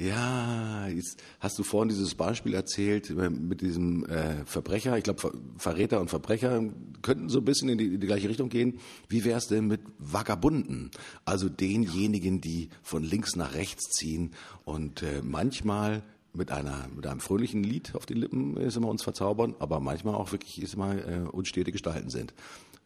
[0.00, 4.96] ja, jetzt hast du vorhin dieses Beispiel erzählt äh, mit diesem äh, Verbrecher.
[4.96, 6.62] Ich glaube, Ver Verräter und Verbrecher
[7.02, 8.78] könnten so ein bisschen in die, in die gleiche Richtung gehen.
[9.08, 10.90] Wie wäre es denn mit Vagabunden?
[11.26, 14.30] Also denjenigen, die von links nach rechts ziehen
[14.64, 16.02] und äh, manchmal
[16.32, 20.14] mit einer mit einem fröhlichen Lied auf den Lippen ist immer uns verzaubern, aber manchmal
[20.14, 22.32] auch wirklich ist immer äh, unstete Gestalten sind.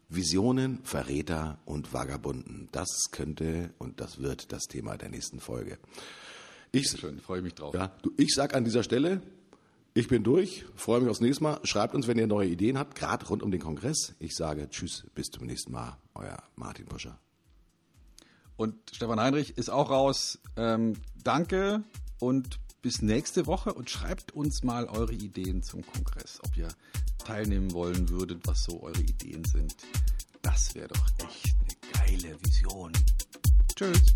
[0.09, 2.67] Visionen, Verräter und Vagabunden.
[2.73, 5.77] Das könnte und das wird das Thema der nächsten Folge.
[6.75, 7.73] Ich schön, freue mich drauf.
[7.73, 9.21] Ja, du, ich sag an dieser Stelle,
[9.93, 11.59] ich bin durch, freue mich aufs nächste Mal.
[11.63, 14.13] Schreibt uns, wenn ihr neue Ideen habt, gerade rund um den Kongress.
[14.19, 15.97] Ich sage Tschüss, bis zum nächsten Mal.
[16.15, 17.17] Euer Martin Puscher.
[18.57, 20.39] Und Stefan Heinrich ist auch raus.
[20.57, 21.81] Ähm, danke
[22.19, 26.67] und bis nächste Woche und schreibt uns mal eure Ideen zum Kongress, ob ihr
[27.19, 29.73] teilnehmen wollen würdet, was so eure Ideen sind.
[30.41, 32.91] Das wäre doch echt eine geile Vision.
[33.73, 34.15] Tschüss.